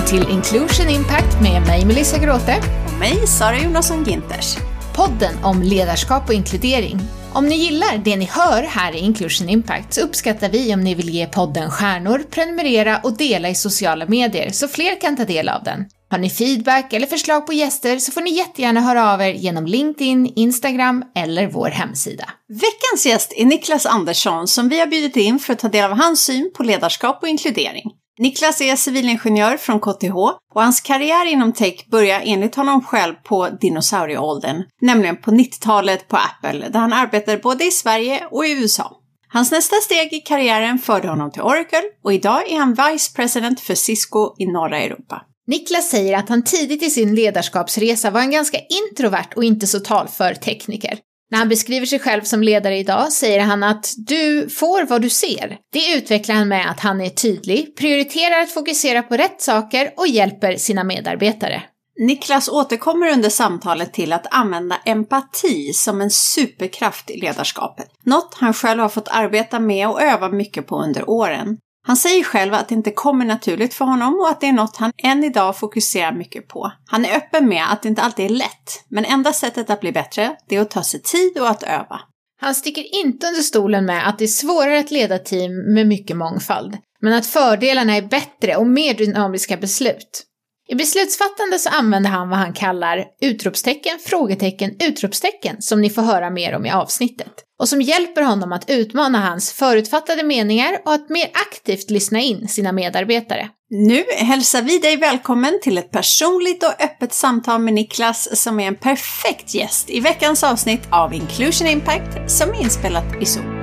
Välkommen 0.00 0.26
till 0.26 0.34
Inclusion 0.34 0.88
Impact 0.88 1.40
med 1.42 1.62
mig 1.66 1.84
Melissa 1.86 2.18
Gråte 2.18 2.62
och 2.86 2.98
mig 2.98 3.26
Sara 3.26 3.58
Jonasson 3.58 4.04
Ginters. 4.04 4.56
Podden 4.96 5.44
om 5.44 5.62
ledarskap 5.62 6.28
och 6.28 6.34
inkludering. 6.34 7.00
Om 7.32 7.46
ni 7.46 7.54
gillar 7.54 7.98
det 8.04 8.16
ni 8.16 8.24
hör 8.24 8.62
här 8.62 8.96
i 8.96 8.98
Inclusion 8.98 9.48
Impact 9.48 9.94
så 9.94 10.00
uppskattar 10.00 10.48
vi 10.48 10.74
om 10.74 10.80
ni 10.80 10.94
vill 10.94 11.08
ge 11.08 11.26
podden 11.26 11.70
stjärnor, 11.70 12.22
prenumerera 12.30 13.00
och 13.02 13.16
dela 13.16 13.48
i 13.48 13.54
sociala 13.54 14.06
medier 14.06 14.50
så 14.50 14.68
fler 14.68 15.00
kan 15.00 15.16
ta 15.16 15.24
del 15.24 15.48
av 15.48 15.62
den. 15.64 15.84
Har 16.10 16.18
ni 16.18 16.30
feedback 16.30 16.92
eller 16.92 17.06
förslag 17.06 17.46
på 17.46 17.52
gäster 17.52 17.98
så 17.98 18.12
får 18.12 18.20
ni 18.20 18.30
jättegärna 18.30 18.80
höra 18.80 19.12
av 19.12 19.20
er 19.22 19.32
genom 19.32 19.66
LinkedIn, 19.66 20.32
Instagram 20.36 21.04
eller 21.16 21.46
vår 21.46 21.68
hemsida. 21.68 22.24
Veckans 22.48 23.06
gäst 23.06 23.32
är 23.36 23.44
Niklas 23.44 23.86
Andersson 23.86 24.48
som 24.48 24.68
vi 24.68 24.80
har 24.80 24.86
bjudit 24.86 25.16
in 25.16 25.38
för 25.38 25.52
att 25.52 25.58
ta 25.58 25.68
del 25.68 25.90
av 25.90 25.98
hans 25.98 26.24
syn 26.24 26.50
på 26.56 26.62
ledarskap 26.62 27.22
och 27.22 27.28
inkludering. 27.28 27.90
Niklas 28.20 28.60
är 28.60 28.76
civilingenjör 28.76 29.56
från 29.56 29.80
KTH 29.80 30.16
och 30.54 30.62
hans 30.62 30.80
karriär 30.80 31.26
inom 31.26 31.52
tech 31.52 31.86
börjar 31.90 32.22
enligt 32.24 32.54
honom 32.54 32.84
själv 32.84 33.14
på 33.14 33.48
dinosaurieåldern, 33.60 34.62
nämligen 34.80 35.16
på 35.16 35.30
90-talet 35.30 36.08
på 36.08 36.16
Apple, 36.16 36.68
där 36.68 36.80
han 36.80 36.92
arbetade 36.92 37.38
både 37.38 37.64
i 37.64 37.70
Sverige 37.70 38.26
och 38.30 38.46
i 38.46 38.52
USA. 38.52 38.96
Hans 39.28 39.50
nästa 39.50 39.76
steg 39.76 40.12
i 40.12 40.20
karriären 40.20 40.78
förde 40.78 41.08
honom 41.08 41.30
till 41.30 41.42
Oracle 41.42 41.82
och 42.04 42.12
idag 42.12 42.50
är 42.50 42.58
han 42.58 42.74
Vice 42.74 43.16
President 43.16 43.60
för 43.60 43.74
Cisco 43.74 44.34
i 44.38 44.46
norra 44.46 44.80
Europa. 44.80 45.22
Niklas 45.46 45.90
säger 45.90 46.18
att 46.18 46.28
han 46.28 46.44
tidigt 46.44 46.82
i 46.82 46.90
sin 46.90 47.14
ledarskapsresa 47.14 48.10
var 48.10 48.20
en 48.20 48.30
ganska 48.30 48.58
introvert 48.58 49.32
och 49.36 49.44
inte 49.44 49.66
så 49.66 49.80
talför 49.80 50.34
tekniker. 50.34 50.98
När 51.30 51.38
han 51.38 51.48
beskriver 51.48 51.86
sig 51.86 51.98
själv 51.98 52.22
som 52.22 52.42
ledare 52.42 52.78
idag 52.78 53.12
säger 53.12 53.40
han 53.40 53.62
att 53.62 53.94
du 53.96 54.48
får 54.48 54.86
vad 54.86 55.02
du 55.02 55.10
ser. 55.10 55.58
Det 55.72 55.94
utvecklar 55.96 56.34
han 56.34 56.48
med 56.48 56.70
att 56.70 56.80
han 56.80 57.00
är 57.00 57.08
tydlig, 57.08 57.76
prioriterar 57.76 58.42
att 58.42 58.50
fokusera 58.50 59.02
på 59.02 59.16
rätt 59.16 59.40
saker 59.42 59.92
och 59.96 60.08
hjälper 60.08 60.56
sina 60.56 60.84
medarbetare. 60.84 61.62
Niklas 62.00 62.48
återkommer 62.48 63.12
under 63.12 63.28
samtalet 63.28 63.92
till 63.92 64.12
att 64.12 64.26
använda 64.34 64.76
empati 64.84 65.72
som 65.72 66.00
en 66.00 66.10
superkraft 66.10 67.10
i 67.10 67.20
ledarskapet. 67.20 67.88
Något 68.04 68.34
han 68.34 68.54
själv 68.54 68.80
har 68.80 68.88
fått 68.88 69.08
arbeta 69.08 69.60
med 69.60 69.88
och 69.88 70.02
öva 70.02 70.28
mycket 70.28 70.66
på 70.66 70.82
under 70.82 71.10
åren. 71.10 71.56
Han 71.82 71.96
säger 71.96 72.24
själv 72.24 72.54
att 72.54 72.68
det 72.68 72.74
inte 72.74 72.90
kommer 72.90 73.24
naturligt 73.24 73.74
för 73.74 73.84
honom 73.84 74.14
och 74.20 74.28
att 74.28 74.40
det 74.40 74.46
är 74.46 74.52
något 74.52 74.76
han 74.76 74.92
än 75.02 75.24
idag 75.24 75.56
fokuserar 75.56 76.12
mycket 76.12 76.48
på. 76.48 76.72
Han 76.86 77.04
är 77.04 77.16
öppen 77.16 77.48
med 77.48 77.72
att 77.72 77.82
det 77.82 77.88
inte 77.88 78.02
alltid 78.02 78.24
är 78.24 78.28
lätt, 78.28 78.84
men 78.88 79.04
enda 79.04 79.32
sättet 79.32 79.70
att 79.70 79.80
bli 79.80 79.92
bättre, 79.92 80.36
det 80.48 80.56
är 80.56 80.60
att 80.60 80.70
ta 80.70 80.82
sig 80.82 81.02
tid 81.02 81.38
och 81.38 81.48
att 81.48 81.62
öva. 81.62 82.00
Han 82.40 82.54
sticker 82.54 83.04
inte 83.04 83.26
under 83.26 83.40
stolen 83.40 83.84
med 83.84 84.08
att 84.08 84.18
det 84.18 84.24
är 84.24 84.28
svårare 84.28 84.78
att 84.78 84.90
leda 84.90 85.18
team 85.18 85.74
med 85.74 85.86
mycket 85.86 86.16
mångfald, 86.16 86.76
men 87.00 87.12
att 87.12 87.26
fördelarna 87.26 87.96
är 87.96 88.02
bättre 88.02 88.56
och 88.56 88.66
mer 88.66 88.94
dynamiska 88.94 89.56
beslut. 89.56 90.26
I 90.70 90.74
beslutsfattande 90.74 91.58
så 91.58 91.68
använder 91.68 92.10
han 92.10 92.28
vad 92.28 92.38
han 92.38 92.52
kallar 92.52 93.04
utropstecken, 93.20 93.98
frågetecken, 94.06 94.76
utropstecken 94.80 95.62
som 95.62 95.80
ni 95.80 95.90
får 95.90 96.02
höra 96.02 96.30
mer 96.30 96.54
om 96.56 96.66
i 96.66 96.70
avsnittet 96.70 97.32
och 97.58 97.68
som 97.68 97.82
hjälper 97.82 98.22
honom 98.22 98.52
att 98.52 98.70
utmana 98.70 99.20
hans 99.20 99.52
förutfattade 99.52 100.22
meningar 100.22 100.78
och 100.84 100.92
att 100.92 101.08
mer 101.08 101.30
aktivt 101.48 101.90
lyssna 101.90 102.20
in 102.20 102.48
sina 102.48 102.72
medarbetare. 102.72 103.48
Nu 103.70 104.04
hälsar 104.16 104.62
vi 104.62 104.78
dig 104.78 104.96
välkommen 104.96 105.58
till 105.62 105.78
ett 105.78 105.90
personligt 105.90 106.62
och 106.62 106.82
öppet 106.82 107.12
samtal 107.12 107.60
med 107.60 107.74
Niklas 107.74 108.42
som 108.42 108.60
är 108.60 108.68
en 108.68 108.76
perfekt 108.76 109.54
gäst 109.54 109.90
i 109.90 110.00
veckans 110.00 110.44
avsnitt 110.44 110.82
av 110.90 111.14
Inclusion 111.14 111.68
Impact 111.68 112.30
som 112.30 112.50
är 112.50 112.60
inspelat 112.60 113.22
i 113.22 113.26
Zoom. 113.26 113.59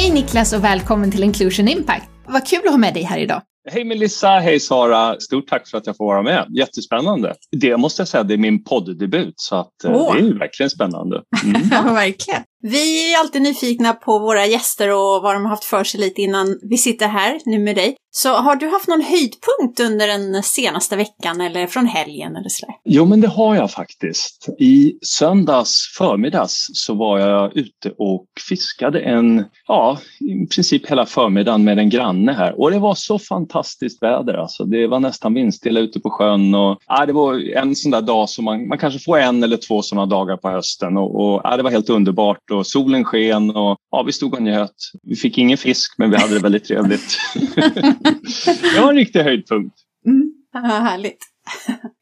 Hej 0.00 0.10
Niklas 0.10 0.52
och 0.52 0.64
välkommen 0.64 1.10
till 1.10 1.22
Inclusion 1.22 1.68
Impact. 1.68 2.10
Vad 2.26 2.46
kul 2.46 2.60
att 2.64 2.70
ha 2.70 2.78
med 2.78 2.94
dig 2.94 3.02
här 3.02 3.18
idag. 3.18 3.42
Hej 3.70 3.84
Melissa, 3.84 4.28
hej 4.28 4.60
Sara. 4.60 5.20
Stort 5.20 5.48
tack 5.48 5.68
för 5.68 5.78
att 5.78 5.86
jag 5.86 5.96
får 5.96 6.04
vara 6.04 6.22
med. 6.22 6.46
Jättespännande. 6.56 7.34
Det 7.60 7.76
måste 7.76 8.00
jag 8.00 8.08
säga, 8.08 8.22
det 8.22 8.34
är 8.34 8.38
min 8.38 8.64
podddebut 8.64 9.34
så 9.36 9.56
att, 9.56 9.72
oh. 9.84 10.14
det 10.14 10.20
är 10.20 10.38
verkligen 10.38 10.70
spännande. 10.70 11.22
Mm. 11.44 11.68
verkligen. 11.94 12.42
Vi 12.62 13.12
är 13.12 13.18
alltid 13.18 13.42
nyfikna 13.42 13.92
på 13.92 14.18
våra 14.18 14.46
gäster 14.46 14.88
och 14.88 15.22
vad 15.22 15.34
de 15.34 15.42
har 15.42 15.50
haft 15.50 15.64
för 15.64 15.84
sig 15.84 16.00
lite 16.00 16.22
innan 16.22 16.58
vi 16.62 16.76
sitter 16.78 17.08
här 17.08 17.40
nu 17.44 17.58
med 17.58 17.76
dig. 17.76 17.96
Så 18.12 18.28
har 18.28 18.56
du 18.56 18.68
haft 18.68 18.88
någon 18.88 19.02
höjdpunkt 19.02 19.80
under 19.80 20.06
den 20.06 20.42
senaste 20.42 20.96
veckan 20.96 21.40
eller 21.40 21.66
från 21.66 21.86
helgen 21.86 22.36
eller 22.36 22.48
sådär? 22.48 22.74
Jo, 22.84 23.04
men 23.04 23.20
det 23.20 23.28
har 23.28 23.54
jag 23.54 23.70
faktiskt. 23.70 24.48
I 24.58 24.92
söndags 25.02 25.94
förmiddags 25.98 26.66
så 26.72 26.94
var 26.94 27.18
jag 27.18 27.56
ute 27.56 27.92
och 27.98 28.26
fiskade 28.48 29.00
en, 29.00 29.44
ja, 29.66 29.98
i 30.20 30.46
princip 30.46 30.90
hela 30.90 31.06
förmiddagen 31.06 31.64
med 31.64 31.78
en 31.78 31.90
granne 31.90 32.32
här 32.32 32.60
och 32.60 32.70
det 32.70 32.78
var 32.78 32.94
så 32.94 33.18
fantastiskt 33.18 34.02
väder 34.02 34.34
alltså. 34.34 34.64
Det 34.64 34.86
var 34.86 35.00
nästan 35.00 35.34
vindstilla 35.34 35.80
ute 35.80 36.00
på 36.00 36.10
sjön 36.10 36.54
och 36.54 36.78
ja, 36.86 37.06
det 37.06 37.12
var 37.12 37.56
en 37.56 37.76
sån 37.76 37.90
där 37.90 38.02
dag 38.02 38.28
som 38.28 38.44
man, 38.44 38.68
man 38.68 38.78
kanske 38.78 39.00
får 39.00 39.18
en 39.18 39.42
eller 39.44 39.56
två 39.56 39.82
sådana 39.82 40.06
dagar 40.06 40.36
på 40.36 40.48
hösten 40.48 40.96
och, 40.96 41.14
och 41.14 41.40
ja, 41.44 41.56
det 41.56 41.62
var 41.62 41.70
helt 41.70 41.90
underbart 41.90 42.49
och 42.52 42.66
solen 42.66 43.04
sken 43.04 43.50
och 43.50 43.76
ja, 43.90 44.02
vi 44.06 44.12
stod 44.12 44.34
och 44.34 44.42
njöt. 44.42 44.76
Vi 45.02 45.16
fick 45.16 45.38
ingen 45.38 45.58
fisk 45.58 45.94
men 45.98 46.10
vi 46.10 46.16
hade 46.16 46.34
det 46.34 46.40
väldigt 46.40 46.64
trevligt. 46.64 47.18
det 48.74 48.80
var 48.80 48.90
en 48.90 48.96
riktig 48.96 49.20
höjdpunkt. 49.20 49.76
Mm, 50.06 50.32
härligt. 50.82 51.18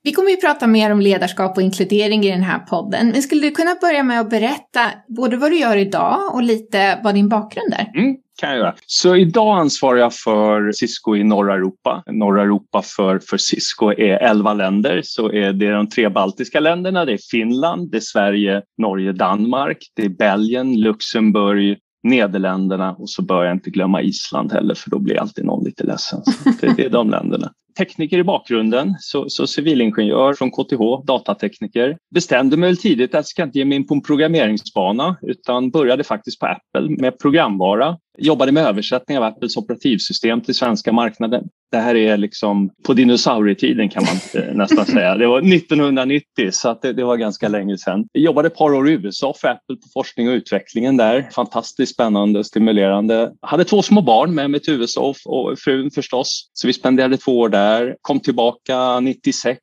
Vi 0.03 0.13
kommer 0.13 0.31
ju 0.31 0.37
prata 0.37 0.67
mer 0.67 0.91
om 0.91 1.01
ledarskap 1.01 1.57
och 1.57 1.63
inkludering 1.63 2.25
i 2.25 2.31
den 2.31 2.43
här 2.43 2.59
podden, 2.59 3.09
men 3.09 3.23
skulle 3.23 3.41
du 3.41 3.51
kunna 3.51 3.75
börja 3.81 4.03
med 4.03 4.21
att 4.21 4.31
berätta 4.31 4.91
både 5.09 5.37
vad 5.37 5.51
du 5.51 5.59
gör 5.59 5.77
idag 5.77 6.35
och 6.35 6.43
lite 6.43 7.01
vad 7.05 7.15
din 7.15 7.29
bakgrund 7.29 7.75
är? 7.75 8.01
Mm, 8.01 8.17
kan 8.39 8.49
jag 8.49 8.59
göra. 8.59 8.75
Så 8.87 9.17
idag 9.17 9.59
ansvarar 9.59 9.99
jag 9.99 10.15
för 10.15 10.73
Cisco 10.73 11.17
i 11.17 11.25
norra 11.25 11.55
Europa. 11.55 12.03
Norra 12.07 12.43
Europa 12.43 12.83
för, 12.83 13.19
för 13.19 13.37
Cisco 13.37 13.93
är 13.93 14.19
11 14.19 14.55
länder, 14.55 15.01
så 15.05 15.33
är 15.33 15.53
det 15.53 15.71
de 15.71 15.89
tre 15.89 16.09
baltiska 16.09 16.61
länderna, 16.61 17.05
det 17.05 17.13
är 17.13 17.19
Finland, 17.31 17.91
det 17.91 17.97
är 17.97 18.01
Sverige, 18.01 18.63
Norge, 18.79 19.13
Danmark, 19.13 19.79
det 19.97 20.03
är 20.03 20.09
Belgien, 20.09 20.81
Luxemburg, 20.81 21.79
Nederländerna 22.03 22.93
och 22.93 23.11
så 23.11 23.23
bör 23.23 23.45
jag 23.45 23.53
inte 23.53 23.71
glömma 23.71 24.03
Island 24.03 24.53
heller 24.53 24.75
för 24.75 24.91
då 24.91 24.99
blir 24.99 25.21
alltid 25.21 25.45
någon 25.45 25.65
lite 25.65 25.85
ledsen. 25.85 26.23
Så 26.25 26.51
det, 26.61 26.75
det 26.77 26.85
är 26.85 26.91
de 26.91 27.11
länderna 27.11 27.53
tekniker 27.79 28.19
i 28.19 28.25
bakgrunden, 28.25 28.95
så, 29.01 29.29
så 29.29 29.47
civilingenjör 29.47 30.35
från 30.35 30.51
KTH, 30.51 31.07
datatekniker. 31.07 31.97
Bestämde 32.15 32.57
mig 32.57 32.77
tidigt 32.77 33.11
att 33.11 33.19
jag 33.19 33.27
ska 33.27 33.43
inte 33.43 33.59
ge 33.59 33.65
mig 33.65 33.77
in 33.77 33.87
på 33.87 33.95
en 33.95 34.03
programmeringsbana 34.03 35.17
utan 35.23 35.71
började 35.71 36.05
faktiskt 36.05 36.41
på 36.41 36.47
Apple 36.47 36.97
med 36.99 37.19
programvara. 37.19 37.97
Jobbade 38.19 38.53
med 38.53 38.67
översättning 38.67 39.19
av 39.19 39.25
Apples 39.25 39.57
operativsystem 39.57 40.41
till 40.41 40.55
svenska 40.55 40.93
marknaden. 40.93 41.49
Det 41.71 41.79
här 41.79 41.95
är 41.95 42.17
liksom 42.17 42.71
på 42.87 42.95
dinosaurietiden 42.95 43.89
kan 43.89 44.05
man 44.05 44.43
eh, 44.43 44.55
nästan 44.55 44.87
säga. 44.97 45.15
Det 45.15 45.27
var 45.27 45.39
1990 45.39 46.25
så 46.51 46.69
att 46.69 46.83
det, 46.83 46.93
det, 46.93 47.05
var 47.05 47.17
ganska 47.17 47.49
länge 47.49 47.79
sedan. 47.79 48.05
Jag 48.13 48.23
jobbade 48.23 48.47
ett 48.47 48.57
par 48.57 48.75
år 48.75 48.89
i 48.89 48.93
USA 48.93 49.35
för 49.41 49.49
Apple 49.49 49.77
på 49.77 49.89
forskning 49.93 50.29
och 50.29 50.33
utvecklingen 50.33 50.97
där. 50.97 51.29
Fantastiskt 51.35 51.95
spännande 51.95 52.39
och 52.39 52.47
stimulerande. 52.47 53.33
Hade 53.43 53.65
två 53.65 53.83
små 53.83 54.03
barn 54.03 54.35
med 54.35 54.51
mig 54.51 54.61
till 54.61 54.75
USA 54.75 55.15
och 55.25 55.59
frun 55.59 55.91
förstås. 55.91 56.51
Så 56.53 56.67
vi 56.67 56.73
spenderade 56.73 57.17
två 57.17 57.39
år 57.39 57.49
där. 57.49 57.97
Kom 58.03 58.21
tillbaka 58.21 59.01
96. 59.01 59.59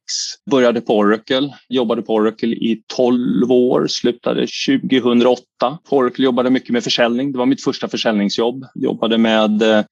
Började 0.51 0.81
på 0.81 0.97
Oracle. 0.97 1.53
Jobbade 1.69 2.01
på 2.01 2.13
Oracle 2.13 2.55
i 2.55 2.81
12 2.95 3.51
år. 3.51 3.87
Slutade 3.87 4.47
2008. 4.67 5.41
På 5.89 5.97
Oracle 5.97 6.25
jobbade 6.25 6.49
mycket 6.49 6.69
med 6.69 6.83
försäljning. 6.83 7.31
Det 7.31 7.37
var 7.37 7.45
mitt 7.45 7.63
första 7.63 7.87
försäljningsjobb. 7.87 8.65
Jobbade 8.75 9.17
med 9.17 9.61
eh, 9.61 9.83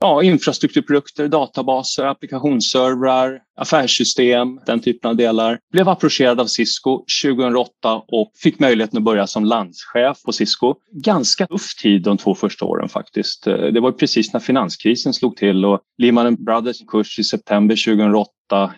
ja, 0.00 0.22
infrastrukturprodukter, 0.22 1.28
databaser, 1.28 2.04
applikationsservrar, 2.04 3.40
affärssystem, 3.56 4.60
den 4.66 4.80
typen 4.80 5.10
av 5.10 5.16
delar. 5.16 5.58
Blev 5.72 5.88
approcherad 5.88 6.40
av 6.40 6.46
Cisco 6.46 7.04
2008 7.24 7.70
och 8.08 8.32
fick 8.42 8.58
möjligheten 8.58 8.96
att 8.98 9.04
börja 9.04 9.26
som 9.26 9.44
landschef 9.44 10.22
på 10.24 10.32
Cisco. 10.32 10.74
Ganska 10.92 11.46
tuff 11.46 11.74
tid 11.74 12.02
de 12.02 12.16
två 12.16 12.34
första 12.34 12.64
åren 12.64 12.88
faktiskt. 12.88 13.44
Det 13.44 13.80
var 13.80 13.92
precis 13.92 14.32
när 14.32 14.40
finanskrisen 14.40 15.14
slog 15.14 15.36
till 15.36 15.64
och 15.64 15.80
Lehman 15.98 16.44
Brothers 16.44 16.86
kurs 16.86 17.18
i 17.18 17.24
september 17.24 17.84
2008. 17.84 18.30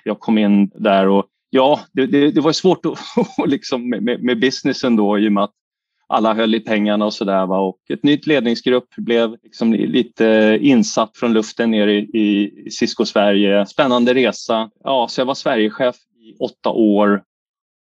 Jag 0.05 0.21
kom 0.21 0.39
in 0.39 0.71
där 0.75 1.09
och 1.09 1.25
ja, 1.51 1.81
det, 1.93 2.07
det, 2.07 2.31
det 2.31 2.41
var 2.41 2.53
svårt 2.53 2.87
att, 2.87 2.99
liksom 3.47 3.91
med, 3.91 4.23
med 4.23 4.41
businessen 4.41 4.97
då 4.97 5.19
i 5.19 5.29
och 5.29 5.33
med 5.33 5.45
att 5.45 5.55
alla 6.11 6.35
höll 6.35 6.55
i 6.55 6.61
pengarna 6.61 7.05
och 7.05 7.15
sådär. 7.15 7.53
Och 7.53 7.79
ett 7.91 8.03
nytt 8.03 8.27
ledningsgrupp 8.27 8.97
blev 8.97 9.37
liksom 9.43 9.73
lite 9.73 10.59
insatt 10.61 11.17
från 11.17 11.33
luften 11.33 11.71
ner 11.71 11.87
i, 11.87 11.99
i 11.99 12.71
Cisco 12.71 13.05
Sverige. 13.05 13.67
Spännande 13.67 14.15
resa. 14.15 14.71
Ja, 14.85 15.07
så 15.11 15.21
jag 15.21 15.27
var 15.27 15.35
Sverigechef 15.35 15.97
i 15.97 16.37
åtta 16.39 16.71
år 16.71 17.23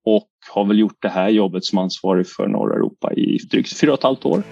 och 0.05 0.29
har 0.49 0.65
väl 0.65 0.79
gjort 0.79 0.97
det 0.99 1.09
här 1.09 1.29
jobbet 1.29 1.65
som 1.65 1.77
ansvarig 1.77 2.27
för 2.27 2.47
norra 2.47 2.75
Europa 2.75 3.13
i 3.13 3.37
drygt 3.51 3.79
fyra 3.79 3.91
och 3.91 3.97
ett 3.97 4.03
halvt 4.03 4.25
år. 4.25 4.43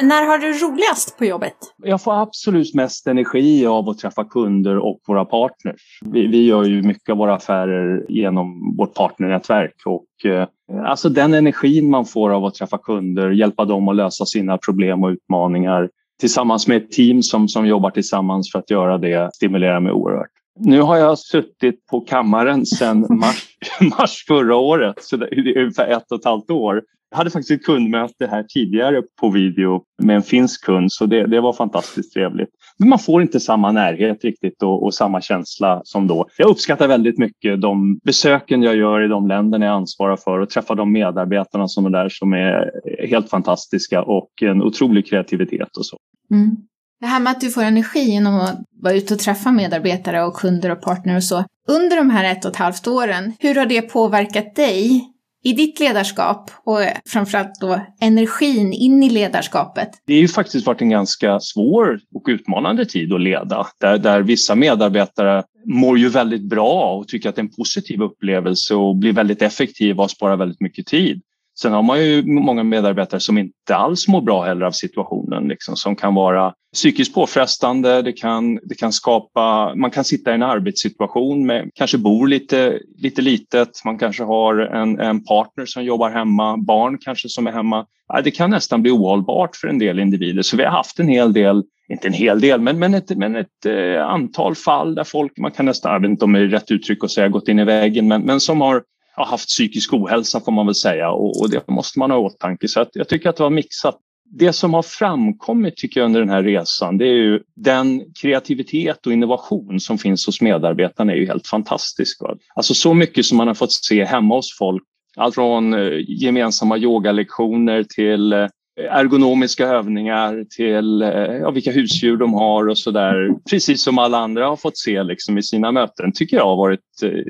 När 0.00 0.26
har 0.26 0.38
du 0.38 0.52
roligast 0.52 1.18
på 1.18 1.24
jobbet? 1.24 1.56
Jag 1.82 2.02
får 2.02 2.22
absolut 2.22 2.74
mest 2.74 3.06
energi 3.06 3.66
av 3.66 3.88
att 3.88 3.98
träffa 3.98 4.24
kunder 4.24 4.78
och 4.78 5.00
våra 5.06 5.24
partners. 5.24 5.98
Vi, 6.04 6.26
vi 6.26 6.46
gör 6.46 6.64
ju 6.64 6.82
mycket 6.82 7.08
av 7.08 7.16
våra 7.16 7.34
affärer 7.34 8.06
genom 8.08 8.76
vårt 8.76 8.94
partnernätverk 8.94 9.74
och 9.86 10.30
eh, 10.30 10.48
alltså 10.86 11.08
den 11.08 11.34
energin 11.34 11.90
man 11.90 12.04
får 12.04 12.30
av 12.30 12.44
att 12.44 12.54
träffa 12.54 12.78
kunder, 12.78 13.30
hjälpa 13.30 13.64
dem 13.64 13.88
att 13.88 13.96
lösa 13.96 14.26
sina 14.26 14.58
problem 14.58 15.04
och 15.04 15.08
utmaningar 15.08 15.88
tillsammans 16.20 16.68
med 16.68 16.76
ett 16.76 16.92
team 16.92 17.22
som, 17.22 17.48
som 17.48 17.66
jobbar 17.66 17.90
tillsammans 17.90 18.52
för 18.52 18.58
att 18.58 18.70
göra 18.70 18.98
det 18.98 19.30
stimulerar 19.34 19.80
mig 19.80 19.92
oerhört. 19.92 20.30
Nu 20.60 20.80
har 20.80 20.96
jag 20.96 21.18
suttit 21.18 21.86
på 21.86 22.00
kammaren 22.00 22.66
sedan 22.66 23.06
mars, 23.10 23.46
mars 23.98 24.24
förra 24.28 24.56
året, 24.56 24.94
så 25.00 25.16
det 25.16 25.26
är 25.26 25.58
ungefär 25.58 25.86
ett 25.88 26.12
och 26.12 26.18
ett 26.18 26.24
halvt 26.24 26.50
år. 26.50 26.82
Jag 27.14 27.18
hade 27.18 27.30
faktiskt 27.30 27.50
ett 27.50 27.66
kundmöte 27.66 28.26
här 28.26 28.42
tidigare 28.42 29.02
på 29.20 29.30
video 29.30 29.82
med 30.02 30.16
en 30.16 30.22
finsk 30.22 30.64
kund 30.64 30.92
så 30.92 31.06
det, 31.06 31.26
det 31.26 31.40
var 31.40 31.52
fantastiskt 31.52 32.12
trevligt. 32.12 32.48
Men 32.78 32.88
man 32.88 32.98
får 32.98 33.22
inte 33.22 33.40
samma 33.40 33.72
närhet 33.72 34.24
riktigt 34.24 34.62
och, 34.62 34.82
och, 34.82 34.94
samma 34.94 35.20
känsla 35.20 35.80
som 35.84 36.06
då. 36.06 36.26
Jag 36.38 36.50
uppskattar 36.50 36.88
väldigt 36.88 37.18
mycket 37.18 37.60
de 37.60 37.98
besöken 38.04 38.62
jag 38.62 38.76
gör 38.76 39.04
i 39.04 39.08
de 39.08 39.28
länderna 39.28 39.66
jag 39.66 39.74
ansvarar 39.74 40.16
för 40.16 40.38
och 40.38 40.50
träffa 40.50 40.74
de 40.74 40.92
medarbetarna 40.92 41.68
som 41.68 41.86
är 41.86 41.90
där 41.90 42.08
som 42.08 42.32
är 42.32 42.70
helt 43.08 43.30
fantastiska 43.30 44.02
och 44.02 44.30
en 44.42 44.62
otrolig 44.62 45.06
kreativitet 45.06 45.76
och 45.76 45.86
så. 45.86 45.96
Mm. 46.30 46.56
Det 47.00 47.06
här 47.06 47.20
med 47.20 47.30
att 47.30 47.40
du 47.40 47.50
får 47.50 47.62
energi 47.62 48.00
genom 48.00 48.34
att 48.34 48.58
vara 48.82 48.94
ute 48.94 49.14
och 49.14 49.20
träffa 49.20 49.52
medarbetare 49.52 50.24
och 50.24 50.34
kunder 50.34 50.70
och 50.70 50.82
partner 50.82 51.16
och 51.16 51.24
så. 51.24 51.44
Under 51.68 51.96
de 51.96 52.10
här 52.10 52.32
ett 52.32 52.44
och 52.44 52.50
ett 52.50 52.56
halvt 52.56 52.86
åren, 52.86 53.32
hur 53.38 53.54
har 53.54 53.66
det 53.66 53.82
påverkat 53.82 54.54
dig 54.54 55.10
i 55.44 55.52
ditt 55.52 55.80
ledarskap 55.80 56.50
och 56.64 56.78
framförallt 57.08 57.60
då 57.60 57.80
energin 58.00 58.72
in 58.72 59.02
i 59.02 59.10
ledarskapet? 59.10 59.88
Det 60.06 60.14
har 60.14 60.20
ju 60.20 60.28
faktiskt 60.28 60.66
varit 60.66 60.80
en 60.80 60.90
ganska 60.90 61.40
svår 61.40 62.00
och 62.14 62.24
utmanande 62.28 62.84
tid 62.84 63.12
att 63.12 63.20
leda 63.20 63.66
där, 63.80 63.98
där 63.98 64.20
vissa 64.20 64.54
medarbetare 64.54 65.42
mår 65.64 65.98
ju 65.98 66.08
väldigt 66.08 66.48
bra 66.48 66.96
och 66.96 67.08
tycker 67.08 67.28
att 67.28 67.36
det 67.36 67.40
är 67.40 67.44
en 67.44 67.50
positiv 67.50 68.02
upplevelse 68.02 68.74
och 68.74 68.96
blir 68.96 69.12
väldigt 69.12 69.42
effektiva 69.42 70.04
och 70.04 70.10
sparar 70.10 70.36
väldigt 70.36 70.60
mycket 70.60 70.86
tid. 70.86 71.22
Sen 71.58 71.72
har 71.72 71.82
man 71.82 72.04
ju 72.04 72.22
många 72.26 72.62
medarbetare 72.62 73.20
som 73.20 73.38
inte 73.38 73.76
alls 73.76 74.08
mår 74.08 74.20
bra 74.20 74.44
heller 74.44 74.66
av 74.66 74.70
situationen, 74.70 75.48
liksom, 75.48 75.76
som 75.76 75.96
kan 75.96 76.14
vara 76.14 76.54
psykiskt 76.74 77.14
påfrestande. 77.14 78.02
Det 78.02 78.12
kan, 78.12 78.58
det 78.62 78.74
kan 78.74 78.92
skapa, 78.92 79.74
man 79.74 79.90
kan 79.90 80.04
sitta 80.04 80.30
i 80.30 80.34
en 80.34 80.42
arbetssituation 80.42 81.46
med, 81.46 81.70
kanske 81.74 81.98
bor 81.98 82.28
lite, 82.28 82.78
lite 82.98 83.22
litet, 83.22 83.84
man 83.84 83.98
kanske 83.98 84.24
har 84.24 84.58
en, 84.58 85.00
en 85.00 85.24
partner 85.24 85.66
som 85.66 85.84
jobbar 85.84 86.10
hemma, 86.10 86.56
barn 86.56 86.98
kanske 86.98 87.28
som 87.28 87.46
är 87.46 87.52
hemma. 87.52 87.86
Det 88.24 88.30
kan 88.30 88.50
nästan 88.50 88.82
bli 88.82 88.90
ohållbart 88.90 89.56
för 89.56 89.68
en 89.68 89.78
del 89.78 89.98
individer. 89.98 90.42
Så 90.42 90.56
vi 90.56 90.64
har 90.64 90.70
haft 90.70 90.98
en 90.98 91.08
hel 91.08 91.32
del, 91.32 91.62
inte 91.88 92.08
en 92.08 92.14
hel 92.14 92.40
del, 92.40 92.60
men, 92.60 92.78
men 92.78 92.94
ett, 92.94 93.16
men 93.16 93.36
ett 93.36 93.66
eh, 93.66 94.06
antal 94.06 94.54
fall 94.54 94.94
där 94.94 95.04
folk, 95.04 95.38
man 95.38 95.50
kan 95.50 95.66
nästan, 95.66 95.92
jag 95.92 96.00
vet 96.00 96.10
inte 96.10 96.24
om 96.24 96.32
det 96.32 96.40
är 96.40 96.46
rätt 96.46 96.70
uttryck 96.70 97.04
att 97.04 97.10
säga 97.10 97.28
gått 97.28 97.48
in 97.48 97.58
i 97.58 97.64
väggen, 97.64 98.08
men, 98.08 98.22
men 98.22 98.40
som 98.40 98.60
har 98.60 98.82
har 99.16 99.26
haft 99.26 99.48
psykisk 99.48 99.92
ohälsa 99.92 100.40
får 100.40 100.52
man 100.52 100.66
väl 100.66 100.74
säga 100.74 101.10
och, 101.10 101.40
och 101.40 101.50
det 101.50 101.68
måste 101.68 101.98
man 101.98 102.10
ha 102.10 102.18
i 102.18 102.20
åtanke. 102.20 102.68
Så 102.68 102.80
att 102.80 102.90
jag 102.92 103.08
tycker 103.08 103.28
att 103.28 103.36
det 103.36 103.42
var 103.42 103.50
mixat. 103.50 103.98
Det 104.30 104.52
som 104.52 104.74
har 104.74 104.82
framkommit 104.82 105.76
tycker 105.76 106.00
jag 106.00 106.06
under 106.06 106.20
den 106.20 106.28
här 106.28 106.42
resan 106.42 106.98
det 106.98 107.04
är 107.04 107.16
ju 107.16 107.40
den 107.56 108.02
kreativitet 108.20 109.06
och 109.06 109.12
innovation 109.12 109.80
som 109.80 109.98
finns 109.98 110.26
hos 110.26 110.40
medarbetarna 110.40 111.12
är 111.12 111.16
ju 111.16 111.26
helt 111.26 111.46
fantastisk. 111.46 112.22
Va? 112.22 112.36
Alltså 112.54 112.74
så 112.74 112.94
mycket 112.94 113.26
som 113.26 113.36
man 113.36 113.46
har 113.46 113.54
fått 113.54 113.72
se 113.72 114.04
hemma 114.04 114.34
hos 114.34 114.58
folk. 114.58 114.82
Allt 115.16 115.34
från 115.34 115.74
eh, 115.74 116.00
gemensamma 116.08 116.78
yogalektioner 116.78 117.82
till 117.82 118.32
eh, 118.32 118.46
ergonomiska 118.90 119.66
övningar 119.66 120.44
till 120.56 121.02
eh, 121.02 121.08
ja, 121.10 121.50
vilka 121.50 121.70
husdjur 121.70 122.16
de 122.16 122.34
har 122.34 122.68
och 122.68 122.78
sådär. 122.78 123.30
Precis 123.50 123.82
som 123.82 123.98
alla 123.98 124.18
andra 124.18 124.46
har 124.46 124.56
fått 124.56 124.78
se 124.78 125.02
liksom, 125.02 125.38
i 125.38 125.42
sina 125.42 125.72
möten 125.72 126.12
tycker 126.12 126.36
jag 126.36 126.44
har 126.44 126.56
varit 126.56 126.80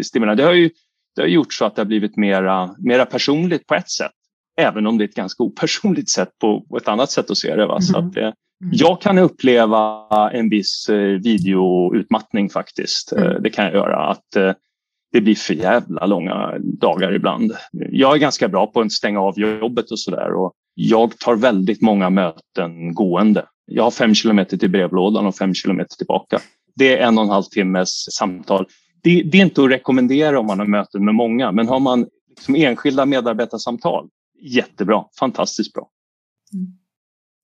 stimulerande. 0.03 0.43
Det 0.43 0.47
har 0.47 0.55
ju 0.55 0.71
det 1.17 1.23
har 1.23 1.29
gjort 1.29 1.53
så 1.53 1.65
att 1.65 1.77
det 1.77 1.81
har 1.81 1.87
blivit 1.87 2.17
mera, 2.17 2.75
mera 2.79 3.07
personligt 3.07 3.67
på 3.67 3.75
ett 3.75 3.91
sätt. 3.91 4.13
Även 4.57 4.87
om 4.87 4.99
det 4.99 5.05
är 5.05 5.09
ett 5.09 5.15
ganska 5.15 5.43
opersonligt 5.43 6.11
sätt 6.11 6.29
på, 6.41 6.61
på 6.61 6.77
ett 6.77 6.89
annat 6.89 7.11
sätt 7.11 7.31
att 7.31 7.37
se 7.37 7.57
det. 7.57 7.67
Va? 7.67 7.81
Så 7.81 7.99
att 7.99 8.17
mm. 8.17 8.33
jag 8.73 9.01
kan 9.01 9.19
uppleva 9.19 10.07
en 10.33 10.49
viss 10.49 10.89
eh, 10.89 10.97
videoutmattning 10.97 12.51
faktiskt. 12.51 13.13
Eh, 13.13 13.23
mm. 13.23 13.43
Det 13.43 13.51
kan 13.51 13.65
jag 13.65 13.75
göra. 13.75 14.11
Att 14.11 14.37
eh, 14.37 14.53
det 15.13 15.21
blir 15.21 15.35
för 15.35 15.55
jävla 15.55 16.07
långa 16.07 16.55
dagar 16.59 17.15
ibland. 17.15 17.53
Jag 17.73 18.15
är 18.15 18.19
ganska 18.19 18.49
bra 18.49 18.67
på 18.67 18.81
att 18.81 18.93
stänga 18.93 19.21
av 19.21 19.39
jobbet 19.39 19.91
och 19.91 19.99
sådär. 19.99 20.31
Jag 20.75 21.19
tar 21.19 21.37
väldigt 21.37 21.83
många 21.83 22.11
möten 22.11 22.95
gående. 22.95 23.45
Jag 23.67 23.85
har 23.85 23.91
fem 23.91 24.15
kilometer 24.15 24.57
till 24.57 24.71
brevlådan 24.71 25.27
och 25.27 25.37
fem 25.37 25.55
kilometer 25.55 25.97
tillbaka. 25.97 26.41
Det 26.77 26.99
är 26.99 27.07
en 27.07 27.19
och 27.19 27.25
en 27.25 27.31
halv 27.31 27.43
timmes 27.43 28.15
samtal 28.15 28.67
det, 29.05 29.23
det, 29.23 29.39
är 29.39 29.43
inte 29.43 29.63
att 29.63 29.71
rekommendera 29.71 30.41
om 30.41 30.47
man 30.47 30.59
har 30.59 30.67
möten 30.67 31.05
med 31.05 31.15
många, 31.15 31.53
men 31.53 31.69
har 31.69 31.81
man 31.81 32.07
liksom 32.29 32.55
enskilda 32.55 33.07
medarbetarsamtal, 33.07 34.09
jättebra, 34.41 35.05
fantastiskt 35.19 35.73
bra. 35.73 35.89
Mm. 36.53 36.67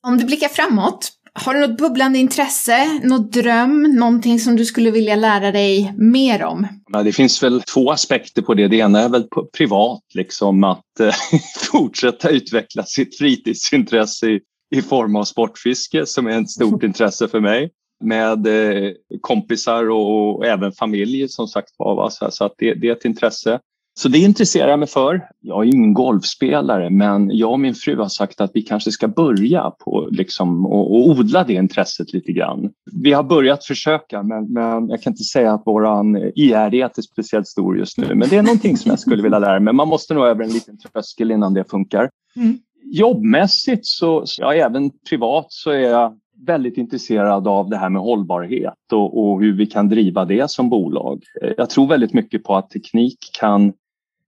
Om 0.06 0.18
du 0.18 0.24
blickar 0.24 0.48
framåt, 0.48 1.12
har 1.32 1.54
du 1.54 1.60
något 1.60 1.78
bubblande 1.78 2.18
intresse, 2.18 3.00
något 3.02 3.32
dröm, 3.32 3.82
någonting 3.82 4.40
som 4.40 4.56
du 4.56 4.64
skulle 4.64 4.90
vilja 4.90 5.16
lära 5.16 5.52
dig 5.52 5.94
mer 5.96 6.44
om? 6.44 6.66
Ja, 6.92 7.02
det 7.02 7.12
finns 7.12 7.42
väl 7.42 7.62
två 7.62 7.90
aspekter 7.90 8.42
på 8.42 8.54
det. 8.54 8.68
Det 8.68 8.76
ena 8.76 9.00
är 9.00 9.08
väl 9.08 9.24
privat, 9.56 10.02
liksom 10.14 10.64
att 10.64 11.00
eh, 11.00 11.14
fortsätta 11.72 12.30
utveckla 12.30 12.84
sitt 12.84 13.18
fritidsintresse 13.18 14.26
i, 14.26 14.40
i 14.74 14.82
form 14.82 15.16
av 15.16 15.24
sportfiske 15.24 16.06
som 16.06 16.26
är 16.26 16.40
ett 16.40 16.50
stort 16.50 16.82
intresse 16.82 17.28
för 17.28 17.40
mig 17.40 17.70
med 18.00 18.46
eh, 18.46 18.92
kompisar 19.20 19.90
och, 19.90 20.46
även 20.46 20.72
familj 20.72 21.28
som 21.28 21.48
sagt 21.48 21.70
var. 21.78 22.10
Så, 22.10 22.30
så 22.30 22.44
att 22.44 22.54
det, 22.58 22.74
det, 22.74 22.88
är 22.88 22.92
ett 22.92 23.04
intresse. 23.04 23.60
Så 23.94 24.08
det 24.08 24.18
intresserar 24.18 24.68
jag 24.68 24.78
mig 24.78 24.88
för. 24.88 25.22
Jag 25.40 25.64
är 25.66 25.74
ingen 25.74 25.94
golfspelare 25.94 26.90
men 26.90 27.30
jag 27.36 27.52
och 27.52 27.60
min 27.60 27.74
fru 27.74 27.96
har 27.96 28.08
sagt 28.08 28.40
att 28.40 28.50
vi 28.54 28.62
kanske 28.62 28.92
ska 28.92 29.08
börja 29.08 29.70
på 29.70 30.08
liksom, 30.10 30.66
och, 30.66 30.94
och 30.94 31.08
odla 31.08 31.44
det 31.44 31.52
intresset 31.52 32.12
lite 32.12 32.32
grann. 32.32 32.70
Vi 32.92 33.12
har 33.12 33.22
börjat 33.22 33.64
försöka 33.64 34.22
men, 34.22 34.52
men 34.52 34.88
jag 34.88 35.02
kan 35.02 35.12
inte 35.12 35.24
säga 35.24 35.52
att 35.52 35.62
våran 35.66 36.16
ihärdighet 36.16 36.98
är 36.98 37.02
speciellt 37.02 37.46
stor 37.46 37.78
just 37.78 37.98
nu. 37.98 38.14
Men 38.14 38.28
det 38.28 38.36
är 38.36 38.42
någonting 38.42 38.76
som 38.76 38.90
jag 38.90 38.98
skulle 38.98 39.22
vilja 39.22 39.38
lära 39.38 39.60
mig. 39.60 39.74
Man 39.74 39.88
måste 39.88 40.14
nog 40.14 40.26
över 40.26 40.44
en 40.44 40.52
liten 40.52 40.78
tröskel 40.78 41.30
innan 41.30 41.54
det 41.54 41.70
funkar. 41.70 42.10
Mm. 42.36 42.58
Jobbmässigt 42.84 43.86
så, 43.86 44.24
ja, 44.38 44.54
även 44.54 44.90
privat 45.08 45.46
så 45.48 45.70
är 45.70 45.78
jag 45.78 46.18
väldigt 46.46 46.76
intresserad 46.76 47.48
av 47.48 47.70
det 47.70 47.76
här 47.76 47.88
med 47.88 48.02
hållbarhet 48.02 48.92
och, 48.92 49.22
och, 49.22 49.40
hur 49.40 49.52
vi 49.52 49.66
kan 49.66 49.88
driva 49.88 50.24
det 50.24 50.50
som 50.50 50.70
bolag. 50.70 51.22
Jag 51.56 51.70
tror 51.70 51.86
väldigt 51.86 52.12
mycket 52.12 52.44
på 52.44 52.56
att 52.56 52.70
teknik 52.70 53.18
kan 53.40 53.72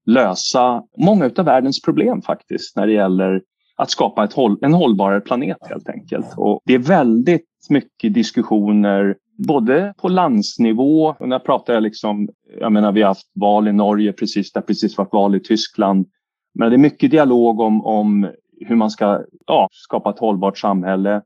lösa 0.06 0.82
många 0.98 1.30
av 1.36 1.44
världens 1.44 1.82
problem 1.82 2.22
faktiskt 2.22 2.76
när 2.76 2.86
det 2.86 2.92
gäller 2.92 3.42
att 3.76 3.90
skapa 3.90 4.24
ett 4.24 4.32
håll, 4.32 4.58
en 4.60 4.74
hållbarare 4.74 5.20
planet 5.20 5.58
helt 5.60 5.88
enkelt. 5.88 6.26
Och 6.36 6.60
det 6.64 6.74
är 6.74 6.78
väldigt 6.78 7.46
mycket 7.68 8.14
diskussioner 8.14 9.16
både 9.38 9.94
på 9.98 10.08
landsnivå, 10.08 11.14
och 11.18 11.28
när 11.28 11.34
jag 11.34 11.44
pratar 11.44 11.74
jag 11.74 11.82
liksom, 11.82 12.28
jag 12.60 12.72
menar 12.72 12.92
vi 12.92 13.02
har 13.02 13.08
haft 13.08 13.30
val 13.34 13.68
i 13.68 13.72
Norge 13.72 14.12
precis, 14.12 14.52
det 14.52 14.60
har 14.60 14.66
precis 14.66 14.98
varit 14.98 15.12
val 15.12 15.34
i 15.34 15.40
Tyskland. 15.40 16.06
Men 16.54 16.70
det 16.70 16.76
är 16.76 16.78
mycket 16.78 17.10
dialog 17.10 17.60
om, 17.60 17.86
om 17.86 18.30
hur 18.60 18.76
man 18.76 18.90
ska 18.90 19.20
ja, 19.46 19.68
skapa 19.70 20.10
ett 20.10 20.18
hållbart 20.18 20.58
samhälle. 20.58 21.22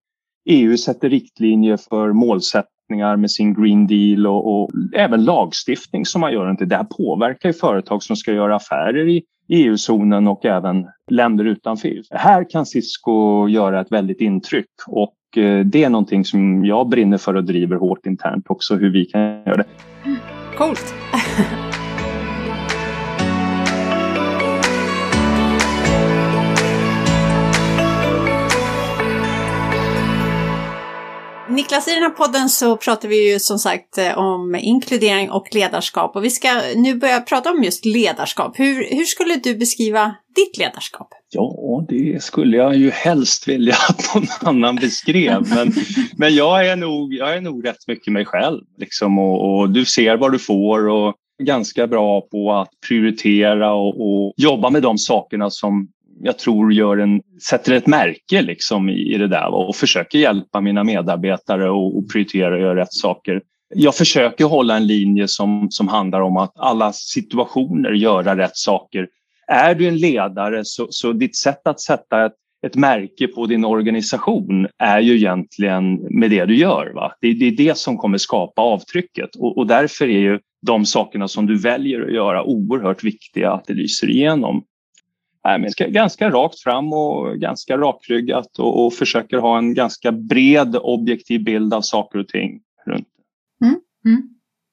EU 0.47 0.77
sätter 0.77 1.11
riktlinjer 1.11 1.77
för 1.77 2.13
målsättningar 2.13 3.17
med 3.17 3.31
sin 3.31 3.55
Green 3.55 3.87
Deal 3.87 4.27
och, 4.27 4.63
och 4.63 4.71
även 4.95 5.25
lagstiftning 5.25 6.07
som 6.07 6.21
man 6.21 6.33
gör 6.33 6.51
inte. 6.51 6.65
Det 6.65 6.77
här 6.77 6.85
påverkar 6.85 7.49
ju 7.49 7.53
företag 7.53 8.03
som 8.03 8.17
ska 8.17 8.33
göra 8.33 8.57
affärer 8.57 9.09
i 9.09 9.23
EU-zonen 9.49 10.29
och 10.29 10.45
även 10.45 10.87
länder 11.11 11.45
utanför 11.45 11.89
EU. 11.89 12.03
Här 12.11 12.51
kan 12.51 12.67
Cisco 12.67 13.49
göra 13.49 13.81
ett 13.81 13.93
väldigt 13.93 14.21
intryck 14.21 14.71
och 14.87 15.17
eh, 15.37 15.67
det 15.67 15.85
är 15.85 15.91
någonting 15.91 16.25
som 16.25 16.65
jag 16.65 16.89
brinner 16.89 17.19
för 17.19 17.35
och 17.35 17.45
driver 17.45 17.77
hårt 17.77 18.07
internt 18.07 18.45
också 18.49 18.77
hur 18.77 18.91
vi 18.91 19.05
kan 19.05 19.21
göra 19.21 19.57
det. 19.57 19.67
Coolt! 20.57 20.95
Niklas, 31.57 31.89
i 31.89 31.95
den 31.95 32.03
här 32.03 32.11
podden 32.11 32.49
så 32.49 32.77
pratar 32.77 33.09
vi 33.09 33.33
ju 33.33 33.39
som 33.39 33.59
sagt 33.59 33.99
eh, 33.99 34.19
om 34.19 34.55
inkludering 34.55 35.31
och 35.31 35.55
ledarskap 35.55 36.17
och 36.17 36.25
vi 36.25 36.31
ska 36.31 36.49
nu 36.77 36.95
börja 36.95 37.21
prata 37.21 37.51
om 37.51 37.63
just 37.63 37.85
ledarskap. 37.85 38.59
Hur, 38.59 38.97
hur 38.97 39.05
skulle 39.05 39.37
du 39.37 39.57
beskriva 39.57 40.15
ditt 40.37 40.59
ledarskap? 40.59 41.09
Ja, 41.31 41.85
det 41.89 42.23
skulle 42.23 42.57
jag 42.57 42.77
ju 42.77 42.91
helst 42.91 43.49
vilja 43.49 43.75
att 43.89 44.15
någon 44.15 44.27
annan 44.41 44.77
beskrev. 44.77 45.49
Men, 45.55 45.73
men 46.19 46.35
jag, 46.35 46.67
är 46.67 46.77
nog, 46.77 47.15
jag 47.15 47.37
är 47.37 47.41
nog 47.41 47.67
rätt 47.67 47.87
mycket 47.87 48.13
mig 48.13 48.25
själv. 48.25 48.61
Liksom, 48.79 49.19
och, 49.19 49.59
och 49.59 49.71
du 49.71 49.85
ser 49.85 50.17
vad 50.17 50.33
du 50.33 50.39
får 50.39 50.89
och 50.89 51.15
ganska 51.43 51.87
bra 51.87 52.21
på 52.21 52.53
att 52.53 52.69
prioritera 52.89 53.75
och, 53.75 54.01
och 54.01 54.35
jobba 54.37 54.71
med 54.71 54.83
de 54.83 54.99
sakerna 54.99 55.51
som 55.51 55.89
jag 56.21 56.39
tror 56.39 56.73
gör 56.73 56.97
en, 56.97 57.23
sätter 57.43 57.73
ett 57.73 57.87
märke 57.87 58.43
liksom 58.43 58.89
i, 58.89 59.15
i 59.15 59.19
det 59.19 59.29
där 59.29 59.55
och 59.55 59.77
försöker 59.77 60.19
hjälpa 60.19 60.61
mina 60.61 60.85
medarbetare 60.85 61.71
och, 61.71 61.99
och 61.99 62.11
prioritera 62.13 62.55
och 62.55 62.61
göra 62.61 62.81
rätt 62.81 62.93
saker. 62.93 63.43
Jag 63.75 63.95
försöker 63.95 64.45
hålla 64.45 64.77
en 64.77 64.87
linje 64.87 65.29
som, 65.29 65.67
som 65.71 65.89
handlar 65.89 66.21
om 66.21 66.37
att 66.37 66.53
alla 66.57 66.93
situationer 66.93 67.91
göra 67.91 68.37
rätt 68.37 68.57
saker. 68.57 69.09
Är 69.47 69.75
du 69.75 69.89
en 69.89 69.97
ledare 69.97 70.65
så, 70.65 70.87
så 70.91 71.13
ditt 71.13 71.37
sätt 71.37 71.67
att 71.67 71.81
sätta 71.81 72.27
ett, 72.27 72.35
ett 72.67 72.75
märke 72.75 73.27
på 73.29 73.47
din 73.47 73.65
organisation 73.65 74.69
är 74.79 75.01
ju 75.01 75.17
egentligen 75.17 75.95
med 75.95 76.31
det 76.31 76.45
du 76.45 76.57
gör. 76.57 76.93
Va? 76.95 77.13
Det, 77.21 77.33
det 77.33 77.47
är 77.47 77.53
det 77.53 77.79
som 77.79 77.97
kommer 77.97 78.19
skapa 78.19 78.63
avtrycket 78.63 79.37
och, 79.37 79.59
och 79.59 79.67
därför 79.67 80.05
är 80.05 80.19
ju 80.19 80.39
de 80.67 80.85
sakerna 80.85 81.29
som 81.29 81.47
du 81.47 81.59
väljer 81.59 82.03
att 82.03 82.13
göra 82.13 82.45
oerhört 82.45 83.05
viktiga 83.05 83.53
att 83.53 83.65
det 83.65 83.75
lyser 83.75 84.11
igenom. 84.11 84.65
Nej, 85.47 85.59
men 85.59 85.93
ganska 85.93 86.31
rakt 86.31 86.61
fram 86.61 86.93
och 86.93 87.39
ganska 87.39 87.79
rakryggat 87.79 88.59
och, 88.59 88.87
och 88.87 88.93
försöker 88.93 89.39
ha 89.39 89.59
en 89.59 89.75
ganska 89.75 90.13
bred 90.13 90.77
objektiv 90.77 91.45
bild 91.45 91.75
av 91.75 91.81
saker 91.81 92.19
och 92.19 92.29
ting 92.29 92.61
runt 92.87 93.09
mm. 93.65 93.81
Mm. 94.05 94.23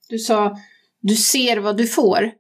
Du 0.10 0.18
sa 0.18 0.58
du 1.02 1.16
ser 1.16 1.60
vad 1.60 1.78
du 1.78 1.88
får. 1.88 2.32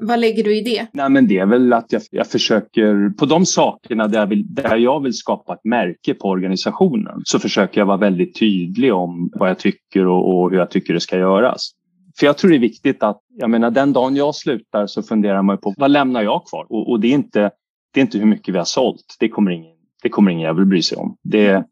Vad 0.00 0.20
lägger 0.20 0.44
du 0.44 0.56
i 0.56 0.60
det? 0.60 0.86
Nej, 0.92 1.10
men 1.10 1.28
det 1.28 1.38
är 1.38 1.46
väl 1.46 1.72
att 1.72 1.92
jag, 1.92 2.02
jag 2.10 2.26
försöker, 2.26 3.10
på 3.18 3.26
de 3.26 3.46
sakerna 3.46 4.08
där 4.08 4.18
jag, 4.18 4.26
vill, 4.26 4.54
där 4.54 4.76
jag 4.76 5.02
vill 5.02 5.14
skapa 5.14 5.54
ett 5.54 5.64
märke 5.64 6.14
på 6.14 6.28
organisationen 6.28 7.20
så 7.24 7.38
försöker 7.38 7.80
jag 7.80 7.86
vara 7.86 7.96
väldigt 7.96 8.38
tydlig 8.38 8.94
om 8.94 9.30
vad 9.34 9.50
jag 9.50 9.58
tycker 9.58 10.06
och, 10.06 10.34
och 10.34 10.50
hur 10.50 10.58
jag 10.58 10.70
tycker 10.70 10.94
det 10.94 11.00
ska 11.00 11.18
göras. 11.18 11.70
För 12.18 12.26
jag 12.26 12.38
tror 12.38 12.50
det 12.50 12.56
är 12.56 12.60
viktigt 12.60 13.02
att, 13.02 13.20
jag 13.28 13.50
menar 13.50 13.70
den 13.70 13.92
dagen 13.92 14.16
jag 14.16 14.34
slutar 14.34 14.86
så 14.86 15.02
funderar 15.02 15.42
man 15.42 15.58
på 15.58 15.74
vad 15.76 15.90
lämnar 15.90 16.22
jag 16.22 16.46
kvar? 16.46 16.66
Och, 16.68 16.90
och 16.90 17.00
det, 17.00 17.08
är 17.08 17.12
inte, 17.12 17.50
det 17.96 18.00
är 18.00 18.02
inte 18.02 18.18
hur 18.18 18.26
mycket 18.26 18.54
vi 18.54 18.58
har 18.58 18.64
sålt. 18.64 19.16
Det 19.20 19.28
kommer 19.28 19.50
ingen, 19.50 19.76
det 20.02 20.08
kommer 20.08 20.30
ingen 20.30 20.42
jävel 20.42 20.66
bry 20.66 20.82
sig 20.82 20.98
om. 20.98 21.16
Det, 21.22 21.64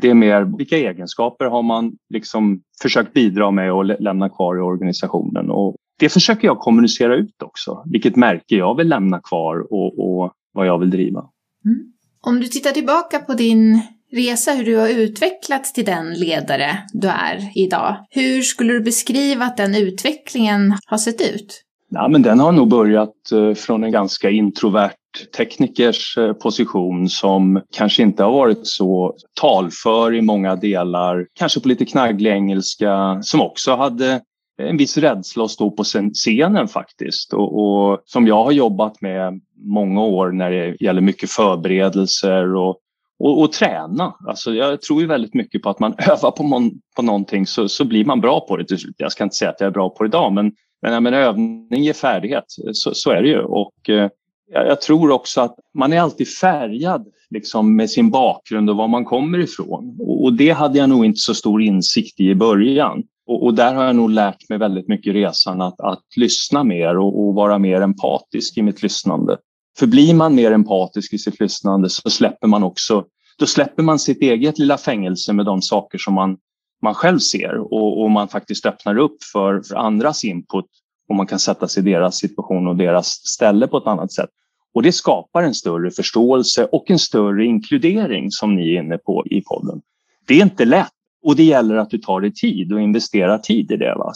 det 0.00 0.10
är 0.10 0.14
mer 0.14 0.56
vilka 0.58 0.76
egenskaper 0.76 1.44
har 1.44 1.62
man 1.62 1.92
liksom 2.10 2.62
försökt 2.82 3.12
bidra 3.12 3.50
med 3.50 3.72
och 3.72 3.84
lämna 3.84 4.28
kvar 4.28 4.56
i 4.56 4.60
organisationen. 4.60 5.50
Och 5.50 5.76
det 5.98 6.08
försöker 6.08 6.48
jag 6.48 6.58
kommunicera 6.58 7.16
ut 7.16 7.42
också. 7.42 7.82
Vilket 7.86 8.16
märke 8.16 8.56
jag 8.56 8.76
vill 8.76 8.88
lämna 8.88 9.20
kvar 9.20 9.66
och, 9.70 9.98
och 9.98 10.32
vad 10.52 10.66
jag 10.66 10.78
vill 10.78 10.90
driva. 10.90 11.20
Mm. 11.64 11.78
Om 12.20 12.40
du 12.40 12.46
tittar 12.46 12.70
tillbaka 12.70 13.18
på 13.18 13.34
din 13.34 13.82
resa, 14.12 14.52
hur 14.52 14.64
du 14.64 14.76
har 14.76 14.88
utvecklats 14.88 15.72
till 15.72 15.84
den 15.84 16.14
ledare 16.14 16.78
du 16.92 17.08
är 17.08 17.50
idag. 17.54 17.96
Hur 18.10 18.42
skulle 18.42 18.72
du 18.72 18.80
beskriva 18.80 19.44
att 19.44 19.56
den 19.56 19.74
utvecklingen 19.74 20.74
har 20.86 20.98
sett 20.98 21.20
ut? 21.20 21.62
Ja, 21.90 22.08
men 22.08 22.22
den 22.22 22.40
har 22.40 22.52
nog 22.52 22.68
börjat 22.68 23.32
eh, 23.32 23.54
från 23.54 23.84
en 23.84 23.92
ganska 23.92 24.30
introvert 24.30 24.92
teknikers 25.36 26.18
eh, 26.18 26.32
position 26.32 27.08
som 27.08 27.62
kanske 27.76 28.02
inte 28.02 28.24
har 28.24 28.32
varit 28.32 28.60
så 28.62 29.16
talför 29.40 30.14
i 30.14 30.22
många 30.22 30.56
delar, 30.56 31.26
kanske 31.34 31.60
på 31.60 31.68
lite 31.68 31.84
knagglig 31.84 32.30
engelska, 32.30 33.18
som 33.22 33.40
också 33.40 33.74
hade 33.74 34.12
eh, 34.60 34.68
en 34.68 34.76
viss 34.76 34.98
rädsla 34.98 35.44
att 35.44 35.50
stå 35.50 35.70
på 35.70 35.84
scenen 36.14 36.68
faktiskt 36.68 37.32
och, 37.32 37.62
och, 37.62 38.02
som 38.04 38.26
jag 38.26 38.44
har 38.44 38.52
jobbat 38.52 39.00
med 39.00 39.40
många 39.56 40.02
år 40.04 40.32
när 40.32 40.50
det 40.50 40.76
gäller 40.80 41.00
mycket 41.00 41.30
förberedelser 41.30 42.54
och 42.54 42.78
och, 43.22 43.40
och, 43.40 43.52
träna. 43.52 44.14
Alltså 44.26 44.54
jag 44.54 44.82
tror 44.82 45.00
ju 45.00 45.06
väldigt 45.06 45.34
mycket 45.34 45.62
på 45.62 45.70
att 45.70 45.78
man 45.78 45.94
övar 46.10 46.30
på, 46.30 46.42
mon, 46.42 46.70
på 46.96 47.02
någonting 47.02 47.46
så, 47.46 47.68
så 47.68 47.84
blir 47.84 48.04
man 48.04 48.20
bra 48.20 48.40
på 48.40 48.56
det 48.56 48.64
till 48.64 48.78
slut. 48.78 48.94
Jag 48.98 49.12
ska 49.12 49.24
inte 49.24 49.36
säga 49.36 49.50
att 49.50 49.60
jag 49.60 49.66
är 49.66 49.70
bra 49.72 49.88
på 49.90 50.02
det 50.02 50.08
idag 50.08 50.32
men, 50.32 50.52
men, 50.82 51.02
men 51.02 51.14
övning 51.14 51.82
ger 51.82 51.92
färdighet. 51.92 52.44
Så, 52.72 52.94
så 52.94 53.10
är 53.10 53.22
det 53.22 53.28
ju. 53.28 53.38
Och, 53.38 53.90
eh, 53.90 54.10
jag 54.52 54.80
tror 54.80 55.10
också 55.10 55.40
att 55.40 55.54
man 55.74 55.92
är 55.92 56.00
alltid 56.00 56.28
färgad 56.28 57.06
liksom, 57.30 57.76
med 57.76 57.90
sin 57.90 58.10
bakgrund 58.10 58.70
och 58.70 58.76
var 58.76 58.88
man 58.88 59.04
kommer 59.04 59.38
ifrån. 59.38 59.96
Och, 60.00 60.24
och 60.24 60.32
det 60.32 60.50
hade 60.50 60.78
jag 60.78 60.88
nog 60.88 61.04
inte 61.04 61.20
så 61.20 61.34
stor 61.34 61.62
insikt 61.62 62.20
i 62.20 62.30
i 62.30 62.34
början. 62.34 63.02
Och, 63.26 63.44
och, 63.44 63.54
där 63.54 63.74
har 63.74 63.84
jag 63.84 63.96
nog 63.96 64.10
lärt 64.10 64.48
mig 64.48 64.58
väldigt 64.58 64.88
mycket 64.88 65.06
i 65.06 65.12
resan 65.12 65.60
att, 65.60 65.80
att 65.80 66.04
lyssna 66.16 66.64
mer 66.64 66.98
och, 66.98 67.20
och 67.20 67.34
vara 67.34 67.58
mer 67.58 67.80
empatisk 67.80 68.58
i 68.58 68.62
mitt 68.62 68.82
lyssnande. 68.82 69.36
För 69.78 69.86
blir 69.86 70.14
man 70.14 70.34
mer 70.34 70.52
empatisk 70.52 71.12
i 71.12 71.18
sitt 71.18 71.40
lyssnande 71.40 71.88
så 71.88 72.10
släpper 72.10 72.46
man 72.46 72.62
också, 72.62 73.04
då 73.38 73.46
släpper 73.46 73.82
man 73.82 73.98
sitt 73.98 74.22
eget 74.22 74.58
lilla 74.58 74.78
fängelse 74.78 75.32
med 75.32 75.46
de 75.46 75.62
saker 75.62 75.98
som 75.98 76.14
man, 76.14 76.36
man 76.82 76.94
själv 76.94 77.18
ser 77.18 77.58
och, 77.58 78.02
och 78.02 78.10
man 78.10 78.28
faktiskt 78.28 78.66
öppnar 78.66 78.98
upp 78.98 79.16
för, 79.32 79.62
för 79.68 79.76
andras 79.76 80.24
input 80.24 80.66
och 81.08 81.14
man 81.14 81.26
kan 81.26 81.38
sätta 81.38 81.68
sig 81.68 81.82
i 81.82 81.92
deras 81.92 82.16
situation 82.16 82.66
och 82.66 82.76
deras 82.76 83.06
ställe 83.06 83.66
på 83.66 83.78
ett 83.78 83.86
annat 83.86 84.12
sätt. 84.12 84.30
Och 84.74 84.82
det 84.82 84.92
skapar 84.92 85.42
en 85.42 85.54
större 85.54 85.90
förståelse 85.90 86.64
och 86.64 86.90
en 86.90 86.98
större 86.98 87.44
inkludering 87.44 88.30
som 88.30 88.54
ni 88.54 88.74
är 88.74 88.82
inne 88.82 88.98
på 88.98 89.26
i 89.26 89.40
podden. 89.40 89.80
Det 90.26 90.34
är 90.34 90.42
inte 90.42 90.64
lätt 90.64 90.92
och 91.24 91.36
det 91.36 91.42
gäller 91.42 91.76
att 91.76 91.90
du 91.90 91.98
tar 91.98 92.20
dig 92.20 92.34
tid 92.34 92.72
och 92.72 92.80
investerar 92.80 93.38
tid 93.38 93.70
i 93.70 93.76
det. 93.76 93.94
Va? 93.94 94.12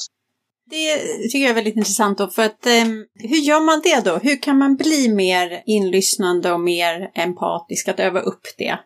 Det 0.71 0.99
tycker 1.23 1.39
jag 1.39 1.51
är 1.51 1.55
väldigt 1.55 1.77
intressant 1.77 2.19
då, 2.19 2.29
för 2.29 2.43
att 2.43 2.67
eh, 2.67 2.85
hur 3.15 3.37
gör 3.37 3.61
man 3.61 3.81
det 3.85 4.11
då? 4.11 4.17
Hur 4.17 4.43
kan 4.43 4.59
man 4.59 4.77
bli 4.77 5.09
mer 5.09 5.63
inlyssnande 5.67 6.53
och 6.53 6.61
mer 6.61 7.11
empatisk, 7.15 7.89
att 7.89 8.01
öva 8.01 8.21
upp 8.21 8.43
det? 8.59 8.79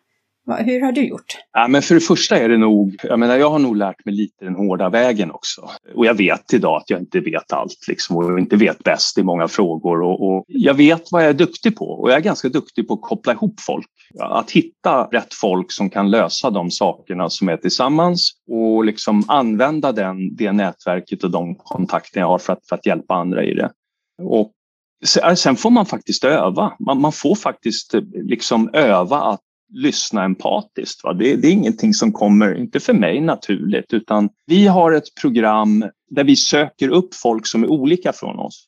Hur 0.47 0.81
har 0.81 0.91
du 0.91 1.07
gjort? 1.07 1.37
Ja, 1.53 1.67
men 1.67 1.81
för 1.81 1.95
det 1.95 2.01
första 2.01 2.37
är 2.37 2.49
det 2.49 2.57
nog, 2.57 2.95
jag 3.03 3.19
menar 3.19 3.37
jag 3.37 3.49
har 3.49 3.59
nog 3.59 3.75
lärt 3.75 4.05
mig 4.05 4.15
lite 4.15 4.45
den 4.45 4.55
hårda 4.55 4.89
vägen 4.89 5.31
också. 5.31 5.69
Och 5.95 6.05
jag 6.05 6.13
vet 6.13 6.53
idag 6.53 6.77
att 6.77 6.89
jag 6.89 6.99
inte 6.99 7.19
vet 7.19 7.53
allt 7.53 7.87
liksom, 7.87 8.17
och 8.17 8.39
inte 8.39 8.55
vet 8.55 8.83
bäst 8.83 9.17
i 9.17 9.23
många 9.23 9.47
frågor. 9.47 10.01
Och, 10.01 10.27
och, 10.27 10.45
jag 10.47 10.73
vet 10.73 11.11
vad 11.11 11.23
jag 11.23 11.29
är 11.29 11.33
duktig 11.33 11.75
på 11.75 11.85
och 11.85 12.09
jag 12.11 12.17
är 12.17 12.21
ganska 12.21 12.49
duktig 12.49 12.87
på 12.87 12.93
att 12.93 13.01
koppla 13.01 13.33
ihop 13.33 13.59
folk. 13.59 13.87
Att 14.19 14.51
hitta 14.51 15.03
rätt 15.03 15.33
folk 15.33 15.71
som 15.71 15.89
kan 15.89 16.11
lösa 16.11 16.49
de 16.49 16.71
sakerna 16.71 17.29
som 17.29 17.49
är 17.49 17.57
tillsammans 17.57 18.31
och 18.49 18.85
liksom 18.85 19.23
använda 19.27 19.91
den, 19.91 20.35
det 20.35 20.51
nätverket 20.51 21.23
och 21.23 21.31
de 21.31 21.55
kontakter 21.55 22.19
jag 22.19 22.27
har 22.27 22.37
för 22.37 22.53
att, 22.53 22.67
för 22.69 22.75
att 22.75 22.85
hjälpa 22.85 23.15
andra 23.15 23.43
i 23.43 23.53
det. 23.53 23.71
Och 24.23 24.51
Sen 25.35 25.55
får 25.55 25.69
man 25.69 25.85
faktiskt 25.85 26.23
öva. 26.23 26.73
Man, 26.79 27.01
man 27.01 27.11
får 27.11 27.35
faktiskt 27.35 27.93
eh, 27.93 28.01
liksom 28.13 28.69
öva 28.73 29.21
att 29.21 29.39
lyssna 29.71 30.23
empatiskt. 30.23 31.03
Va? 31.03 31.13
Det, 31.13 31.35
det, 31.35 31.47
är 31.47 31.51
ingenting 31.51 31.93
som 31.93 32.11
kommer, 32.11 32.57
inte 32.57 32.79
för 32.79 32.93
mig 32.93 33.21
naturligt, 33.21 33.93
utan 33.93 34.29
vi 34.45 34.67
har 34.67 34.91
ett 34.91 35.15
program 35.21 35.85
där 36.09 36.23
vi 36.23 36.35
söker 36.35 36.89
upp 36.89 37.15
folk 37.15 37.47
som 37.47 37.63
är 37.63 37.67
olika 37.67 38.13
från 38.13 38.39
oss. 38.39 38.67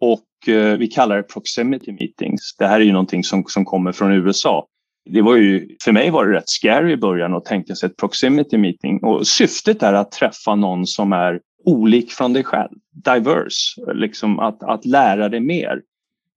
Och 0.00 0.48
eh, 0.48 0.78
vi 0.78 0.88
kallar 0.88 1.16
det 1.16 1.22
proximity 1.22 1.92
meetings. 1.92 2.54
Det 2.58 2.66
här 2.66 2.80
är 2.80 2.84
ju 2.84 2.92
någonting 2.92 3.24
som, 3.24 3.44
som 3.46 3.64
kommer 3.64 3.92
från 3.92 4.12
USA. 4.12 4.66
Det 5.10 5.22
var 5.22 5.36
ju, 5.36 5.76
för 5.84 5.92
mig 5.92 6.10
var 6.10 6.26
det 6.26 6.36
rätt 6.36 6.50
scary 6.50 6.92
i 6.92 6.96
början 6.96 7.34
att 7.34 7.44
tänka 7.44 7.74
sig 7.74 7.86
ett 7.86 7.96
proximity 7.96 8.58
meeting. 8.58 9.04
Och 9.04 9.26
syftet 9.26 9.82
är 9.82 9.92
att 9.92 10.12
träffa 10.12 10.54
någon 10.54 10.86
som 10.86 11.12
är 11.12 11.40
olik 11.64 12.12
från 12.12 12.32
dig 12.32 12.44
själv. 12.44 12.78
Diverse, 13.04 13.94
liksom 13.94 14.38
att, 14.38 14.62
att 14.62 14.84
lära 14.84 15.28
dig 15.28 15.40
mer. 15.40 15.82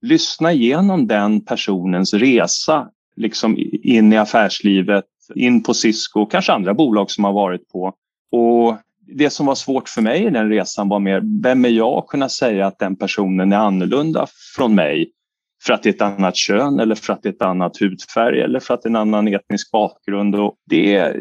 Lyssna 0.02 0.54
igenom 0.54 1.08
den 1.08 1.46
personens 1.46 2.14
resa 2.14 2.90
liksom 3.16 3.58
in 3.84 4.14
i 4.14 4.18
affärslivet, 4.18 5.06
in 5.36 5.64
på 5.64 5.74
Cisco, 5.74 6.22
och 6.22 6.32
kanske 6.32 6.54
andra 6.54 6.74
bolag 6.74 7.12
som 7.12 7.24
har 7.24 7.34
varit 7.34 7.70
på. 7.70 7.94
Och 8.32 8.78
det 9.08 9.30
som 9.30 9.46
var 9.46 9.56
svårt 9.56 9.90
för 9.90 10.02
mig 10.02 10.26
i 10.26 10.30
den 10.30 10.50
resan 10.50 10.90
var 10.90 11.00
mer, 11.00 11.22
vem 11.44 11.66
är 11.66 11.70
jag 11.70 11.98
att 11.98 12.08
kunna 12.08 12.30
säga 12.30 12.68
att 12.68 12.80
den 12.80 12.96
personen 12.96 13.54
är 13.54 13.58
annorlunda 13.58 14.28
från 14.56 14.76
mig 14.76 15.12
för 15.64 15.74
att 15.74 15.84
det 15.84 15.90
är 15.90 15.94
ett 15.94 16.02
annat 16.02 16.36
kön 16.36 16.80
eller 16.80 16.96
för 16.96 17.14
att 17.14 17.24
det 17.24 17.30
är 17.30 17.34
ett 17.34 17.42
annat 17.42 17.82
hudfärg 17.82 18.42
eller 18.42 18.60
för 18.60 18.74
att 18.74 18.82
det 18.82 18.88
är 18.88 18.90
en 18.90 18.96
annan 18.96 19.28
etnisk 19.28 19.72
bakgrund. 19.72 20.36
Och 20.36 20.56
det 20.66 21.14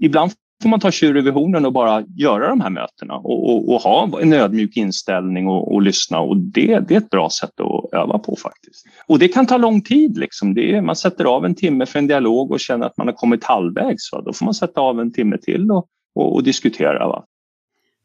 ibland 0.00 0.32
får 0.62 0.68
man 0.68 0.80
ta 0.80 0.90
tjur 0.90 1.16
över 1.16 1.30
hornen 1.30 1.66
och 1.66 1.72
bara 1.72 2.04
göra 2.16 2.48
de 2.48 2.60
här 2.60 2.70
mötena 2.70 3.14
och, 3.14 3.50
och, 3.50 3.74
och 3.74 3.80
ha 3.80 4.20
en 4.20 4.32
ödmjuk 4.32 4.76
inställning 4.76 5.48
och, 5.48 5.74
och 5.74 5.82
lyssna. 5.82 6.20
Och 6.20 6.36
det, 6.36 6.78
det, 6.88 6.94
är 6.94 6.98
ett 6.98 7.10
bra 7.10 7.30
sätt 7.30 7.60
att 7.60 7.94
öva 7.94 8.18
på 8.18 8.36
faktiskt. 8.36 8.86
Och 9.06 9.18
det 9.18 9.28
kan 9.28 9.46
ta 9.46 9.56
lång 9.56 9.82
tid. 9.82 10.18
Liksom. 10.18 10.58
Är, 10.58 10.80
man 10.80 10.96
sätter 10.96 11.24
av 11.24 11.44
en 11.44 11.54
timme 11.54 11.86
för 11.86 11.98
en 11.98 12.06
dialog 12.06 12.50
och 12.50 12.60
känner 12.60 12.86
att 12.86 12.96
man 12.96 13.06
har 13.06 13.14
kommit 13.14 13.44
halvvägs. 13.44 14.12
Va? 14.12 14.22
Då 14.24 14.32
får 14.32 14.44
man 14.44 14.54
sätta 14.54 14.80
av 14.80 15.00
en 15.00 15.12
timme 15.12 15.38
till 15.38 15.70
och, 15.70 15.86
och 16.14 16.42
diskutera. 16.42 17.08
Va? 17.08 17.24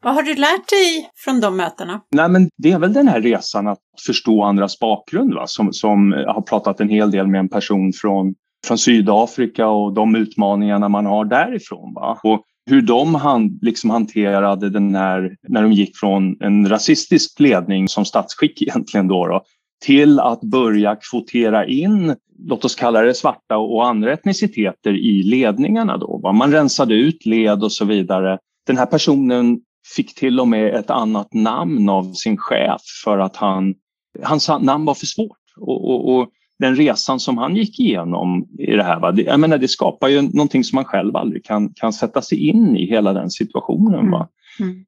Vad 0.02 0.14
har 0.14 0.22
du 0.22 0.34
lärt 0.34 0.68
dig 0.68 1.10
från 1.24 1.40
de 1.40 1.56
mötena? 1.56 2.00
Nej, 2.10 2.28
men 2.28 2.48
det 2.56 2.72
är 2.72 2.78
väl 2.78 2.92
den 2.92 3.08
här 3.08 3.20
resan 3.20 3.68
att 3.68 3.80
förstå 4.06 4.42
andras 4.42 4.78
bakgrund. 4.78 5.34
Va? 5.34 5.44
Som, 5.46 5.72
som 5.72 6.12
har 6.12 6.42
pratat 6.42 6.80
en 6.80 6.88
hel 6.88 7.10
del 7.10 7.26
med 7.26 7.38
en 7.38 7.48
person 7.48 7.92
från 7.92 8.34
från 8.66 8.78
Sydafrika 8.78 9.68
och 9.68 9.92
de 9.92 10.16
utmaningarna 10.16 10.88
man 10.88 11.06
har 11.06 11.24
därifrån. 11.24 11.94
Va? 11.94 12.20
Och 12.22 12.42
hur 12.70 12.82
de 12.82 13.14
han, 13.14 13.58
liksom 13.62 13.90
hanterade 13.90 14.70
den 14.70 14.94
här, 14.94 15.36
när 15.48 15.62
de 15.62 15.72
gick 15.72 15.96
från 15.96 16.36
en 16.40 16.68
rasistisk 16.68 17.40
ledning 17.40 17.88
som 17.88 18.04
statsskick 18.04 18.62
egentligen 18.62 19.08
då, 19.08 19.26
då 19.26 19.42
till 19.84 20.20
att 20.20 20.40
börja 20.40 20.96
kvotera 21.10 21.66
in, 21.66 22.16
låt 22.38 22.64
oss 22.64 22.74
kalla 22.74 23.02
det 23.02 23.14
svarta 23.14 23.56
och 23.56 23.86
andra 23.86 24.12
etniciteter 24.12 24.92
i 24.94 25.22
ledningarna. 25.22 25.96
Då. 25.96 26.20
Va? 26.22 26.32
Man 26.32 26.52
rensade 26.52 26.94
ut 26.94 27.26
led 27.26 27.64
och 27.64 27.72
så 27.72 27.84
vidare. 27.84 28.38
Den 28.66 28.78
här 28.78 28.86
personen 28.86 29.60
fick 29.96 30.14
till 30.14 30.40
och 30.40 30.48
med 30.48 30.74
ett 30.74 30.90
annat 30.90 31.34
namn 31.34 31.88
av 31.88 32.12
sin 32.12 32.36
chef 32.36 32.80
för 33.04 33.18
att 33.18 33.36
han, 33.36 33.74
hans 34.22 34.48
namn 34.48 34.84
var 34.84 34.94
för 34.94 35.06
svårt. 35.06 35.38
Och, 35.60 35.90
och, 35.90 36.16
och 36.16 36.28
den 36.58 36.76
resan 36.76 37.20
som 37.20 37.38
han 37.38 37.56
gick 37.56 37.80
igenom 37.80 38.48
i 38.58 38.76
det 38.76 38.82
här, 38.82 39.00
va? 39.00 39.12
Det, 39.12 39.22
jag 39.22 39.40
menar, 39.40 39.58
det 39.58 39.68
skapar 39.68 40.08
ju 40.08 40.22
någonting 40.22 40.64
som 40.64 40.76
man 40.76 40.84
själv 40.84 41.16
aldrig 41.16 41.44
kan, 41.44 41.74
kan 41.74 41.92
sätta 41.92 42.22
sig 42.22 42.48
in 42.48 42.76
i, 42.76 42.86
hela 42.86 43.12
den 43.12 43.30
situationen. 43.30 44.10
Va? 44.10 44.28
Mm. 44.60 44.70
Mm. 44.70 44.84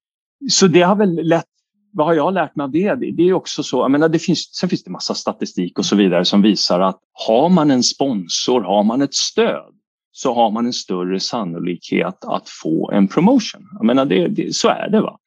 Så 0.50 0.66
det 0.66 0.82
har 0.82 0.96
väl 0.96 1.14
lett 1.14 1.44
vad 1.92 2.06
har 2.06 2.14
jag 2.14 2.34
lärt 2.34 2.56
mig 2.56 2.64
av 2.64 2.70
det? 2.70 2.94
Det 2.94 3.22
är 3.22 3.32
också 3.32 3.62
så, 3.62 3.76
jag 3.76 3.90
menar, 3.90 4.08
det 4.08 4.18
finns, 4.18 4.54
sen 4.54 4.68
finns 4.68 4.84
det 4.84 4.90
massa 4.90 5.14
statistik 5.14 5.78
och 5.78 5.84
så 5.84 5.96
vidare 5.96 6.24
som 6.24 6.42
visar 6.42 6.80
att 6.80 6.98
har 7.12 7.48
man 7.48 7.70
en 7.70 7.82
sponsor, 7.82 8.60
har 8.60 8.82
man 8.82 9.02
ett 9.02 9.14
stöd, 9.14 9.74
så 10.12 10.34
har 10.34 10.50
man 10.50 10.66
en 10.66 10.72
större 10.72 11.20
sannolikhet 11.20 12.24
att 12.24 12.48
få 12.62 12.90
en 12.90 13.08
promotion. 13.08 13.62
Jag 13.72 13.84
menar, 13.84 14.04
det, 14.04 14.28
det, 14.28 14.54
så 14.54 14.68
är 14.68 14.88
det. 14.90 15.00
va. 15.00 15.18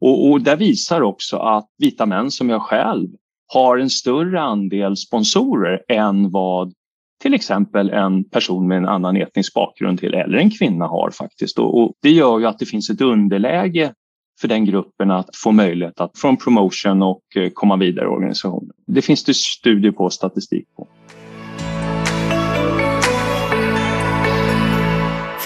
Och, 0.00 0.30
och 0.30 0.40
där 0.40 0.56
visar 0.56 1.00
också 1.00 1.36
att 1.36 1.68
vita 1.78 2.06
män 2.06 2.30
som 2.30 2.50
jag 2.50 2.62
själv 2.62 3.08
har 3.52 3.78
en 3.78 3.90
större 3.90 4.40
andel 4.40 4.96
sponsorer 4.96 5.82
än 5.88 6.30
vad 6.30 6.72
till 7.22 7.34
exempel 7.34 7.90
en 7.90 8.24
person 8.24 8.68
med 8.68 8.78
en 8.78 8.88
annan 8.88 9.16
etnisk 9.16 9.54
bakgrund 9.54 10.00
till 10.00 10.14
eller 10.14 10.38
en 10.38 10.50
kvinna 10.50 10.86
har 10.86 11.10
faktiskt. 11.10 11.58
Och, 11.58 11.92
det 12.02 12.10
gör 12.10 12.38
ju 12.38 12.46
att 12.46 12.58
det 12.58 12.66
finns 12.66 12.90
ett 12.90 13.00
underläge 13.00 13.92
för 14.40 14.48
den 14.48 14.64
gruppen 14.64 15.10
att 15.10 15.36
få 15.36 15.52
möjlighet 15.52 16.00
att 16.00 16.18
få 16.18 16.28
en 16.28 16.36
promotion 16.36 17.02
och 17.02 17.22
eh, 17.36 17.50
komma 17.50 17.76
vidare 17.76 18.04
i 18.04 18.08
organisationen. 18.08 18.70
Det 18.86 19.02
finns 19.02 19.24
det 19.24 19.34
studier 19.34 19.92
på 19.92 20.04
och 20.04 20.12
statistik 20.12 20.64
på. 20.76 20.88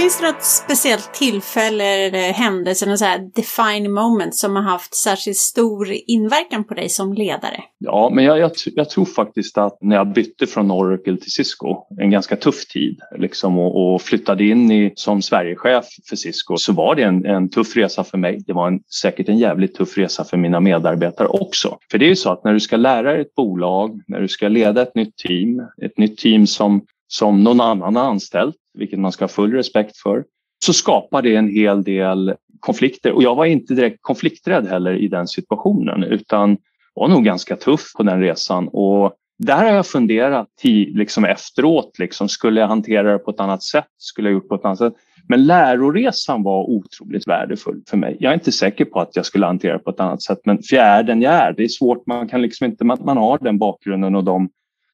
Finns 0.05 0.21
det 0.21 0.27
något 0.27 0.43
speciellt 0.43 1.15
tillfälle 1.15 1.85
eller 1.85 2.33
händelse, 2.33 2.87
något 2.87 2.99
så 2.99 3.05
här 3.05 3.31
define 3.35 3.93
moment 3.93 4.35
som 4.35 4.57
har 4.57 4.63
haft 4.63 4.95
särskilt 4.95 5.37
stor 5.37 5.89
inverkan 6.07 6.65
på 6.65 6.75
dig 6.75 6.89
som 6.89 7.13
ledare? 7.13 7.61
Ja, 7.79 8.11
men 8.15 8.25
jag, 8.25 8.39
jag, 8.39 8.51
jag 8.65 8.91
tror 8.91 9.05
faktiskt 9.05 9.59
att 9.59 9.79
när 9.81 9.97
jag 9.97 10.13
bytte 10.13 10.47
från 10.47 10.71
Oracle 10.71 11.17
till 11.17 11.31
Cisco, 11.31 11.77
en 12.01 12.11
ganska 12.11 12.37
tuff 12.37 12.67
tid, 12.67 12.99
liksom, 13.19 13.59
och, 13.59 13.95
och 13.95 14.03
flyttade 14.03 14.45
in 14.45 14.73
i, 14.73 14.93
som 14.97 15.23
Sverigechef 15.23 15.85
för 16.09 16.17
Cisco, 16.17 16.57
så 16.57 16.73
var 16.73 16.95
det 16.95 17.03
en, 17.03 17.27
en 17.27 17.51
tuff 17.51 17.77
resa 17.77 18.05
för 18.05 18.19
mig. 18.19 18.43
Det 18.47 18.53
var 18.53 18.69
en, 18.69 18.81
säkert 19.03 19.29
en 19.29 19.39
jävligt 19.39 19.75
tuff 19.75 19.99
resa 19.99 20.25
för 20.25 20.37
mina 20.37 20.61
medarbetare 20.61 21.29
också. 21.29 21.79
För 21.91 21.99
det 21.99 22.05
är 22.05 22.09
ju 22.09 22.17
så 22.17 22.31
att 22.31 22.45
när 22.45 22.53
du 22.53 22.61
ska 22.61 22.77
lära 22.77 23.13
dig 23.13 23.21
ett 23.21 23.35
bolag, 23.35 24.01
när 24.07 24.21
du 24.21 24.29
ska 24.29 24.49
leda 24.49 24.83
ett 24.83 24.95
nytt 24.95 25.17
team, 25.17 25.63
ett 25.83 25.99
nytt 25.99 26.19
team 26.19 26.47
som 26.47 26.83
som 27.09 27.45
någon 27.45 27.61
annan 27.61 27.97
har 27.97 28.05
anställt, 28.05 28.57
vilket 28.75 28.99
man 28.99 29.13
ska 29.13 29.25
ha 29.25 29.29
full 29.29 29.53
respekt 29.53 29.97
för, 29.97 30.25
så 30.65 30.73
skapar 30.73 31.23
det 31.23 31.37
en 31.37 31.49
hel 31.49 31.83
del 31.83 32.35
konflikter. 32.61 33.13
Och 33.13 33.23
jag 33.23 33.35
var 33.35 33.45
inte 33.45 33.75
direkt 33.75 33.99
konflikträdd 34.01 34.67
heller 34.67 34.95
i 34.95 35.09
den 35.09 35.29
situationen 35.29 36.03
utan 36.03 36.57
var 36.95 37.09
nog 37.09 37.25
ganska 37.25 37.57
tuff 37.57 37.93
på 37.97 38.03
den 38.03 38.21
resan. 38.21 38.69
Och 38.69 39.13
där 39.39 39.65
har 39.65 39.73
jag 39.73 39.87
funderat 39.87 40.49
liksom 40.63 41.25
efteråt, 41.25 41.99
liksom, 41.99 42.29
skulle 42.29 42.61
jag 42.61 42.69
hantera 42.69 43.13
det 43.13 43.19
på 43.19 43.31
ett 43.31 43.41
annat 43.41 43.63
sätt? 43.63 43.89
Skulle 43.99 44.29
jag 44.29 44.35
gjort 44.35 44.49
på 44.49 44.55
ett 44.55 44.65
annat 44.65 44.79
sätt? 44.79 44.95
Men 45.29 45.47
läroresan 45.47 46.43
var 46.43 46.71
otroligt 46.71 47.27
värdefull 47.27 47.83
för 47.89 47.97
mig. 47.97 48.17
Jag 48.21 48.31
är 48.31 48.35
inte 48.35 48.53
säker 48.53 48.85
på 48.85 49.01
att 49.01 49.17
jag 49.17 49.27
skulle 49.27 49.47
hantera 49.47 49.73
det 49.73 49.79
på 49.79 49.91
ett 49.91 50.01
annat 50.01 50.23
sätt, 50.23 50.39
men 50.45 50.63
fjärden 50.63 51.23
jag 51.23 51.35
är. 51.35 51.53
Det 51.53 51.65
är 51.65 51.69
svårt, 51.69 52.07
man 52.07 52.29
kan 52.29 52.43
liksom 52.43 52.65
inte, 52.65 52.85
man, 52.85 52.99
man 53.05 53.17
har 53.17 53.39
den 53.39 53.59
bakgrunden 53.59 54.15
och 54.15 54.25
de 54.25 54.49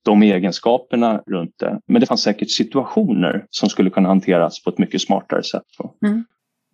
de 0.04 0.22
egenskaperna 0.22 1.22
runt 1.26 1.58
det. 1.58 1.80
Men 1.86 2.00
det 2.00 2.06
fanns 2.06 2.22
säkert 2.22 2.50
situationer 2.50 3.46
som 3.50 3.68
skulle 3.68 3.90
kunna 3.90 4.08
hanteras 4.08 4.62
på 4.64 4.70
ett 4.70 4.78
mycket 4.78 5.00
smartare 5.00 5.42
sätt. 5.42 5.62
Mm. 6.06 6.24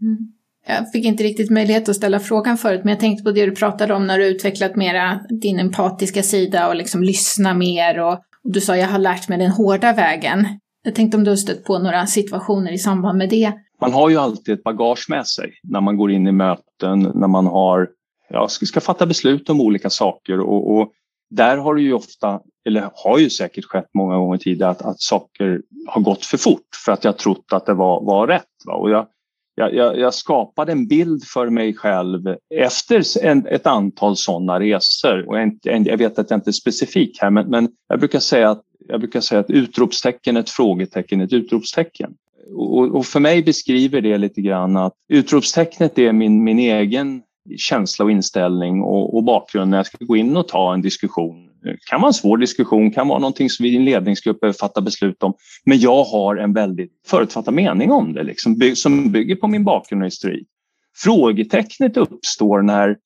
Mm. 0.02 0.32
Jag 0.68 0.92
fick 0.92 1.04
inte 1.04 1.24
riktigt 1.24 1.50
möjlighet 1.50 1.88
att 1.88 1.96
ställa 1.96 2.20
frågan 2.20 2.58
förut, 2.58 2.80
men 2.84 2.90
jag 2.90 3.00
tänkte 3.00 3.24
på 3.24 3.30
det 3.30 3.46
du 3.46 3.54
pratade 3.54 3.94
om 3.94 4.06
när 4.06 4.18
du 4.18 4.26
utvecklat 4.26 4.76
mera 4.76 5.20
din 5.28 5.58
empatiska 5.58 6.22
sida 6.22 6.68
och 6.68 6.76
liksom 6.76 7.02
lyssna 7.02 7.54
mer 7.54 8.00
och, 8.00 8.12
och 8.12 8.52
du 8.52 8.60
sa 8.60 8.76
jag 8.76 8.88
har 8.88 8.98
lärt 8.98 9.28
mig 9.28 9.38
den 9.38 9.50
hårda 9.50 9.92
vägen. 9.92 10.46
Jag 10.82 10.94
tänkte 10.94 11.16
om 11.16 11.24
du 11.24 11.30
har 11.30 11.36
stött 11.36 11.64
på 11.64 11.78
några 11.78 12.06
situationer 12.06 12.72
i 12.72 12.78
samband 12.78 13.18
med 13.18 13.28
det? 13.28 13.52
Man 13.80 13.92
har 13.92 14.10
ju 14.10 14.16
alltid 14.16 14.54
ett 14.54 14.62
bagage 14.62 15.06
med 15.08 15.26
sig 15.26 15.52
när 15.62 15.80
man 15.80 15.96
går 15.96 16.10
in 16.10 16.26
i 16.26 16.32
möten, 16.32 17.12
när 17.14 17.28
man 17.28 17.46
har, 17.46 17.88
ja, 18.28 18.48
ska, 18.48 18.66
ska 18.66 18.80
fatta 18.80 19.06
beslut 19.06 19.50
om 19.50 19.60
olika 19.60 19.90
saker 19.90 20.40
och, 20.40 20.76
och 20.76 20.92
där 21.30 21.56
har 21.56 21.74
det 21.74 21.82
ju 21.82 21.92
ofta, 21.92 22.40
eller 22.66 22.90
har 22.94 23.18
ju 23.18 23.30
säkert 23.30 23.64
skett 23.64 23.88
många 23.94 24.16
gånger 24.16 24.38
tidigare, 24.38 24.70
att, 24.70 24.82
att 24.82 25.00
saker 25.00 25.62
har 25.86 26.00
gått 26.00 26.24
för 26.24 26.38
fort 26.38 26.68
för 26.84 26.92
att 26.92 27.04
jag 27.04 27.18
trott 27.18 27.52
att 27.52 27.66
det 27.66 27.74
var, 27.74 28.04
var 28.04 28.26
rätt. 28.26 28.44
Va? 28.66 28.74
Och 28.74 28.90
jag, 28.90 29.06
jag, 29.54 29.98
jag, 29.98 30.14
skapade 30.14 30.72
en 30.72 30.86
bild 30.86 31.24
för 31.24 31.50
mig 31.50 31.74
själv 31.74 32.36
efter 32.54 33.24
en, 33.24 33.46
ett 33.46 33.66
antal 33.66 34.16
sådana 34.16 34.60
resor. 34.60 35.28
Och 35.28 35.38
jag, 35.38 35.58
jag, 35.62 35.96
vet 35.96 36.18
att 36.18 36.30
jag 36.30 36.36
inte 36.36 36.50
är 36.50 36.52
specifik 36.52 37.18
här, 37.20 37.30
men, 37.30 37.50
men 37.50 37.68
jag, 37.88 37.98
brukar 37.98 38.20
säga 38.20 38.50
att, 38.50 38.62
jag 38.88 39.00
brukar 39.00 39.20
säga 39.20 39.40
att 39.40 39.50
utropstecken, 39.50 40.36
ett 40.36 40.50
frågetecken, 40.50 41.20
ett 41.20 41.32
utropstecken. 41.32 42.14
Och, 42.54 42.96
och, 42.96 43.06
för 43.06 43.20
mig 43.20 43.42
beskriver 43.42 44.00
det 44.00 44.18
lite 44.18 44.40
grann 44.40 44.76
att 44.76 44.94
utropstecknet 45.08 45.98
är 45.98 46.12
min, 46.12 46.44
min 46.44 46.58
egen 46.58 47.22
känsla 47.56 48.04
och 48.04 48.10
inställning 48.10 48.82
och, 48.82 49.16
och 49.16 49.24
bakgrund 49.24 49.70
när 49.70 49.76
jag 49.76 49.86
ska 49.86 49.98
gå 50.00 50.16
in 50.16 50.36
och 50.36 50.48
ta 50.48 50.74
en 50.74 50.82
diskussion. 50.82 51.48
Det 51.62 51.76
kan 51.90 52.00
vara 52.00 52.08
en 52.08 52.14
svår 52.14 52.38
diskussion, 52.38 52.90
kan 52.90 53.08
vara 53.08 53.18
någonting 53.18 53.50
som 53.50 53.62
vi 53.62 53.72
i 53.72 53.76
en 53.76 53.84
ledningsgrupp 53.84 54.40
behöver 54.40 54.58
fatta 54.58 54.80
beslut 54.80 55.22
om. 55.22 55.34
Men 55.64 55.78
jag 55.78 56.04
har 56.04 56.36
en 56.36 56.52
väldigt 56.52 56.92
förutfattad 57.06 57.54
mening 57.54 57.92
om 57.92 58.12
det 58.12 58.22
liksom, 58.22 58.72
som 58.74 59.12
bygger 59.12 59.36
på 59.36 59.48
min 59.48 59.64
bakgrund 59.64 60.02
och 60.02 60.06
historik. 60.06 60.48
Frågetecknet 60.96 61.96
uppstår 61.96 62.62
när 62.62 62.96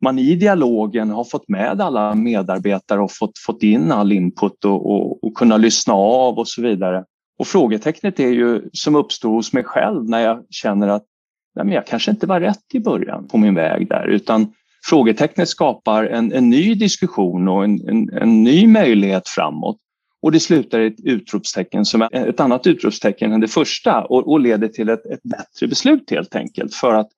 man 0.00 0.18
i 0.18 0.34
dialogen 0.34 1.10
har 1.10 1.24
fått 1.24 1.48
med 1.48 1.80
alla 1.80 2.14
medarbetare 2.14 3.00
och 3.00 3.12
fått, 3.12 3.38
fått 3.38 3.62
in 3.62 3.92
all 3.92 4.12
input 4.12 4.64
och, 4.64 4.90
och, 4.90 5.24
och 5.24 5.34
kunna 5.34 5.56
lyssna 5.56 5.94
av 5.94 6.38
och 6.38 6.48
så 6.48 6.62
vidare. 6.62 7.04
Och 7.38 7.46
frågetecknet 7.46 8.20
är 8.20 8.28
ju 8.28 8.62
som 8.72 8.96
uppstår 8.96 9.30
hos 9.30 9.52
mig 9.52 9.64
själv 9.64 10.08
när 10.08 10.20
jag 10.20 10.44
känner 10.50 10.88
att 10.88 11.04
nej, 11.54 11.64
men 11.64 11.74
jag 11.74 11.86
kanske 11.86 12.10
inte 12.10 12.26
var 12.26 12.40
rätt 12.40 12.74
i 12.74 12.80
början 12.80 13.28
på 13.28 13.38
min 13.38 13.54
väg 13.54 13.88
där 13.88 14.06
utan 14.06 14.52
frågetecknet 14.84 15.48
skapar 15.48 16.04
en, 16.04 16.32
en 16.32 16.50
ny 16.50 16.74
diskussion 16.74 17.48
och 17.48 17.64
en, 17.64 17.88
en, 17.88 18.10
en, 18.10 18.42
ny 18.42 18.66
möjlighet 18.66 19.28
framåt. 19.28 19.76
Och 20.22 20.32
det 20.32 20.40
slutar 20.40 20.80
i 20.80 20.86
ett 20.86 21.00
utropstecken 21.04 21.84
som 21.84 22.02
är 22.02 22.28
ett 22.28 22.40
annat 22.40 22.66
utropstecken 22.66 23.32
än 23.32 23.40
det 23.40 23.48
första 23.48 24.04
och, 24.04 24.32
och 24.32 24.40
leder 24.40 24.68
till 24.68 24.88
ett, 24.88 25.06
ett, 25.06 25.22
bättre 25.22 25.68
beslut 25.68 26.10
helt 26.10 26.36
enkelt 26.36 26.74
för 26.74 26.94
att 26.94 27.08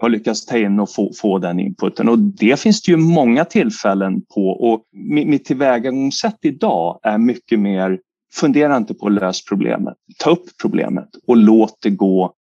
ha 0.00 0.08
lyckats 0.08 0.46
ta 0.46 0.58
in 0.58 0.80
och 0.80 0.94
få, 0.94 1.12
få 1.20 1.38
den 1.38 1.60
inputen. 1.60 2.08
Och 2.08 2.18
det 2.18 2.60
finns 2.60 2.82
det 2.82 2.92
ju 2.92 2.96
många 2.96 3.44
tillfällen 3.44 4.22
på 4.34 4.48
och 4.48 4.84
mitt 4.92 5.44
tillvägagångssätt 5.44 6.38
idag 6.42 7.00
är 7.02 7.18
mycket 7.18 7.60
mer 7.60 7.98
fundera 8.34 8.76
inte 8.76 8.94
på 8.94 9.06
att 9.06 9.12
lösa 9.12 9.42
problemet. 9.48 9.94
Ta 10.18 10.30
upp 10.30 10.44
problemet 10.62 11.08
och 11.26 11.36
låt 11.36 11.78
det 11.82 11.90
gå 11.90 12.34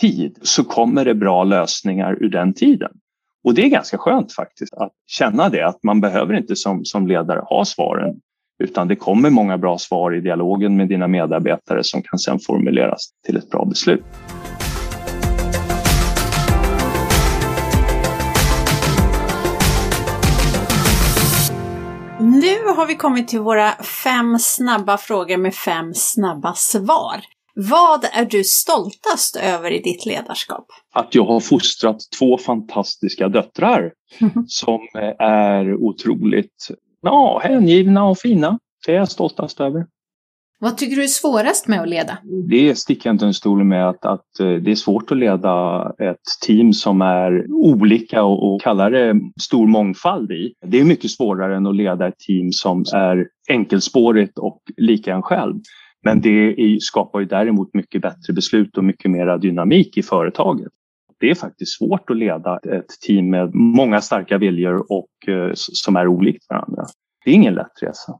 tid 0.00 0.38
så 0.42 0.64
kommer 0.64 1.04
det 1.04 1.14
bra 1.14 1.44
lösningar 1.44 2.16
ur 2.20 2.28
den 2.28 2.54
tiden. 2.54 2.90
Och 3.44 3.54
det 3.54 3.62
är 3.62 3.68
ganska 3.68 3.98
skönt 3.98 4.32
faktiskt 4.32 4.74
att 4.74 4.92
känna 5.06 5.48
det, 5.48 5.66
att 5.66 5.82
man 5.82 6.00
behöver 6.00 6.34
inte 6.34 6.56
som, 6.56 6.84
som 6.84 7.06
ledare 7.06 7.40
ha 7.40 7.64
svaren 7.64 8.20
utan 8.62 8.88
det 8.88 8.96
kommer 8.96 9.30
många 9.30 9.58
bra 9.58 9.78
svar 9.78 10.14
i 10.16 10.20
dialogen 10.20 10.76
med 10.76 10.88
dina 10.88 11.08
medarbetare 11.08 11.84
som 11.84 12.02
kan 12.02 12.18
sedan 12.18 12.38
formuleras 12.38 13.10
till 13.26 13.36
ett 13.36 13.50
bra 13.50 13.64
beslut. 13.64 14.04
Nu 22.20 22.74
har 22.76 22.86
vi 22.86 22.96
kommit 22.96 23.28
till 23.28 23.40
våra 23.40 23.70
fem 24.04 24.38
snabba 24.38 24.98
frågor 24.98 25.36
med 25.36 25.54
fem 25.54 25.94
snabba 25.94 26.54
svar. 26.54 27.20
Vad 27.54 28.04
är 28.12 28.24
du 28.24 28.44
stoltast 28.44 29.36
över 29.36 29.70
i 29.70 29.78
ditt 29.78 30.06
ledarskap? 30.06 30.66
Att 30.94 31.14
jag 31.14 31.24
har 31.24 31.40
fostrat 31.40 31.96
två 32.18 32.38
fantastiska 32.38 33.28
döttrar 33.28 33.92
som 34.46 34.80
är 35.18 35.74
otroligt 35.74 36.68
ja, 37.02 37.40
hängivna 37.44 38.04
och 38.04 38.18
fina. 38.18 38.58
Det 38.86 38.92
är 38.92 38.96
jag 38.96 39.10
stoltast 39.10 39.60
över. 39.60 39.86
Vad 40.62 40.76
tycker 40.78 40.96
du 40.96 41.02
är 41.02 41.06
svårast 41.06 41.68
med 41.68 41.80
att 41.80 41.88
leda? 41.88 42.18
Det 42.48 42.78
sticker 42.78 43.08
jag 43.08 43.14
inte 43.14 43.26
en 43.26 43.34
stol 43.34 43.64
med 43.64 43.88
att, 43.88 44.04
att 44.04 44.40
eh, 44.40 44.52
det 44.52 44.70
är 44.70 44.74
svårt 44.74 45.12
att 45.12 45.18
leda 45.18 45.82
ett 45.98 46.46
team 46.46 46.72
som 46.72 47.02
är 47.02 47.46
olika 47.50 48.22
och, 48.22 48.54
och 48.54 48.62
kallar 48.62 48.90
det 48.90 49.20
stor 49.40 49.66
mångfald 49.66 50.30
i. 50.30 50.54
Det 50.66 50.80
är 50.80 50.84
mycket 50.84 51.10
svårare 51.10 51.56
än 51.56 51.66
att 51.66 51.76
leda 51.76 52.08
ett 52.08 52.18
team 52.18 52.52
som 52.52 52.84
är 52.94 53.26
enkelspårigt 53.48 54.38
och 54.38 54.62
lika 54.76 55.14
en 55.14 55.22
själv. 55.22 55.54
Men 56.02 56.20
det 56.20 56.78
skapar 56.80 57.20
ju 57.20 57.26
däremot 57.26 57.74
mycket 57.74 58.02
bättre 58.02 58.32
beslut 58.32 58.76
och 58.78 58.84
mycket 58.84 59.10
mera 59.10 59.38
dynamik 59.38 59.96
i 59.96 60.02
företaget. 60.02 60.68
Det 61.20 61.30
är 61.30 61.34
faktiskt 61.34 61.78
svårt 61.78 62.10
att 62.10 62.16
leda 62.16 62.58
ett 62.58 62.88
team 63.06 63.30
med 63.30 63.54
många 63.54 64.00
starka 64.00 64.38
viljor 64.38 64.92
och 64.92 65.28
eh, 65.28 65.50
som 65.54 65.96
är 65.96 66.06
olikt 66.06 66.44
varandra. 66.48 66.84
Det 67.24 67.30
är 67.30 67.34
ingen 67.34 67.54
lätt 67.54 67.82
resa. 67.82 68.12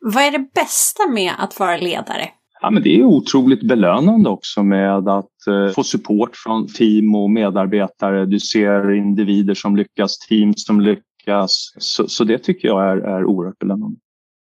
Vad 0.00 0.22
är 0.22 0.30
det 0.30 0.48
bästa 0.54 1.08
med 1.14 1.32
att 1.38 1.60
vara 1.60 1.76
ledare? 1.76 2.28
Ja, 2.60 2.70
men 2.70 2.82
det 2.82 2.98
är 2.98 3.04
otroligt 3.04 3.62
belönande 3.62 4.30
också 4.30 4.62
med 4.62 5.08
att 5.08 5.46
eh, 5.48 5.74
få 5.74 5.84
support 5.84 6.36
från 6.36 6.66
team 6.66 7.14
och 7.14 7.30
medarbetare. 7.30 8.26
Du 8.26 8.40
ser 8.40 8.90
individer 8.90 9.54
som 9.54 9.76
lyckas, 9.76 10.18
team 10.18 10.54
som 10.56 10.80
lyckas. 10.80 11.72
Så, 11.78 12.08
så 12.08 12.24
det 12.24 12.38
tycker 12.38 12.68
jag 12.68 12.82
är, 12.82 12.96
är 12.96 13.24
oerhört 13.24 13.58
belönande. 13.58 13.96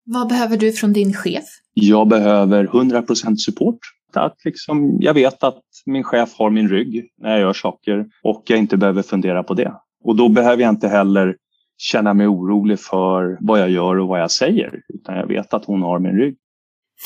Vad 0.05 0.27
behöver 0.27 0.57
du 0.57 0.71
från 0.71 0.93
din 0.93 1.13
chef? 1.13 1.43
Jag 1.73 2.07
behöver 2.07 2.67
100% 2.67 3.35
support. 3.35 3.79
Att 4.15 4.35
liksom, 4.45 4.97
jag 4.99 5.13
vet 5.13 5.43
att 5.43 5.61
min 5.85 6.03
chef 6.03 6.29
har 6.37 6.49
min 6.49 6.69
rygg 6.69 7.09
när 7.21 7.31
jag 7.31 7.39
gör 7.39 7.53
saker 7.53 8.05
och 8.23 8.43
jag 8.47 8.59
inte 8.59 8.77
behöver 8.77 9.01
fundera 9.01 9.43
på 9.43 9.53
det. 9.53 9.73
Och 10.03 10.15
då 10.15 10.29
behöver 10.29 10.63
jag 10.63 10.69
inte 10.69 10.87
heller 10.87 11.35
känna 11.77 12.13
mig 12.13 12.27
orolig 12.27 12.79
för 12.79 13.37
vad 13.41 13.59
jag 13.59 13.69
gör 13.69 13.99
och 13.99 14.07
vad 14.07 14.21
jag 14.21 14.31
säger, 14.31 14.81
utan 14.93 15.15
jag 15.15 15.27
vet 15.27 15.53
att 15.53 15.65
hon 15.65 15.81
har 15.81 15.99
min 15.99 16.17
rygg. 16.17 16.35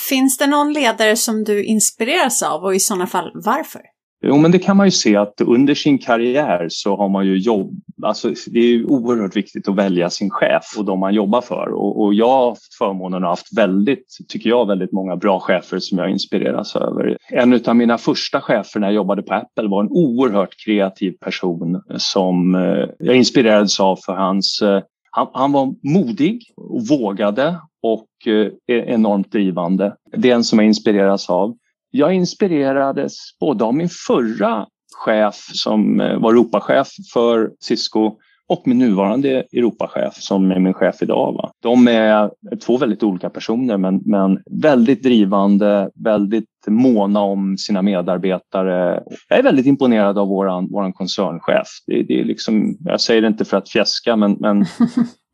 Finns 0.09 0.37
det 0.37 0.47
någon 0.47 0.73
ledare 0.73 1.15
som 1.15 1.43
du 1.43 1.63
inspireras 1.63 2.43
av 2.43 2.63
och 2.63 2.75
i 2.75 2.79
sådana 2.79 3.07
fall 3.07 3.31
varför? 3.33 3.81
Jo, 4.21 4.37
men 4.37 4.51
det 4.51 4.59
kan 4.59 4.77
man 4.77 4.87
ju 4.87 4.91
se 4.91 5.15
att 5.15 5.41
under 5.41 5.73
sin 5.75 5.97
karriär 5.97 6.67
så 6.69 6.95
har 6.95 7.09
man 7.09 7.25
ju 7.25 7.37
jobb. 7.37 7.81
Alltså, 8.03 8.33
det 8.47 8.59
är 8.59 8.67
ju 8.67 8.85
oerhört 8.85 9.35
viktigt 9.35 9.67
att 9.67 9.75
välja 9.75 10.09
sin 10.09 10.29
chef 10.29 10.63
och 10.77 10.85
de 10.85 10.99
man 10.99 11.13
jobbar 11.13 11.41
för. 11.41 11.73
Och, 11.73 12.01
och 12.01 12.13
jag 12.13 12.29
har 12.29 12.49
haft 12.49 12.73
förmånen 12.77 13.17
att 13.17 13.23
ha 13.23 13.29
haft 13.29 13.57
väldigt, 13.57 14.17
tycker 14.27 14.49
jag, 14.49 14.67
väldigt 14.67 14.91
många 14.91 15.15
bra 15.15 15.39
chefer 15.39 15.79
som 15.79 15.97
jag 15.97 16.09
inspireras 16.09 16.75
över. 16.75 17.17
En 17.29 17.65
av 17.65 17.75
mina 17.75 17.97
första 17.97 18.41
chefer 18.41 18.79
när 18.79 18.87
jag 18.87 18.95
jobbade 18.95 19.21
på 19.21 19.33
Apple 19.33 19.67
var 19.67 19.83
en 19.83 19.89
oerhört 19.89 20.55
kreativ 20.65 21.11
person 21.11 21.81
som 21.97 22.55
eh, 22.55 22.89
jag 22.99 23.15
inspirerades 23.15 23.79
av 23.79 23.99
för 24.05 24.13
hans 24.13 24.61
eh, 24.61 24.81
han, 25.11 25.27
han, 25.33 25.51
var 25.51 25.73
modig 25.93 26.41
och 26.55 26.87
vågade 26.87 27.59
och 27.81 28.07
eh, 28.27 28.47
e-, 28.67 28.93
enormt 28.93 29.31
drivande. 29.31 29.95
Det 30.17 30.31
är 30.31 30.35
en 30.35 30.43
som 30.43 30.59
jag 30.59 30.65
inspireras 30.65 31.29
av 31.29 31.57
jag 31.91 32.13
inspirerades 32.13 33.15
både 33.39 33.63
av 33.63 33.75
min 33.75 33.89
förra 34.07 34.65
chef 35.05 35.35
som 35.53 36.01
eh, 36.01 36.19
var 36.19 36.31
Europachef 36.31 36.87
för 37.13 37.51
Cisco 37.59 38.17
och 38.49 38.61
min 38.65 38.77
nuvarande 38.77 39.29
Europachef 39.29 40.13
som 40.15 40.51
är 40.51 40.59
min 40.59 40.73
chef 40.73 41.01
idag. 41.01 41.33
Va? 41.33 41.51
De 41.61 41.87
är 41.87 42.31
två 42.65 42.77
väldigt 42.77 43.03
olika 43.03 43.29
personer 43.29 43.77
men, 43.77 44.01
men 44.05 44.39
väldigt 44.61 45.03
drivande, 45.03 45.89
väldigt 46.03 46.45
måna 46.67 47.21
om 47.21 47.57
sina 47.57 47.81
medarbetare. 47.81 49.03
Jag 49.29 49.39
är 49.39 49.43
väldigt 49.43 49.65
imponerad 49.65 50.17
av 50.17 50.27
våran, 50.27 50.67
våran 50.71 50.93
koncernchef. 50.93 51.67
Det, 51.87 52.03
det 52.03 52.19
är 52.19 52.23
liksom, 52.23 52.77
jag 52.79 53.01
säger 53.01 53.21
det 53.21 53.27
inte 53.27 53.45
för 53.45 53.57
att 53.57 53.69
fjäska 53.69 54.15
men, 54.15 54.37
men 54.39 54.65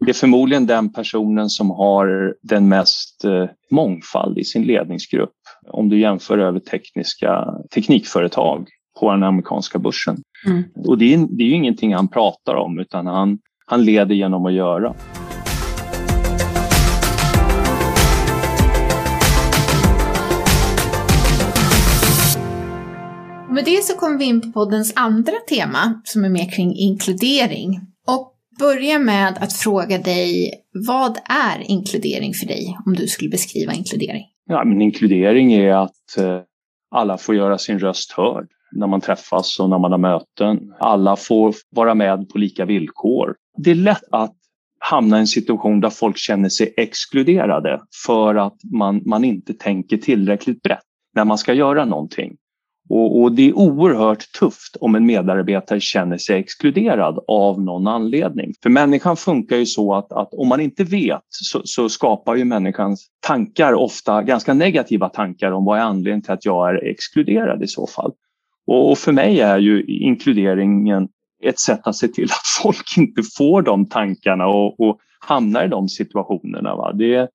det 0.05 0.11
är 0.11 0.13
förmodligen 0.13 0.65
den 0.65 0.93
personen 0.93 1.49
som 1.49 1.69
har 1.69 2.35
den 2.41 2.69
mest 2.69 3.25
eh, 3.25 3.45
mångfald 3.71 4.37
i 4.37 4.43
sin 4.43 4.63
ledningsgrupp 4.63 5.33
om 5.67 5.89
du 5.89 5.99
jämför 5.99 6.37
över 6.37 6.59
tekniska 6.59 7.45
teknikföretag 7.73 8.67
på 8.99 9.11
den 9.11 9.23
amerikanska 9.23 9.79
börsen. 9.79 10.17
Mm. 10.45 10.63
Och 10.75 10.97
det 10.97 11.13
är, 11.13 11.17
det 11.17 11.43
är 11.43 11.47
ju 11.47 11.55
ingenting 11.55 11.93
han 11.93 12.07
pratar 12.07 12.55
om 12.55 12.79
utan 12.79 13.07
han, 13.07 13.39
han 13.65 13.85
leder 13.85 14.15
genom 14.15 14.45
att 14.45 14.53
göra. 14.53 14.93
Med 23.49 23.65
det 23.65 23.83
så 23.83 23.93
kommer 23.95 24.17
vi 24.17 24.25
in 24.25 24.41
på 24.41 24.51
poddens 24.51 24.93
andra 24.95 25.33
tema 25.49 26.01
som 26.03 26.25
är 26.25 26.29
mer 26.29 26.51
kring 26.51 26.75
inkludering. 26.75 27.79
Och 28.07 28.33
börja 28.59 28.99
med 28.99 29.37
att 29.41 29.53
fråga 29.53 29.97
dig, 29.97 30.53
vad 30.87 31.17
är 31.29 31.71
inkludering 31.71 32.33
för 32.33 32.47
dig 32.47 32.77
om 32.85 32.95
du 32.95 33.07
skulle 33.07 33.29
beskriva 33.29 33.73
inkludering? 33.73 34.25
Ja, 34.45 34.63
men 34.63 34.81
inkludering 34.81 35.53
är 35.53 35.73
att 35.73 36.17
eh, 36.17 36.41
alla 36.91 37.17
får 37.17 37.35
göra 37.35 37.57
sin 37.57 37.79
röst 37.79 38.11
hörd 38.11 38.47
när 38.71 38.87
man 38.87 39.01
träffas 39.01 39.59
och 39.59 39.69
när 39.69 39.79
man 39.79 39.91
har 39.91 39.99
möten. 39.99 40.73
Alla 40.79 41.15
får 41.15 41.55
vara 41.69 41.95
med 41.95 42.29
på 42.29 42.37
lika 42.37 42.65
villkor. 42.65 43.35
Det 43.57 43.71
är 43.71 43.75
lätt 43.75 44.03
att 44.11 44.35
hamna 44.79 45.17
i 45.17 45.19
en 45.19 45.27
situation 45.27 45.79
där 45.79 45.89
folk 45.89 46.17
känner 46.17 46.49
sig 46.49 46.73
exkluderade 46.77 47.81
för 48.05 48.35
att 48.35 48.57
man, 48.73 49.01
man 49.05 49.23
inte 49.23 49.53
tänker 49.53 49.97
tillräckligt 49.97 50.61
brett 50.61 50.83
när 51.15 51.25
man 51.25 51.37
ska 51.37 51.53
göra 51.53 51.85
någonting. 51.85 52.35
Och, 52.93 53.21
och, 53.21 53.31
det 53.31 53.49
är 53.49 53.57
oerhört 53.57 54.31
tufft 54.39 54.77
om 54.81 54.95
en 54.95 55.05
medarbetare 55.05 55.79
känner 55.79 56.17
sig 56.17 56.39
exkluderad 56.39 57.19
av 57.27 57.61
någon 57.61 57.87
anledning. 57.87 58.53
För 58.63 58.69
människan 58.69 59.17
funkar 59.17 59.57
ju 59.57 59.65
så 59.65 59.95
att, 59.95 60.11
att 60.11 60.33
om 60.33 60.47
man 60.47 60.59
inte 60.59 60.83
vet 60.83 61.23
så, 61.29 61.61
så, 61.63 61.89
skapar 61.89 62.35
ju 62.35 62.45
människans 62.45 63.07
tankar 63.19 63.73
ofta 63.73 64.23
ganska 64.23 64.53
negativa 64.53 65.09
tankar 65.09 65.51
om 65.51 65.65
vad 65.65 65.79
är 65.79 65.81
anledningen 65.81 66.21
till 66.21 66.31
att 66.31 66.45
jag 66.45 66.69
är 66.69 66.85
exkluderad 66.85 67.63
i 67.63 67.67
så 67.67 67.87
fall. 67.87 68.11
Och, 68.67 68.91
och 68.91 68.97
för 68.97 69.11
mig 69.11 69.39
är 69.39 69.57
ju 69.57 69.83
inkluderingen 69.83 71.07
ett 71.43 71.59
sätt 71.59 71.81
att 71.83 71.95
se 71.95 72.07
till 72.07 72.25
att 72.25 72.63
folk 72.63 72.97
inte 72.97 73.21
får 73.37 73.61
de 73.61 73.85
tankarna 73.85 74.47
och, 74.47 74.79
och 74.79 74.99
hamnar 75.19 75.65
i 75.65 75.67
de 75.67 75.89
situationerna. 75.89 76.75
Va? 76.75 76.93
Det, 76.93 77.29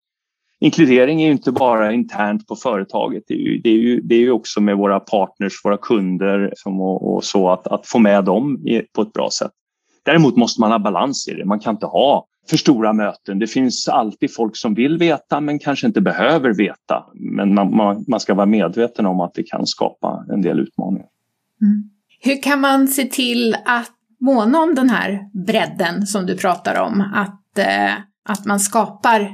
inkludering 0.61 1.23
är 1.23 1.27
ju 1.27 1.33
inte 1.33 1.53
bara 1.53 1.93
internt 1.93 2.47
på 2.47 2.57
företaget. 2.57 3.23
Det 3.29 3.35
är 3.35 3.39
ju, 3.39 3.59
det 3.59 3.71
är 3.71 3.77
ju, 3.77 4.01
det 4.01 4.15
är 4.15 4.21
ju 4.21 4.31
också 4.31 4.61
med 4.61 4.77
våra 4.77 5.01
partners, 5.01 5.65
våra 5.65 5.77
kunder 5.77 6.53
och, 6.65 7.15
och 7.15 7.25
så 7.25 7.51
att, 7.51 7.67
att 7.67 7.87
få 7.87 7.99
med 7.99 8.25
dem 8.25 8.67
i, 8.67 8.83
på 8.93 9.03
ett 9.03 9.13
bra 9.13 9.31
sätt. 9.31 9.53
Däremot 10.05 10.37
måste 10.37 10.61
man 10.61 10.73
ha 10.73 10.79
balans 10.79 11.29
i 11.29 11.35
det. 11.35 11.45
Man 11.45 11.61
kan 11.61 11.75
inte 11.75 11.87
ha 11.87 12.27
för 12.51 12.57
stora 12.57 12.93
möten. 12.93 13.39
Det 13.39 13.47
finns 13.47 13.89
alltid 13.89 14.35
folk 14.35 14.57
som 14.57 14.75
vill 14.75 14.99
veta 14.99 15.41
men 15.41 15.59
kanske 15.59 15.87
inte 15.87 16.01
behöver 16.01 16.55
veta. 16.55 17.05
Men 17.15 17.55
man, 17.55 17.77
man, 17.77 18.05
man 18.09 18.21
ska 18.21 18.35
vara 18.35 18.47
medveten 18.47 19.07
om 19.07 19.21
att 19.21 19.35
det 19.35 19.43
kan 19.43 19.67
skapa 19.67 20.25
en 20.33 20.43
del 20.43 20.61
utmaningar. 20.61 21.09
Mm. 21.63 21.91
Hur 22.21 22.43
kan 22.43 22.61
man 22.61 22.89
se 22.89 23.05
till 23.05 23.57
att 23.65 23.93
måna 24.21 24.59
om 24.59 24.75
den 24.75 24.91
här 24.91 25.21
bredden 25.47 26.07
som 26.07 26.27
du 26.27 26.37
pratar 26.37 26.83
om? 26.83 27.01
Att, 27.15 27.59
eh, 27.59 27.93
att 28.29 28.47
man 28.47 28.61
skapar 28.61 29.31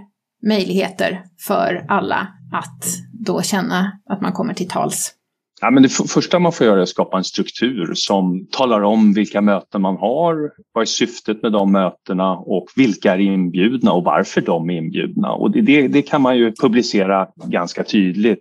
möjligheter 0.48 1.22
för 1.46 1.84
alla 1.88 2.28
att 2.52 2.84
då 3.12 3.42
känna 3.42 3.92
att 4.10 4.20
man 4.20 4.32
kommer 4.32 4.54
till 4.54 4.68
tals? 4.68 5.14
Ja, 5.60 5.70
men 5.70 5.82
det 5.82 5.88
första 5.88 6.38
man 6.38 6.52
får 6.52 6.66
göra 6.66 6.78
är 6.78 6.82
att 6.82 6.88
skapa 6.88 7.16
en 7.16 7.24
struktur 7.24 7.92
som 7.94 8.46
talar 8.50 8.82
om 8.82 9.12
vilka 9.12 9.40
möten 9.40 9.82
man 9.82 9.96
har, 9.96 10.50
vad 10.72 10.82
är 10.82 10.86
syftet 10.86 11.42
med 11.42 11.52
de 11.52 11.72
mötena 11.72 12.36
och 12.36 12.66
vilka 12.76 13.14
är 13.14 13.18
inbjudna 13.18 13.92
och 13.92 14.04
varför 14.04 14.40
de 14.40 14.70
är 14.70 14.74
inbjudna. 14.74 15.32
Och 15.32 15.50
det, 15.50 15.60
det, 15.60 15.88
det 15.88 16.02
kan 16.02 16.22
man 16.22 16.36
ju 16.36 16.52
publicera 16.52 17.28
ganska 17.44 17.84
tydligt. 17.84 18.40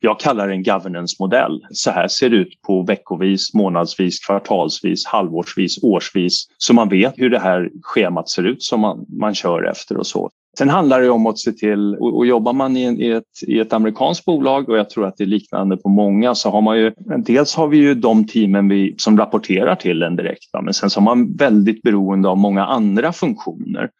Jag 0.00 0.20
kallar 0.20 0.48
det 0.48 0.54
en 0.54 0.62
governance-modell. 0.62 1.66
Så 1.70 1.90
här 1.90 2.08
ser 2.08 2.30
det 2.30 2.36
ut 2.36 2.62
på 2.66 2.82
veckovis, 2.82 3.54
månadsvis, 3.54 4.26
kvartalsvis, 4.26 5.06
halvårsvis, 5.06 5.82
årsvis. 5.82 6.46
Så 6.58 6.74
man 6.74 6.88
vet 6.88 7.14
hur 7.16 7.30
det 7.30 7.38
här 7.38 7.70
schemat 7.82 8.28
ser 8.28 8.42
ut 8.42 8.62
som 8.62 8.80
man, 8.80 9.06
man 9.08 9.34
kör 9.34 9.70
efter 9.70 9.96
och 9.96 10.06
så. 10.06 10.30
Sen 10.58 10.68
handlar 10.68 11.00
det 11.00 11.10
om 11.10 11.26
att 11.26 11.38
se 11.38 11.52
till, 11.52 11.94
och, 11.94 12.16
och 12.16 12.26
jobbar 12.26 12.52
man 12.52 12.76
i, 12.76 12.82
en, 12.82 13.00
i, 13.00 13.08
ett, 13.10 13.42
i 13.46 13.58
ett 13.58 13.72
amerikanskt 13.72 14.24
bolag 14.24 14.68
och 14.68 14.78
jag 14.78 14.90
tror 14.90 15.06
att 15.06 15.16
det 15.16 15.24
är 15.24 15.28
liknande 15.28 15.76
på 15.76 15.88
många 15.88 16.34
så 16.34 16.50
har 16.50 16.60
man 16.60 16.78
ju, 16.78 16.92
dels 17.26 17.54
har 17.54 17.68
vi 17.68 17.76
ju 17.76 17.94
de 17.94 18.26
teamen 18.26 18.68
vi, 18.68 18.94
som 18.98 19.18
rapporterar 19.18 19.74
till 19.76 20.02
en 20.02 20.16
direkt, 20.16 20.52
va? 20.52 20.62
men 20.62 20.74
sen 20.74 20.90
så 20.90 21.00
har 21.00 21.04
man 21.04 21.36
väldigt 21.36 21.82
beroende 21.82 22.28
av 22.28 22.38
många 22.38 22.64
andra 22.64 23.12
funktioner. 23.12 23.90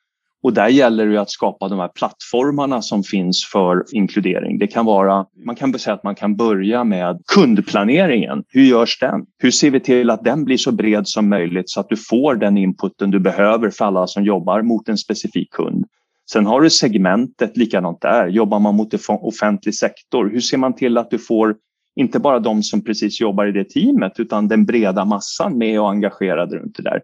Och 0.45 0.53
där 0.53 0.69
gäller 0.69 1.07
det 1.07 1.21
att 1.21 1.31
skapa 1.31 1.69
de 1.69 1.79
här 1.79 1.89
plattformarna 1.89 2.83
som 2.83 3.03
finns 3.03 3.45
för 3.53 3.85
inkludering. 3.93 4.59
Det 4.59 4.67
kan 4.67 4.85
vara, 4.85 5.27
man 5.47 5.57
kan 5.57 5.79
säga 5.79 5.95
att 5.95 6.05
man 6.05 6.15
kan 6.15 6.37
börja 6.37 6.85
med 6.85 7.23
kundplaneringen. 7.35 8.45
Hur 8.49 8.63
görs 8.63 8.99
den? 8.99 9.27
Hur 9.39 9.51
ser 9.51 9.71
vi 9.71 9.81
till 9.81 10.11
att 10.11 10.25
den 10.25 10.45
blir 10.45 10.57
så 10.57 10.73
bred 10.73 11.09
som 11.09 11.29
möjligt 11.29 11.71
så 11.71 11.81
att 11.81 11.89
du 11.89 11.97
får 11.97 12.35
den 12.35 12.59
inputen 12.59 13.11
du 13.11 13.21
behöver 13.21 13.71
för 13.71 13.85
alla 13.85 14.07
som 14.07 14.25
jobbar 14.25 14.63
mot 14.63 14.89
en 14.89 14.99
specifik 14.99 15.51
kund? 15.51 15.85
Sen 16.31 16.47
har 16.47 16.61
du 16.61 16.71
segmentet 16.71 17.57
likadant 17.57 18.01
där. 18.01 18.29
Jobbar 18.29 18.59
man 18.59 18.75
mot 18.75 18.95
offentlig 19.09 19.75
sektor, 19.75 20.31
hur 20.31 20.41
ser 20.41 20.57
man 20.57 20.75
till 20.75 20.99
att 20.99 21.11
du 21.11 21.19
får 21.19 21.57
inte 21.97 22.19
bara 22.19 22.39
de 22.39 22.63
som 22.63 22.85
precis 22.85 23.21
jobbar 23.21 23.47
i 23.47 23.53
det 23.53 23.65
teamet 23.65 24.13
utan 24.21 24.49
den 24.49 24.65
breda 24.65 25.05
massan 25.05 25.59
med 25.59 25.81
och 25.81 25.91
engagerade 25.91 26.57
runt 26.57 26.77
det 26.77 26.83
där. 26.83 27.03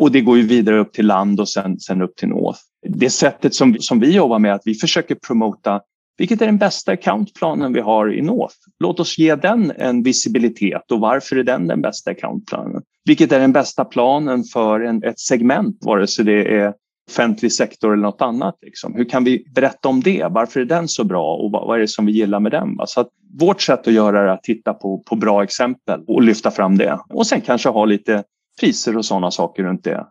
Och 0.00 0.12
det 0.12 0.20
går 0.20 0.36
ju 0.36 0.42
vidare 0.42 0.78
upp 0.78 0.92
till 0.92 1.06
land 1.06 1.40
och 1.40 1.48
sen, 1.48 1.80
sen 1.80 2.02
upp 2.02 2.16
till 2.16 2.28
North. 2.28 2.58
Det 2.88 3.10
sättet 3.10 3.54
som, 3.54 3.76
som 3.80 4.00
vi 4.00 4.14
jobbar 4.14 4.38
med 4.38 4.50
är 4.50 4.54
att 4.54 4.62
vi 4.64 4.74
försöker 4.74 5.14
promota 5.14 5.80
vilket 6.18 6.42
är 6.42 6.46
den 6.46 6.58
bästa 6.58 6.92
accountplanen 6.92 7.72
vi 7.72 7.80
har 7.80 8.14
i 8.14 8.22
North? 8.22 8.54
Låt 8.78 9.00
oss 9.00 9.18
ge 9.18 9.34
den 9.34 9.72
en 9.76 10.02
visibilitet 10.02 10.92
och 10.92 11.00
varför 11.00 11.36
är 11.36 11.44
den 11.44 11.66
den 11.66 11.82
bästa 11.82 12.10
accountplanen? 12.10 12.82
Vilket 13.04 13.32
är 13.32 13.40
den 13.40 13.52
bästa 13.52 13.84
planen 13.84 14.44
för 14.44 14.80
en, 14.80 15.02
ett 15.02 15.20
segment, 15.20 15.78
vare 15.80 16.06
sig 16.06 16.24
det 16.24 16.56
är 16.56 16.74
offentlig 17.10 17.52
sektor 17.52 17.92
eller 17.92 18.02
något 18.02 18.22
annat. 18.22 18.58
Liksom. 18.62 18.94
Hur 18.94 19.04
kan 19.04 19.24
vi 19.24 19.44
berätta 19.54 19.88
om 19.88 20.00
det? 20.00 20.26
Varför 20.30 20.60
är 20.60 20.64
den 20.64 20.88
så 20.88 21.04
bra 21.04 21.36
och 21.36 21.50
vad, 21.50 21.66
vad 21.66 21.76
är 21.76 21.80
det 21.80 21.88
som 21.88 22.06
vi 22.06 22.12
gillar 22.12 22.40
med 22.40 22.52
den? 22.52 22.76
Va? 22.76 22.86
Så 22.86 23.00
att 23.00 23.08
vårt 23.38 23.62
sätt 23.62 23.86
att 23.86 23.92
göra 23.92 24.22
det 24.22 24.28
är 24.28 24.34
att 24.34 24.42
titta 24.42 24.74
på, 24.74 24.98
på 24.98 25.16
bra 25.16 25.42
exempel 25.42 26.00
och 26.06 26.22
lyfta 26.22 26.50
fram 26.50 26.78
det. 26.78 26.98
Och 27.08 27.26
sen 27.26 27.40
kanske 27.40 27.68
ha 27.68 27.84
lite 27.84 28.24
priser 28.60 28.96
och 28.96 29.04
sådana 29.04 29.30
saker 29.30 29.62
runt 29.62 29.84
det. 29.84 30.06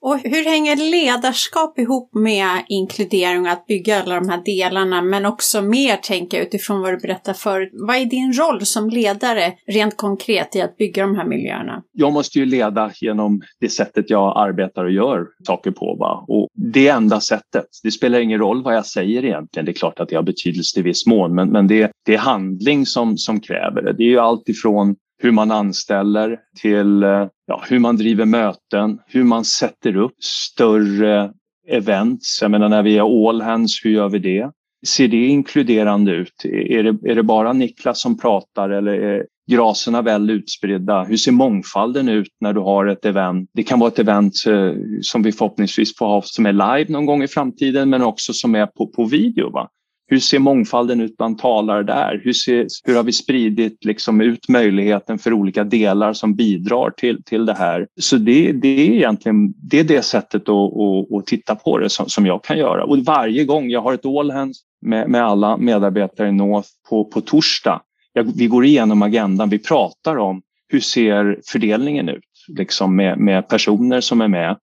Och 0.00 0.18
hur 0.18 0.44
hänger 0.44 0.76
ledarskap 0.76 1.78
ihop 1.78 2.14
med 2.14 2.64
inkludering 2.68 3.40
och 3.42 3.52
att 3.52 3.66
bygga 3.66 4.02
alla 4.02 4.14
de 4.14 4.28
här 4.28 4.42
delarna, 4.44 5.02
men 5.02 5.26
också 5.26 5.62
mer 5.62 5.96
tänka 5.96 6.42
utifrån 6.42 6.80
vad 6.80 6.92
du 6.92 6.98
berättar 6.98 7.32
förut. 7.32 7.70
Vad 7.72 7.96
är 7.96 8.04
din 8.04 8.32
roll 8.32 8.66
som 8.66 8.90
ledare 8.90 9.52
rent 9.66 9.96
konkret 9.96 10.56
i 10.56 10.60
att 10.60 10.76
bygga 10.76 11.02
de 11.02 11.16
här 11.16 11.24
miljöerna? 11.24 11.82
Jag 11.92 12.12
måste 12.12 12.38
ju 12.38 12.46
leda 12.46 12.90
genom 13.00 13.40
det 13.60 13.68
sättet 13.68 14.10
jag 14.10 14.32
arbetar 14.36 14.84
och 14.84 14.92
gör 14.92 15.26
saker 15.46 15.70
på. 15.70 15.96
Va? 16.00 16.24
Och 16.28 16.48
det 16.72 16.88
enda 16.88 17.20
sättet. 17.20 17.66
Det 17.82 17.90
spelar 17.90 18.20
ingen 18.20 18.38
roll 18.38 18.62
vad 18.62 18.76
jag 18.76 18.86
säger 18.86 19.24
egentligen. 19.24 19.66
Det 19.66 19.72
är 19.72 19.74
klart 19.74 20.00
att 20.00 20.08
det 20.08 20.16
har 20.16 20.22
betydelse 20.22 20.80
i 20.80 20.82
viss 20.82 21.06
mån, 21.06 21.34
men, 21.34 21.48
men 21.48 21.66
det, 21.66 21.90
det 22.06 22.14
är 22.14 22.18
handling 22.18 22.86
som, 22.86 23.16
som 23.16 23.40
kräver 23.40 23.82
det. 23.82 23.92
Det 23.92 24.02
är 24.02 24.08
ju 24.08 24.18
allt 24.18 24.48
ifrån 24.48 24.96
hur 25.18 25.30
man 25.30 25.50
anställer 25.50 26.38
till 26.60 27.02
eh, 27.02 27.26
ja, 27.46 27.62
hur 27.68 27.78
man 27.78 27.96
driver 27.96 28.24
möten, 28.24 28.98
hur 29.06 29.24
man 29.24 29.44
sätter 29.44 29.96
upp 29.96 30.24
större 30.24 31.32
events. 31.68 32.38
Jag 32.42 32.50
menar 32.50 32.68
när 32.68 32.82
vi 32.82 32.98
är 32.98 33.28
all 33.28 33.42
hands, 33.42 33.84
hur 33.84 33.90
gör 33.90 34.08
vi 34.08 34.18
det? 34.18 34.50
Ser 34.86 35.08
det 35.08 35.26
inkluderande 35.26 36.12
ut? 36.12 36.44
Är 36.44 36.82
det, 36.82 37.10
är 37.10 37.14
det 37.14 37.22
bara 37.22 37.52
Niklas 37.52 38.00
som 38.00 38.18
pratar 38.18 38.70
eller 38.70 38.92
är 38.92 39.26
graserna 39.50 40.02
väl 40.02 40.30
utspridda? 40.30 41.04
Hur 41.04 41.16
ser 41.16 41.32
mångfalden 41.32 42.08
ut 42.08 42.32
när 42.40 42.52
du 42.52 42.60
har 42.60 42.86
ett 42.86 43.04
event? 43.04 43.50
Det 43.54 43.62
kan 43.62 43.78
vara 43.78 43.88
ett 43.88 43.98
event 43.98 44.34
eh, 44.46 44.72
som 45.02 45.22
vi 45.22 45.32
förhoppningsvis 45.32 45.96
får 45.96 46.06
ha 46.06 46.22
som 46.22 46.46
är 46.46 46.52
live 46.52 46.92
någon 46.92 47.06
gång 47.06 47.22
i 47.22 47.28
framtiden 47.28 47.90
men 47.90 48.02
också 48.02 48.32
som 48.32 48.54
är 48.54 48.66
på, 48.66 48.86
på 48.86 49.04
video. 49.04 49.50
Va? 49.50 49.68
Hur 50.10 50.18
ser 50.18 50.38
mångfalden 50.38 51.00
ut 51.00 51.16
bland 51.16 51.38
talare 51.38 51.82
där? 51.82 52.20
Hur, 52.24 52.32
ser, 52.32 52.66
hur 52.84 52.96
har 52.96 53.02
vi 53.02 53.12
spridit 53.12 53.84
liksom 53.84 54.20
ut 54.20 54.48
möjligheten 54.48 55.18
för 55.18 55.32
olika 55.32 55.64
delar 55.64 56.12
som 56.12 56.34
bidrar 56.34 56.90
till, 56.90 57.22
till 57.22 57.46
det 57.46 57.54
här? 57.54 57.86
Så 58.00 58.16
det, 58.16 58.52
det 58.52 58.68
är 58.68 58.90
egentligen 58.90 59.54
det, 59.56 59.80
är 59.80 59.84
det 59.84 60.02
sättet 60.02 60.48
att, 60.48 60.48
att, 60.48 61.12
att 61.12 61.26
titta 61.26 61.54
på 61.54 61.78
det 61.78 61.88
som, 61.88 62.08
som 62.08 62.26
jag 62.26 62.44
kan 62.44 62.58
göra. 62.58 62.84
Och 62.84 62.98
varje 62.98 63.44
gång 63.44 63.70
jag 63.70 63.80
har 63.80 63.94
ett 63.94 64.06
all 64.06 64.30
hands 64.30 64.58
med, 64.82 65.10
med 65.10 65.24
alla 65.24 65.56
medarbetare 65.56 66.28
i 66.28 66.32
North 66.32 66.68
på, 66.90 67.04
på 67.04 67.20
torsdag. 67.20 67.80
Jag, 68.12 68.36
vi 68.36 68.46
går 68.46 68.64
igenom 68.64 69.02
agendan, 69.02 69.48
vi 69.48 69.58
pratar 69.58 70.16
om 70.16 70.42
hur 70.68 70.80
ser 70.80 71.40
fördelningen 71.46 72.08
ut 72.08 72.24
liksom 72.48 72.96
med, 72.96 73.18
med 73.18 73.48
personer 73.48 74.00
som 74.00 74.20
är 74.20 74.28
med. 74.28 74.56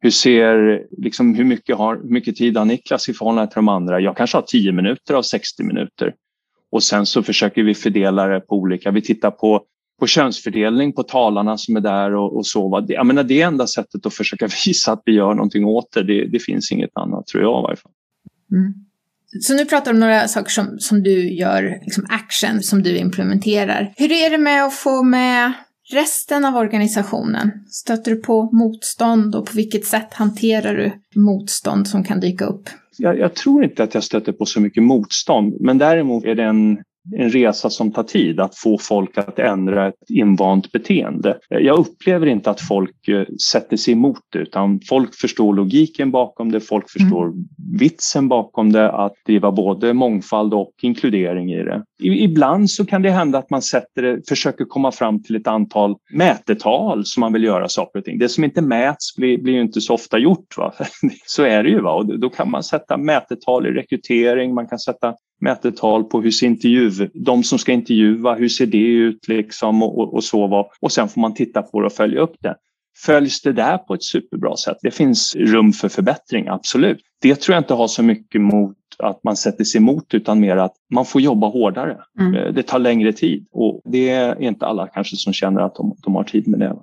Hur, 0.00 0.10
ser, 0.10 0.82
liksom, 0.98 1.34
hur, 1.34 1.44
mycket 1.44 1.76
har, 1.76 1.96
hur 1.96 2.10
mycket 2.10 2.36
tid 2.36 2.56
har 2.56 2.64
Niklas 2.64 3.08
i 3.08 3.14
förhållande 3.14 3.50
till 3.50 3.56
de 3.56 3.68
andra? 3.68 4.00
Jag 4.00 4.16
kanske 4.16 4.36
har 4.36 4.42
10 4.42 4.72
minuter 4.72 5.14
av 5.14 5.22
60 5.22 5.62
minuter. 5.62 6.14
Och 6.72 6.82
sen 6.82 7.06
så 7.06 7.22
försöker 7.22 7.62
vi 7.62 7.74
fördela 7.74 8.26
det 8.26 8.40
på 8.40 8.56
olika. 8.56 8.90
Vi 8.90 9.02
tittar 9.02 9.30
på, 9.30 9.62
på 10.00 10.06
könsfördelning 10.06 10.92
på 10.92 11.02
talarna 11.02 11.58
som 11.58 11.76
är 11.76 11.80
där 11.80 12.14
och, 12.14 12.36
och 12.36 12.46
så. 12.46 12.86
Jag 12.88 13.06
menar, 13.06 13.24
det 13.24 13.42
är 13.42 13.46
enda 13.46 13.66
sättet 13.66 14.06
att 14.06 14.14
försöka 14.14 14.48
visa 14.66 14.92
att 14.92 15.02
vi 15.04 15.12
gör 15.12 15.34
någonting 15.34 15.64
åt 15.64 15.92
det. 15.92 16.02
Det, 16.02 16.26
det 16.26 16.38
finns 16.38 16.72
inget 16.72 16.90
annat 16.94 17.26
tror 17.26 17.42
jag 17.42 17.60
i 17.60 17.62
varje 17.62 17.76
fall. 17.76 17.92
Mm. 18.52 18.74
Så 19.40 19.54
nu 19.54 19.64
pratar 19.64 19.92
du 19.92 19.96
om 19.96 20.00
några 20.00 20.28
saker 20.28 20.50
som, 20.50 20.78
som 20.78 21.02
du 21.02 21.34
gör, 21.34 21.78
liksom 21.82 22.06
action 22.08 22.62
som 22.62 22.82
du 22.82 22.98
implementerar. 22.98 23.92
Hur 23.96 24.12
är 24.12 24.30
det 24.30 24.38
med 24.38 24.64
att 24.64 24.74
få 24.74 25.02
med 25.02 25.52
resten 25.92 26.44
av 26.44 26.56
organisationen? 26.56 27.50
Stöter 27.68 28.10
du 28.10 28.16
på 28.16 28.50
motstånd 28.52 29.34
och 29.34 29.46
på 29.46 29.52
vilket 29.56 29.84
sätt 29.84 30.14
hanterar 30.14 30.74
du 30.74 30.92
motstånd 31.20 31.88
som 31.88 32.04
kan 32.04 32.20
dyka 32.20 32.44
upp? 32.44 32.68
Jag, 32.98 33.18
jag 33.18 33.34
tror 33.34 33.64
inte 33.64 33.82
att 33.82 33.94
jag 33.94 34.04
stöter 34.04 34.32
på 34.32 34.46
så 34.46 34.60
mycket 34.60 34.82
motstånd, 34.82 35.56
men 35.60 35.78
däremot 35.78 36.24
är 36.24 36.34
det 36.34 36.44
en 36.44 36.78
en 37.16 37.30
resa 37.30 37.70
som 37.70 37.92
tar 37.92 38.02
tid 38.02 38.40
att 38.40 38.56
få 38.56 38.78
folk 38.78 39.18
att 39.18 39.38
ändra 39.38 39.88
ett 39.88 40.10
invant 40.10 40.72
beteende. 40.72 41.38
Jag 41.48 41.78
upplever 41.78 42.26
inte 42.26 42.50
att 42.50 42.60
folk 42.60 43.08
eh, 43.08 43.24
sätter 43.52 43.76
sig 43.76 43.92
emot 43.92 44.20
det 44.32 44.38
utan 44.38 44.80
folk 44.88 45.14
förstår 45.14 45.54
logiken 45.54 46.10
bakom 46.10 46.52
det, 46.52 46.60
folk 46.60 46.84
mm. 46.84 47.08
förstår 47.08 47.24
mm. 47.24 47.44
vitsen 47.78 48.28
bakom 48.28 48.72
det, 48.72 48.92
att 48.92 49.14
driva 49.26 49.52
både 49.52 49.94
mångfald 49.94 50.54
och 50.54 50.72
inkludering 50.82 51.52
i 51.52 51.62
det. 51.62 51.84
Ibland 51.98 52.70
så 52.70 52.86
kan 52.86 53.02
det 53.02 53.10
hända 53.10 53.38
att 53.38 53.50
man 53.50 53.62
sätter 53.62 54.02
det, 54.02 54.28
försöker 54.28 54.64
komma 54.64 54.92
fram 54.92 55.22
till 55.22 55.36
ett 55.36 55.46
antal 55.46 55.96
mätetal 56.12 57.04
som 57.04 57.20
man 57.20 57.32
vill 57.32 57.44
göra 57.44 57.68
saker 57.68 57.98
och 57.98 58.04
ting. 58.04 58.18
Det 58.18 58.28
som 58.28 58.44
inte 58.44 58.62
mäts 58.62 59.16
blir, 59.16 59.38
blir 59.38 59.52
ju 59.52 59.60
inte 59.60 59.80
så 59.80 59.94
ofta 59.94 60.18
gjort. 60.18 60.56
Va? 60.56 60.72
Så 61.26 61.42
är 61.42 61.62
det 61.62 61.68
ju. 61.68 61.80
Va? 61.80 61.92
Och 61.92 62.18
då 62.18 62.28
kan 62.28 62.50
man 62.50 62.62
sätta 62.62 62.96
mätetal 62.96 63.66
i 63.66 63.70
rekrytering, 63.70 64.54
man 64.54 64.68
kan 64.68 64.78
sätta 64.78 65.14
mätetal 65.40 66.04
på 66.04 66.20
hur 66.20 66.30
ser 66.30 66.46
intervju, 66.46 66.90
de 67.14 67.44
som 67.44 67.58
ska 67.58 67.72
intervjua, 67.72 68.34
hur 68.34 68.48
ser 68.48 68.66
det 68.66 68.78
ut 68.78 69.28
liksom 69.28 69.82
och, 69.82 70.14
och 70.14 70.24
så. 70.24 70.70
Och 70.80 70.92
sen 70.92 71.08
får 71.08 71.20
man 71.20 71.34
titta 71.34 71.62
på 71.62 71.80
det 71.80 71.86
och 71.86 71.92
följa 71.92 72.20
upp 72.20 72.36
det. 72.40 72.56
Följs 73.04 73.42
det 73.42 73.52
där 73.52 73.78
på 73.78 73.94
ett 73.94 74.04
superbra 74.04 74.56
sätt? 74.56 74.76
Det 74.82 74.90
finns 74.90 75.36
rum 75.36 75.72
för 75.72 75.88
förbättring, 75.88 76.48
absolut. 76.48 76.98
Det 77.20 77.34
tror 77.34 77.54
jag 77.54 77.60
inte 77.60 77.74
har 77.74 77.88
så 77.88 78.02
mycket 78.02 78.40
mot 78.40 78.76
att 78.98 79.24
man 79.24 79.36
sätter 79.36 79.64
sig 79.64 79.78
emot 79.78 80.14
utan 80.14 80.40
mer 80.40 80.56
att 80.56 80.74
man 80.94 81.04
får 81.06 81.20
jobba 81.20 81.46
hårdare. 81.46 81.98
Mm. 82.20 82.34
Eh, 82.34 82.52
det 82.52 82.62
tar 82.62 82.78
längre 82.78 83.12
tid 83.12 83.46
och 83.52 83.80
det 83.84 84.08
är 84.08 84.42
inte 84.42 84.66
alla 84.66 84.86
kanske 84.86 85.16
som 85.16 85.32
känner 85.32 85.60
att 85.60 85.74
de, 85.74 85.96
de 86.02 86.14
har 86.14 86.24
tid 86.24 86.48
med 86.48 86.60
det. 86.60 86.76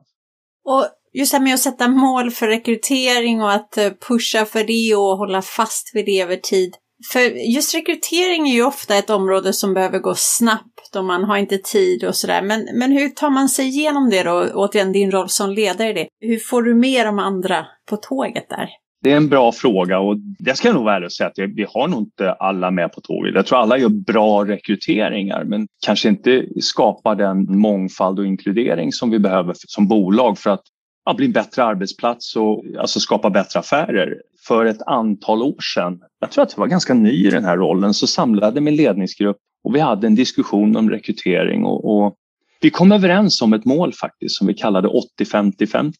Och 0.65 0.85
just 1.13 1.31
det 1.31 1.37
här 1.37 1.43
med 1.43 1.53
att 1.53 1.59
sätta 1.59 1.87
mål 1.87 2.31
för 2.31 2.47
rekrytering 2.47 3.41
och 3.41 3.51
att 3.51 3.77
eh, 3.77 3.89
pusha 4.07 4.45
för 4.45 4.63
det 4.63 4.95
och 4.95 5.17
hålla 5.17 5.41
fast 5.41 5.91
vid 5.93 6.05
det 6.05 6.21
över 6.21 6.35
tid. 6.35 6.75
För 7.11 7.19
just 7.53 7.75
rekrytering 7.75 8.49
är 8.49 8.53
ju 8.53 8.65
ofta 8.65 8.97
ett 8.97 9.09
område 9.09 9.53
som 9.53 9.73
behöver 9.73 9.99
gå 9.99 10.13
snabbt 10.17 10.95
och 10.95 11.05
man 11.05 11.23
har 11.23 11.37
inte 11.37 11.57
tid 11.57 12.03
och 12.03 12.15
sådär. 12.15 12.41
Men, 12.41 12.67
men 12.79 12.91
hur 12.91 13.09
tar 13.09 13.29
man 13.29 13.49
sig 13.49 13.65
igenom 13.65 14.09
det 14.09 14.23
då? 14.23 14.49
Återigen 14.53 14.91
din 14.91 15.11
roll 15.11 15.29
som 15.29 15.49
ledare 15.49 15.89
i 15.89 15.93
det. 15.93 16.07
Hur 16.19 16.39
får 16.39 16.61
du 16.61 16.73
med 16.73 17.05
de 17.05 17.19
andra 17.19 17.65
på 17.89 17.97
tåget 17.97 18.49
där? 18.49 18.69
Det 19.03 19.11
är 19.11 19.17
en 19.17 19.29
bra 19.29 19.51
fråga 19.51 19.99
och 19.99 20.17
det 20.39 20.55
ska 20.55 20.67
jag 20.67 20.75
nog 20.75 20.83
vara 20.83 20.95
ärlig 20.95 21.05
och 21.05 21.13
säga 21.13 21.27
att 21.27 21.37
vi 21.55 21.65
har 21.69 21.87
nog 21.87 21.99
inte 21.99 22.33
alla 22.33 22.71
med 22.71 22.91
på 22.91 23.01
tåget. 23.01 23.35
Jag 23.35 23.45
tror 23.45 23.59
alla 23.59 23.77
gör 23.77 23.89
bra 23.89 24.45
rekryteringar 24.45 25.43
men 25.43 25.67
kanske 25.85 26.09
inte 26.09 26.45
skapar 26.61 27.15
den 27.15 27.59
mångfald 27.59 28.19
och 28.19 28.25
inkludering 28.25 28.91
som 28.91 29.09
vi 29.09 29.19
behöver 29.19 29.53
som 29.57 29.87
bolag 29.87 30.37
för 30.37 30.49
att 30.49 30.63
ja, 31.05 31.13
bli 31.13 31.25
en 31.25 31.31
bättre 31.31 31.63
arbetsplats 31.63 32.35
och 32.35 32.63
alltså 32.79 32.99
skapa 32.99 33.29
bättre 33.29 33.59
affärer. 33.59 34.21
För 34.47 34.65
ett 34.65 34.81
antal 34.81 35.41
år 35.41 35.61
sedan, 35.75 35.99
jag 36.19 36.31
tror 36.31 36.43
att 36.43 36.51
jag 36.51 36.59
var 36.59 36.67
ganska 36.67 36.93
ny 36.93 37.27
i 37.27 37.29
den 37.29 37.45
här 37.45 37.57
rollen, 37.57 37.93
så 37.93 38.07
samlade 38.07 38.61
min 38.61 38.75
ledningsgrupp 38.75 39.37
och 39.63 39.75
vi 39.75 39.79
hade 39.79 40.07
en 40.07 40.15
diskussion 40.15 40.75
om 40.75 40.89
rekrytering 40.89 41.65
och, 41.65 42.05
och 42.05 42.15
vi 42.61 42.69
kom 42.69 42.91
överens 42.91 43.41
om 43.41 43.53
ett 43.53 43.65
mål 43.65 43.93
faktiskt 43.93 44.35
som 44.35 44.47
vi 44.47 44.53
kallade 44.53 44.87
80-50-50. 45.19 45.93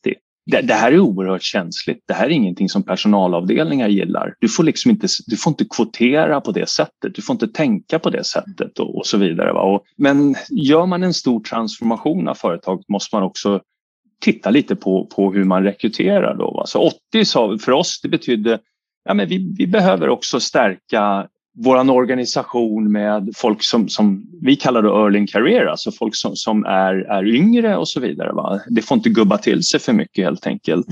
Det, 0.45 0.61
det, 0.61 0.73
här 0.73 0.91
är 0.91 0.99
oerhört 0.99 1.43
känsligt. 1.43 2.03
Det 2.07 2.13
här 2.13 2.25
är 2.25 2.29
ingenting 2.29 2.69
som 2.69 2.83
personalavdelningar 2.83 3.87
gillar. 3.87 4.35
Du 4.39 4.49
får 4.49 4.63
liksom 4.63 4.91
inte, 4.91 5.07
du 5.27 5.37
får 5.37 5.51
inte 5.51 5.65
kvotera 5.65 6.41
på 6.41 6.51
det 6.51 6.69
sättet. 6.69 7.15
Du 7.15 7.21
får 7.21 7.33
inte 7.33 7.47
tänka 7.47 7.99
på 7.99 8.09
det 8.09 8.23
sättet 8.23 8.79
och, 8.79 8.97
och 8.97 9.05
så 9.05 9.17
vidare. 9.17 9.53
Va? 9.53 9.61
Och, 9.61 9.83
men 9.97 10.35
gör 10.49 10.85
man 10.85 11.03
en 11.03 11.13
stor 11.13 11.39
transformation 11.39 12.27
av 12.27 12.35
företaget 12.35 12.89
måste 12.89 13.15
man 13.15 13.23
också 13.23 13.61
titta 14.23 14.49
lite 14.49 14.75
på, 14.75 15.05
på 15.05 15.33
hur 15.33 15.43
man 15.43 15.63
rekryterar. 15.63 16.35
Då, 16.35 16.51
va? 16.51 16.65
Så 16.65 16.91
80 17.11 17.25
sa, 17.25 17.57
för 17.57 17.71
oss 17.71 17.99
det 18.01 18.09
betydde 18.09 18.59
ja, 19.05 19.13
men 19.13 19.27
vi, 19.27 19.53
vi 19.57 19.67
behöver 19.67 20.09
också 20.09 20.39
stärka 20.39 21.27
vår 21.57 21.91
organisation 21.91 22.91
med 22.91 23.29
folk 23.35 23.63
som, 23.63 23.89
som 23.89 24.25
vi 24.41 24.55
kallar 24.55 24.81
då 24.81 25.03
early 25.03 25.27
career, 25.27 25.65
alltså 25.65 25.91
folk 25.91 26.15
som, 26.15 26.35
som 26.35 26.65
är, 26.65 26.93
är 26.93 27.27
yngre 27.27 27.77
och 27.77 27.87
så 27.87 27.99
vidare. 27.99 28.33
Va? 28.33 28.59
Det 28.67 28.81
får 28.81 28.97
inte 28.97 29.09
gubba 29.09 29.37
till 29.37 29.63
sig 29.63 29.79
för 29.79 29.93
mycket 29.93 30.25
helt 30.25 30.47
enkelt. 30.47 30.87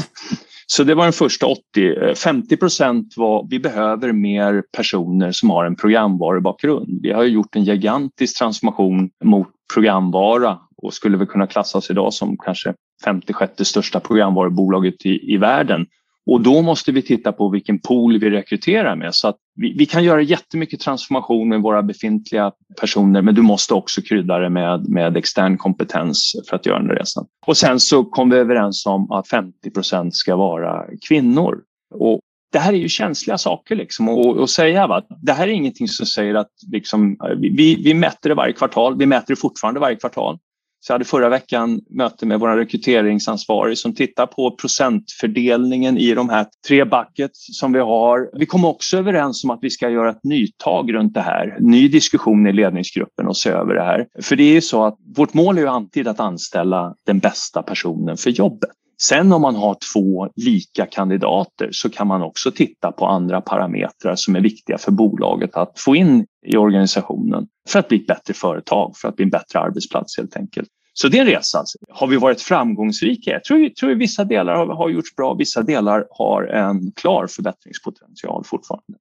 Så 0.67 0.83
det 0.83 0.95
var 0.95 1.03
den 1.03 1.13
första 1.13 1.45
80. 1.45 2.15
50 2.15 2.53
eh, 2.53 2.57
procent 2.57 3.13
var 3.17 3.47
vi 3.49 3.59
behöver 3.59 4.11
mer 4.11 4.63
personer 4.77 5.31
som 5.31 5.49
har 5.49 5.65
en 5.65 5.75
programvarubakgrund. 5.75 6.99
Vi 7.01 7.11
har 7.11 7.23
gjort 7.23 7.55
en 7.55 7.63
gigantisk 7.63 8.37
transformation 8.37 9.09
mot 9.23 9.47
programvara 9.73 10.59
och 10.77 10.93
skulle 10.93 11.17
väl 11.17 11.27
kunna 11.27 11.47
klassas 11.47 11.89
idag 11.89 12.13
som 12.13 12.37
kanske 12.37 12.73
56 13.03 13.53
största 13.67 13.99
programvarubolaget 13.99 15.05
i, 15.05 15.33
i 15.33 15.37
världen. 15.37 15.85
Och 16.25 16.41
då 16.41 16.61
måste 16.61 16.91
vi 16.91 17.01
titta 17.01 17.31
på 17.31 17.49
vilken 17.49 17.79
pool 17.79 18.19
vi 18.19 18.29
rekryterar 18.29 18.95
med. 18.95 19.15
Så 19.15 19.27
att 19.27 19.37
vi, 19.55 19.73
vi, 19.77 19.85
kan 19.85 20.03
göra 20.03 20.21
jättemycket 20.21 20.79
transformation 20.79 21.49
med 21.49 21.61
våra 21.61 21.83
befintliga 21.83 22.51
personer 22.79 23.21
men 23.21 23.35
du 23.35 23.41
måste 23.41 23.73
också 23.73 24.01
krydda 24.01 24.39
det 24.39 24.49
med, 24.49 24.89
med 24.89 25.17
extern 25.17 25.57
kompetens 25.57 26.35
för 26.49 26.55
att 26.55 26.65
göra 26.65 26.79
den 26.79 26.89
resan. 26.89 27.25
Och 27.47 27.57
sen 27.57 27.79
så 27.79 28.03
kom 28.03 28.29
vi 28.29 28.37
överens 28.37 28.85
om 28.85 29.11
att 29.11 29.27
50 29.27 30.11
ska 30.11 30.35
vara 30.35 30.85
kvinnor. 31.07 31.61
Och 31.93 32.19
det 32.51 32.59
här 32.59 32.73
är 32.73 32.77
ju 32.77 32.89
känsliga 32.89 33.37
saker 33.37 33.75
liksom 33.75 34.09
att 34.09 34.49
säga. 34.49 34.87
Va? 34.87 35.03
Det 35.21 35.33
här 35.33 35.47
är 35.47 35.51
ingenting 35.51 35.87
som 35.87 36.05
säger 36.05 36.35
att 36.35 36.51
liksom, 36.71 37.17
vi, 37.37 37.75
vi 37.83 37.93
mäter 37.93 38.29
det 38.29 38.35
varje 38.35 38.53
kvartal. 38.53 38.97
Vi 38.97 39.05
mäter 39.05 39.27
det 39.27 39.35
fortfarande 39.39 39.79
varje 39.79 39.95
kvartal. 39.95 40.39
Så 40.83 40.91
jag 40.91 40.95
hade 40.95 41.05
förra 41.05 41.29
veckan 41.29 41.81
möte 41.89 42.25
med 42.25 42.39
vår 42.39 42.57
rekryteringsansvarig 42.57 43.77
som 43.77 43.95
tittar 43.95 44.25
på 44.25 44.51
procentfördelningen 44.51 45.97
i 45.97 46.13
de 46.13 46.29
här 46.29 46.45
tre 46.67 46.85
buckets 46.85 47.59
som 47.59 47.73
vi 47.73 47.79
har. 47.79 48.29
Vi 48.39 48.45
kom 48.45 48.65
också 48.65 48.97
överens 48.97 49.43
om 49.43 49.49
att 49.49 49.59
vi 49.61 49.69
ska 49.69 49.89
göra 49.89 50.09
ett 50.09 50.23
nytag 50.23 50.93
runt 50.93 51.13
det 51.13 51.21
här. 51.21 51.57
Ny 51.59 51.87
diskussion 51.87 52.47
i 52.47 52.53
ledningsgruppen 52.53 53.27
och 53.27 53.37
se 53.37 53.49
över 53.49 53.75
det 53.75 53.83
här. 53.83 54.07
För 54.21 54.35
det 54.35 54.43
är 54.43 54.53
ju 54.53 54.61
så 54.61 54.83
att 54.85 54.97
vårt 55.15 55.33
mål 55.33 55.57
är 55.57 55.61
ju 55.61 55.67
alltid 55.67 56.07
att 56.07 56.19
anställa 56.19 56.95
den 57.05 57.19
bästa 57.19 57.63
personen 57.63 58.17
för 58.17 58.29
jobbet. 58.29 58.69
Sen 59.03 59.33
om 59.33 59.41
man 59.41 59.55
har 59.55 59.77
två 59.93 60.29
lika 60.35 60.85
kandidater 60.85 61.69
så 61.71 61.89
kan 61.89 62.07
man 62.07 62.21
också 62.21 62.51
titta 62.51 62.91
på 62.91 63.05
andra 63.05 63.41
parametrar 63.41 64.15
som 64.15 64.35
är 64.35 64.41
viktiga 64.41 64.77
för 64.77 64.91
bolaget 64.91 65.55
att 65.55 65.79
få 65.79 65.95
in 65.95 66.25
i 66.45 66.57
organisationen 66.57 67.47
för 67.69 67.79
att 67.79 67.87
bli 67.87 67.97
ett 67.97 68.07
bättre 68.07 68.33
företag, 68.33 68.93
för 68.97 69.07
att 69.07 69.15
bli 69.15 69.23
en 69.23 69.29
bättre 69.29 69.59
arbetsplats 69.59 70.17
helt 70.17 70.37
enkelt. 70.37 70.69
Så 70.93 71.07
det 71.07 71.17
är 71.17 71.21
en 71.21 71.27
resa. 71.27 71.59
Alltså. 71.59 71.77
Har 71.89 72.07
vi 72.07 72.17
varit 72.17 72.41
framgångsrika? 72.41 73.31
Jag 73.31 73.43
tror, 73.43 73.69
tror 73.69 73.95
vissa 73.95 74.23
delar 74.23 74.55
har, 74.55 74.67
har 74.67 74.89
gjorts 74.89 75.15
bra, 75.15 75.33
vissa 75.33 75.61
delar 75.61 76.05
har 76.09 76.43
en 76.43 76.91
klar 76.91 77.27
förbättringspotential 77.27 78.43
fortfarande. 78.45 78.97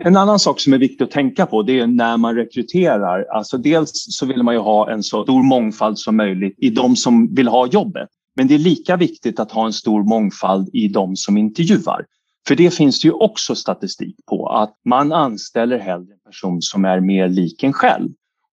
En 0.00 0.16
annan 0.16 0.38
sak 0.38 0.60
som 0.60 0.72
är 0.72 0.78
viktig 0.78 1.04
att 1.04 1.10
tänka 1.10 1.46
på 1.46 1.62
det 1.62 1.80
är 1.80 1.86
när 1.86 2.16
man 2.16 2.34
rekryterar. 2.34 3.26
Alltså 3.30 3.58
dels 3.58 3.90
så 3.94 4.26
vill 4.26 4.42
man 4.42 4.54
ju 4.54 4.60
ha 4.60 4.90
en 4.90 5.02
så 5.02 5.22
stor 5.22 5.42
mångfald 5.42 5.98
som 5.98 6.16
möjligt 6.16 6.54
i 6.58 6.70
de 6.70 6.96
som 6.96 7.34
vill 7.34 7.48
ha 7.48 7.66
jobbet. 7.66 8.08
Men 8.40 8.48
det 8.48 8.54
är 8.54 8.58
lika 8.58 8.96
viktigt 8.96 9.40
att 9.40 9.52
ha 9.52 9.66
en 9.66 9.72
stor 9.72 10.04
mångfald 10.04 10.68
i 10.72 10.88
de 10.88 11.16
som 11.16 11.36
intervjuar. 11.36 12.04
För 12.48 12.56
det 12.56 12.74
finns 12.74 13.00
det 13.00 13.08
ju 13.08 13.12
också 13.12 13.54
statistik 13.54 14.16
på 14.26 14.46
att 14.48 14.74
man 14.84 15.12
anställer 15.12 15.78
hellre 15.78 16.12
en 16.12 16.30
person 16.30 16.62
som 16.62 16.84
är 16.84 17.00
mer 17.00 17.28
lik 17.28 17.62
en 17.62 17.72
själv. 17.72 18.08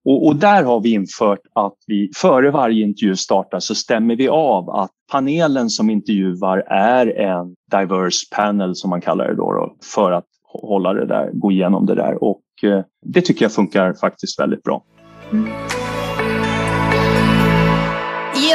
Och, 0.05 0.27
och, 0.27 0.35
där 0.35 0.63
har 0.63 0.79
vi 0.79 0.93
infört 0.93 1.39
att 1.53 1.73
vi 1.85 2.11
före 2.15 2.51
varje 2.51 2.85
intervju 2.85 3.15
startar 3.15 3.59
så 3.59 3.75
stämmer 3.75 4.15
vi 4.15 4.27
av 4.27 4.69
att 4.69 4.91
panelen 5.11 5.69
som 5.69 5.89
intervjuar 5.89 6.57
är 6.67 7.19
en 7.19 7.55
diverse 7.71 8.25
panel 8.35 8.75
som 8.75 8.89
man 8.89 9.01
kallar 9.01 9.27
det 9.27 9.35
då, 9.35 9.51
då 9.51 9.75
för 9.93 10.11
att 10.11 10.27
hålla 10.43 10.93
det 10.93 11.05
där, 11.05 11.31
gå 11.33 11.51
igenom 11.51 11.85
det 11.85 11.95
där 11.95 12.23
och 12.23 12.43
eh, 12.63 12.83
det 13.05 13.21
tycker 13.21 13.45
jag 13.45 13.51
funkar 13.51 13.93
faktiskt 13.93 14.39
väldigt 14.39 14.63
bra. 14.63 14.83
Mm. 15.31 15.49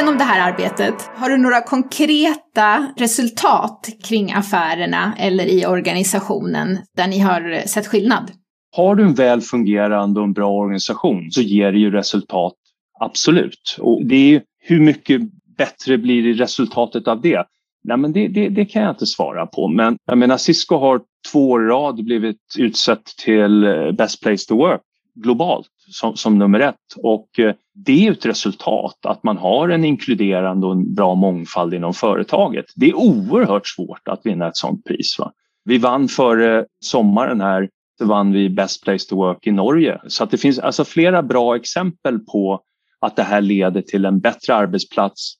Genom 0.03 0.17
det 0.17 0.23
här 0.23 0.51
arbetet, 0.51 1.09
har 1.15 1.29
du 1.29 1.37
några 1.37 1.61
konkreta 1.61 2.93
resultat 2.97 3.89
kring 4.03 4.33
affärerna 4.33 5.13
eller 5.17 5.45
i 5.45 5.65
organisationen 5.65 6.77
där 6.95 7.07
ni 7.07 7.19
har 7.19 7.67
sett 7.67 7.87
skillnad? 7.87 8.31
Har 8.75 8.95
du 8.95 9.03
en 9.03 9.13
väl 9.13 9.41
fungerande 9.41 10.19
och 10.19 10.25
en 10.25 10.33
bra 10.33 10.51
organisation 10.51 11.31
så 11.31 11.41
ger 11.41 11.71
det 11.71 11.79
ju 11.79 11.91
resultat, 11.91 12.53
absolut. 12.99 13.77
Och 13.79 14.05
det 14.05 14.35
är 14.35 14.41
hur 14.59 14.79
mycket 14.79 15.21
bättre 15.57 15.97
blir 15.97 16.33
resultatet 16.33 17.07
av 17.07 17.21
det? 17.21 17.43
Nej, 17.83 17.97
men 17.97 18.13
det, 18.13 18.27
det, 18.27 18.49
det, 18.49 18.65
kan 18.65 18.81
jag 18.81 18.91
inte 18.91 19.05
svara 19.05 19.45
på. 19.45 19.67
Men 19.67 19.97
jag 20.05 20.17
menar, 20.17 20.37
Cisco 20.37 20.77
har 20.77 21.01
två 21.31 21.49
år 21.49 21.63
i 21.63 21.67
rad 21.67 22.05
blivit 22.05 22.41
utsett 22.57 23.05
till 23.05 23.63
eh, 23.63 23.91
Best 23.91 24.21
Place 24.21 24.47
to 24.47 24.57
Work 24.57 24.81
globalt 25.15 25.67
som, 25.87 26.15
som 26.15 26.39
nummer 26.39 26.59
ett. 26.59 26.75
Och 26.97 27.39
eh, 27.39 27.53
det 27.73 28.07
är 28.07 28.11
ett 28.11 28.25
resultat 28.25 29.05
att 29.05 29.23
man 29.23 29.37
har 29.37 29.69
en 29.69 29.85
inkluderande 29.85 30.67
och 30.67 30.73
en 30.73 30.93
bra 30.93 31.15
mångfald 31.15 31.73
inom 31.73 31.93
företaget. 31.93 32.65
Det 32.75 32.89
är 32.89 32.95
oerhört 32.95 33.67
svårt 33.67 34.07
att 34.07 34.21
vinna 34.23 34.47
ett 34.47 34.57
sådant 34.57 34.85
pris. 34.85 35.19
Va? 35.19 35.31
Vi 35.65 35.77
vann 35.77 36.07
före 36.07 36.65
sommaren 36.79 37.41
här 37.41 37.69
så 37.97 38.05
vann 38.05 38.31
vi 38.31 38.49
Best 38.49 38.83
Place 38.83 39.09
to 39.09 39.15
Work 39.15 39.47
i 39.47 39.51
Norge. 39.51 40.01
Så 40.07 40.23
att 40.23 40.31
det 40.31 40.37
finns 40.37 40.59
alltså 40.59 40.85
flera 40.85 41.23
bra 41.23 41.55
exempel 41.55 42.19
på 42.19 42.61
att 42.99 43.15
det 43.15 43.23
här 43.23 43.41
leder 43.41 43.81
till 43.81 44.05
en 44.05 44.19
bättre 44.19 44.55
arbetsplats, 44.55 45.33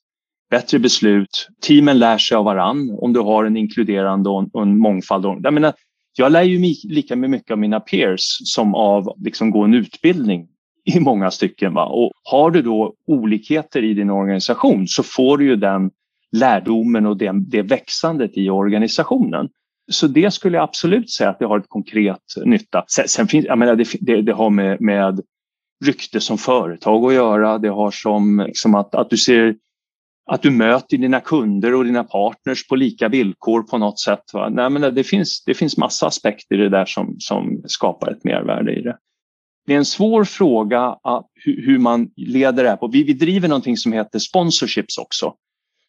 bättre 0.50 0.78
beslut. 0.78 1.48
Teamen 1.66 1.98
lär 1.98 2.18
sig 2.18 2.36
av 2.36 2.44
varann 2.44 2.98
om 3.00 3.12
du 3.12 3.20
har 3.20 3.44
en 3.44 3.56
inkluderande 3.56 4.30
och 4.30 4.62
en 4.62 4.78
mångfald. 4.78 5.24
Jag, 5.42 5.54
menar, 5.54 5.72
jag 6.16 6.32
lär 6.32 6.42
ju 6.42 6.74
lika 6.84 7.16
mycket 7.16 7.50
av 7.50 7.58
mina 7.58 7.80
peers 7.80 8.20
som 8.44 8.74
av 8.74 9.14
liksom 9.24 9.50
gå 9.50 9.62
en 9.64 9.74
utbildning 9.74 10.48
i 10.84 11.00
många 11.00 11.30
stycken. 11.30 11.74
Va? 11.74 11.84
Och 11.84 12.12
har 12.24 12.50
du 12.50 12.62
då 12.62 12.94
olikheter 13.06 13.84
i 13.84 13.94
din 13.94 14.10
organisation 14.10 14.88
så 14.88 15.02
får 15.02 15.38
du 15.38 15.44
ju 15.44 15.56
den 15.56 15.90
lärdomen 16.32 17.06
och 17.06 17.16
det, 17.16 17.32
det 17.46 17.62
växandet 17.62 18.30
i 18.34 18.50
organisationen. 18.50 19.48
Så 19.90 20.06
det 20.06 20.30
skulle 20.30 20.56
jag 20.56 20.64
absolut 20.64 21.10
säga 21.10 21.30
att 21.30 21.38
det 21.38 21.46
har 21.46 21.58
ett 21.58 21.68
konkret 21.68 22.22
nytta. 22.44 22.84
Sen, 22.88 23.08
sen 23.08 23.28
finns, 23.28 23.46
jag 23.46 23.58
menar, 23.58 23.76
det, 23.76 23.88
det, 24.00 24.22
det 24.22 24.32
har 24.32 24.50
med, 24.50 24.80
med 24.80 25.20
rykte 25.84 26.20
som 26.20 26.38
företag 26.38 27.04
att 27.04 27.14
göra. 27.14 27.58
Det 27.58 27.68
har 27.68 27.90
som 27.90 28.44
liksom 28.46 28.74
att, 28.74 28.94
att 28.94 29.10
du 29.10 29.16
ser 29.16 29.56
att 30.26 30.42
du 30.42 30.50
möter 30.50 30.96
dina 30.96 31.20
kunder 31.20 31.74
och 31.74 31.84
dina 31.84 32.04
partners 32.04 32.68
på 32.68 32.76
lika 32.76 33.08
villkor 33.08 33.62
på 33.62 33.78
något 33.78 34.00
sätt. 34.00 34.22
Va? 34.32 34.48
Nej, 34.48 34.70
men 34.70 34.94
det, 34.94 35.04
finns, 35.04 35.44
det 35.44 35.54
finns 35.54 35.76
massa 35.76 36.06
aspekter 36.06 36.54
i 36.54 36.58
det 36.58 36.68
där 36.68 36.84
som, 36.84 37.16
som 37.18 37.62
skapar 37.66 38.10
ett 38.10 38.24
mervärde 38.24 38.72
i 38.72 38.82
det. 38.82 38.96
Det 39.66 39.74
är 39.74 39.78
en 39.78 39.84
svår 39.84 40.24
fråga 40.24 40.98
att, 41.02 41.26
hur, 41.34 41.66
hur 41.66 41.78
man 41.78 42.10
leder 42.16 42.64
det 42.64 42.70
här 42.70 42.76
på. 42.76 42.88
Vi, 42.88 43.02
vi 43.02 43.12
driver 43.12 43.48
någonting 43.48 43.76
som 43.76 43.92
heter 43.92 44.18
sponsorships 44.18 44.98
också. 44.98 45.34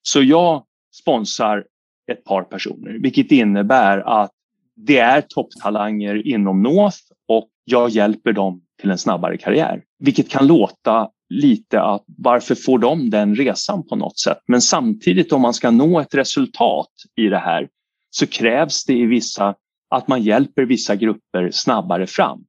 Så 0.02 0.24
jag 0.24 0.64
sponsrar 1.02 1.66
ett 2.12 2.24
par 2.24 2.44
personer, 2.44 2.98
vilket 3.02 3.32
innebär 3.32 3.98
att 3.98 4.32
det 4.76 4.98
är 4.98 5.22
topptalanger 5.22 6.28
inom 6.28 6.64
North 6.64 6.98
och 7.28 7.50
jag 7.64 7.90
hjälper 7.90 8.34
dem 8.34 8.62
till 8.82 8.92
en 8.92 8.98
snabbare 8.98 9.38
karriär. 9.38 9.84
Vilket 10.00 10.30
kan 10.30 10.48
låta 10.48 11.10
lite 11.30 11.82
att 11.82 12.04
varför 12.18 12.56
får 12.56 12.80
de 12.80 13.10
den 13.10 13.36
resan 13.36 13.88
på 13.88 13.96
något 13.96 14.20
sätt? 14.20 14.38
Men 14.48 14.62
samtidigt 14.62 15.32
om 15.32 15.42
man 15.42 15.54
ska 15.54 15.72
nå 15.72 16.00
ett 16.00 16.16
resultat 16.16 16.92
i 17.16 17.28
det 17.28 17.38
här 17.38 17.68
så 18.10 18.28
krävs 18.28 18.86
det 18.86 18.94
i 18.94 19.06
vissa 19.06 19.56
att 19.90 20.08
man 20.08 20.22
hjälper 20.22 20.66
vissa 20.66 20.96
grupper 20.96 21.50
snabbare 21.52 22.08
fram. 22.08 22.40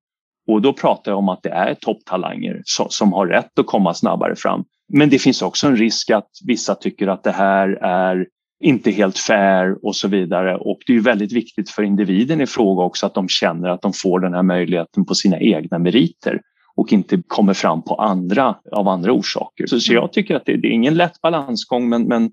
Och 0.49 0.63
då 0.63 0.73
pratar 0.73 1.13
jag 1.13 1.19
om 1.19 1.29
att 1.29 1.43
det 1.43 1.51
är 1.51 1.75
topptalanger 1.75 2.63
som, 2.65 3.13
har 3.13 3.27
rätt 3.27 3.59
att 3.59 3.67
komma 3.67 3.95
snabbare 3.95 4.37
fram. 4.37 4.65
Men 4.93 5.11
det 5.11 5.19
finns 5.19 5.43
också 5.43 5.67
en 5.67 5.77
risk 5.77 6.11
att 6.11 6.31
vissa 6.47 6.75
tycker 6.75 7.09
att 7.09 7.25
det 7.25 7.33
här 7.33 7.69
är 7.83 8.27
inte 8.65 8.91
helt 8.91 9.19
fair 9.19 9.87
och 9.87 9.97
så 9.97 10.09
vidare. 10.09 10.57
Och 10.57 10.79
det 10.87 10.97
är 10.97 11.01
väldigt 11.01 11.33
viktigt 11.33 11.71
för 11.71 11.83
individen 11.83 12.41
i 12.41 12.47
fråga 12.47 12.83
också 12.83 13.07
att 13.07 13.15
de 13.15 13.29
känner 13.29 13.69
att 13.69 13.83
de 13.83 13.93
får 13.93 14.21
den 14.21 14.35
här 14.35 14.43
möjligheten 14.43 15.05
på 15.05 15.15
sina 15.15 15.41
egna 15.41 15.79
meriter 15.79 16.41
och 16.77 16.93
inte 16.93 17.23
kommer 17.27 17.55
fram 17.55 17.83
på 17.83 17.95
andra 17.95 18.57
av 18.73 18.89
andra 18.89 19.13
orsaker. 19.13 19.67
Så, 19.67 19.81
så 19.81 19.93
jag 19.93 20.13
tycker 20.13 20.35
att 20.35 20.47
det, 20.47 20.57
det, 20.57 20.69
är 20.69 20.73
ingen 20.73 20.95
lätt 20.95 21.21
balansgång 21.21 21.89
men, 21.89 22.03
men 22.03 22.31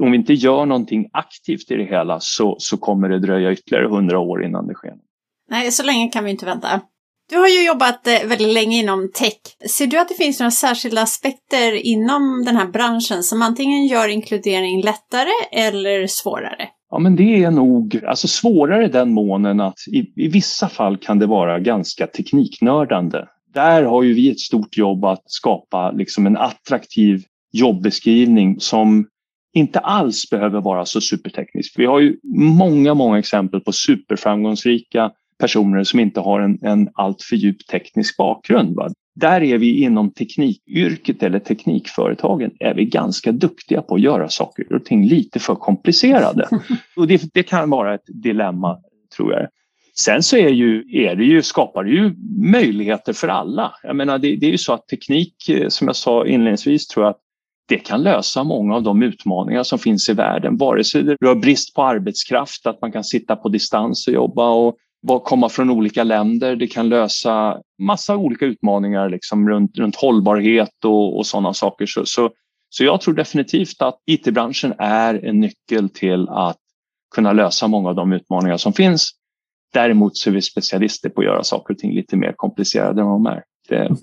om 0.00 0.10
vi 0.10 0.16
inte 0.16 0.32
gör 0.32 0.66
någonting 0.66 1.08
aktivt 1.12 1.70
i 1.70 1.76
det 1.76 1.84
hela 1.84 2.20
så, 2.20 2.56
så 2.58 2.76
kommer 2.76 3.08
det 3.08 3.18
dröja 3.18 3.52
ytterligare 3.52 3.88
hundra 3.88 4.18
år 4.18 4.44
innan 4.44 4.66
det 4.66 4.74
sker. 4.74 4.94
Nej, 5.50 5.72
så 5.72 5.82
länge 5.82 6.08
kan 6.08 6.24
vi 6.24 6.30
inte 6.30 6.46
vänta. 6.46 6.80
Du 7.30 7.36
har 7.36 7.48
ju 7.48 7.66
jobbat 7.66 8.06
eh, 8.06 8.28
väldigt 8.28 8.54
länge 8.54 8.78
inom 8.78 9.10
tech. 9.14 9.70
Ser 9.70 9.86
du 9.86 10.00
att 10.00 10.08
det 10.08 10.14
finns 10.14 10.40
några 10.40 10.50
särskilda 10.50 11.02
aspekter 11.02 11.72
inom 11.86 12.44
den 12.46 12.56
här 12.56 12.66
branschen 12.66 13.22
som 13.22 13.42
antingen 13.42 13.86
gör 13.86 14.08
inkludering 14.08 14.82
lättare 14.82 15.30
eller 15.52 16.06
svårare? 16.06 16.68
Ja, 16.90 16.98
men 16.98 17.16
det 17.16 17.44
är 17.44 17.50
nog 17.50 18.00
alltså 18.06 18.28
svårare 18.28 18.88
den 18.88 19.12
månen 19.12 19.60
att 19.60 19.78
i, 19.92 20.24
i 20.24 20.28
vissa 20.28 20.68
fall 20.68 20.96
kan 20.96 21.18
det 21.18 21.26
vara 21.26 21.58
ganska 21.58 22.06
tekniknördande. 22.06 23.24
Där 23.56 23.82
har 23.82 24.02
ju 24.02 24.14
vi 24.14 24.30
ett 24.30 24.40
stort 24.40 24.76
jobb 24.76 25.04
att 25.04 25.22
skapa 25.24 25.90
liksom 25.90 26.26
en 26.26 26.36
attraktiv 26.36 27.24
jobbeskrivning 27.52 28.60
som 28.60 29.06
inte 29.54 29.78
alls 29.78 30.30
behöver 30.30 30.60
vara 30.60 30.84
så 30.84 31.00
superteknisk. 31.00 31.74
Vi 31.76 31.86
har 31.86 32.00
ju 32.00 32.16
många, 32.58 32.94
många 32.94 33.18
exempel 33.18 33.60
på 33.60 33.72
superframgångsrika 33.72 35.10
personer 35.38 35.84
som 35.84 36.00
inte 36.00 36.20
har 36.20 36.40
en, 36.40 36.58
en 36.62 36.88
alltför 36.94 37.36
djup 37.36 37.66
teknisk 37.66 38.16
bakgrund. 38.16 38.76
Va? 38.76 38.90
Där 39.14 39.42
är 39.42 39.58
vi 39.58 39.82
inom 39.82 40.10
teknikyrket 40.10 41.22
eller 41.22 41.38
teknikföretagen 41.38 42.50
är 42.60 42.74
vi 42.74 42.84
ganska 42.84 43.32
duktiga 43.32 43.82
på 43.82 43.94
att 43.94 44.00
göra 44.00 44.28
saker 44.28 44.72
och 44.74 44.84
ting 44.84 45.06
lite 45.06 45.38
för 45.38 45.54
komplicerade. 45.54 46.48
Och 46.96 47.06
det, 47.06 47.34
det 47.34 47.42
kan 47.42 47.70
vara 47.70 47.94
ett 47.94 48.06
dilemma 48.06 48.78
tror 49.16 49.32
jag. 49.32 49.48
Sen 50.00 50.22
så 50.22 50.36
är, 50.36 50.48
ju, 50.48 50.84
är 50.92 51.16
det 51.16 51.24
ju, 51.24 51.42
skapar 51.42 51.84
det 51.84 51.90
ju 51.90 52.14
möjligheter 52.52 53.12
för 53.12 53.28
alla. 53.28 53.74
Jag 53.82 53.96
menar, 53.96 54.18
det, 54.18 54.36
det 54.36 54.46
är 54.46 54.50
ju 54.50 54.58
så 54.58 54.72
att 54.72 54.88
teknik, 54.88 55.48
eh, 55.48 55.68
som 55.68 55.86
jag 55.86 55.96
sa 55.96 56.26
inledningsvis, 56.26 56.86
tror 56.86 57.04
jag 57.06 57.10
att 57.10 57.20
det 57.68 57.78
kan 57.78 58.02
lösa 58.02 58.44
många 58.44 58.74
av 58.74 58.82
de 58.82 59.02
utmaningar 59.02 59.62
som 59.62 59.78
finns 59.78 60.08
i 60.08 60.12
världen. 60.12 60.56
Vare 60.56 60.84
sig 60.84 61.02
det 61.02 61.16
rör 61.20 61.34
brist 61.34 61.74
på 61.74 61.82
arbetskraft, 61.82 62.66
att 62.66 62.80
man 62.80 62.92
kan 62.92 63.04
sitta 63.04 63.36
på 63.36 63.48
distans 63.48 64.06
och 64.08 64.14
jobba 64.14 64.50
och 64.50 64.76
komma 65.24 65.48
från 65.48 65.70
olika 65.70 66.04
länder. 66.04 66.56
Det 66.56 66.66
kan 66.66 66.88
lösa 66.88 67.60
massa 67.78 68.16
olika 68.16 68.46
utmaningar 68.46 69.08
liksom 69.08 69.48
runt, 69.48 69.78
runt 69.78 69.96
hållbarhet 69.96 70.84
och, 70.84 71.18
och 71.18 71.26
sådana 71.26 71.54
saker. 71.54 71.86
Så, 71.86 72.06
så, 72.06 72.30
så 72.68 72.84
jag 72.84 73.00
tror 73.00 73.14
definitivt 73.14 73.82
att 73.82 73.98
IT-branschen 74.06 74.74
är 74.78 75.26
en 75.26 75.40
nyckel 75.40 75.88
till 75.88 76.28
att 76.28 76.58
kunna 77.14 77.32
lösa 77.32 77.68
många 77.68 77.88
av 77.88 77.94
de 77.94 78.12
utmaningar 78.12 78.56
som 78.56 78.72
finns. 78.72 79.10
Däremot 79.72 80.16
så 80.16 80.30
är 80.30 80.34
vi 80.34 80.42
specialister 80.42 81.08
på 81.08 81.20
att 81.20 81.26
göra 81.26 81.44
saker 81.44 81.74
och 81.74 81.78
ting 81.78 81.94
lite 81.94 82.16
mer 82.16 82.34
komplicerade 82.36 83.00
än 83.00 83.06
vad 83.06 83.16
de 83.16 83.26
är. 83.26 83.42
Det... 83.68 83.88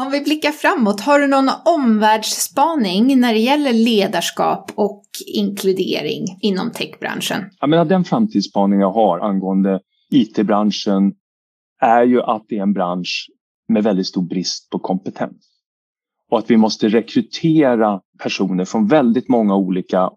Om 0.00 0.10
vi 0.10 0.20
blickar 0.20 0.50
framåt, 0.50 1.00
har 1.00 1.18
du 1.18 1.26
någon 1.26 1.48
omvärldsspaning 1.64 3.20
när 3.20 3.32
det 3.32 3.38
gäller 3.38 3.72
ledarskap 3.72 4.70
och 4.74 5.04
inkludering 5.34 6.24
inom 6.40 6.70
techbranschen? 6.70 7.44
Jag 7.60 7.70
menar, 7.70 7.84
den 7.84 8.04
framtidsspaning 8.04 8.80
jag 8.80 8.92
har 8.92 9.18
angående 9.18 9.80
IT-branschen 10.10 11.12
är 11.80 12.02
ju 12.02 12.22
att 12.22 12.44
det 12.48 12.58
är 12.58 12.62
en 12.62 12.72
bransch 12.72 13.30
med 13.68 13.84
väldigt 13.84 14.06
stor 14.06 14.22
brist 14.22 14.70
på 14.70 14.78
kompetens. 14.78 15.48
och 16.30 16.38
att 16.38 16.50
vi 16.50 16.56
måste 16.56 16.88
rekrytera 16.88 18.00
personer 18.22 18.64
från 18.64 18.86
väldigt 18.86 19.28
många 19.28 19.56
olika 19.56 20.10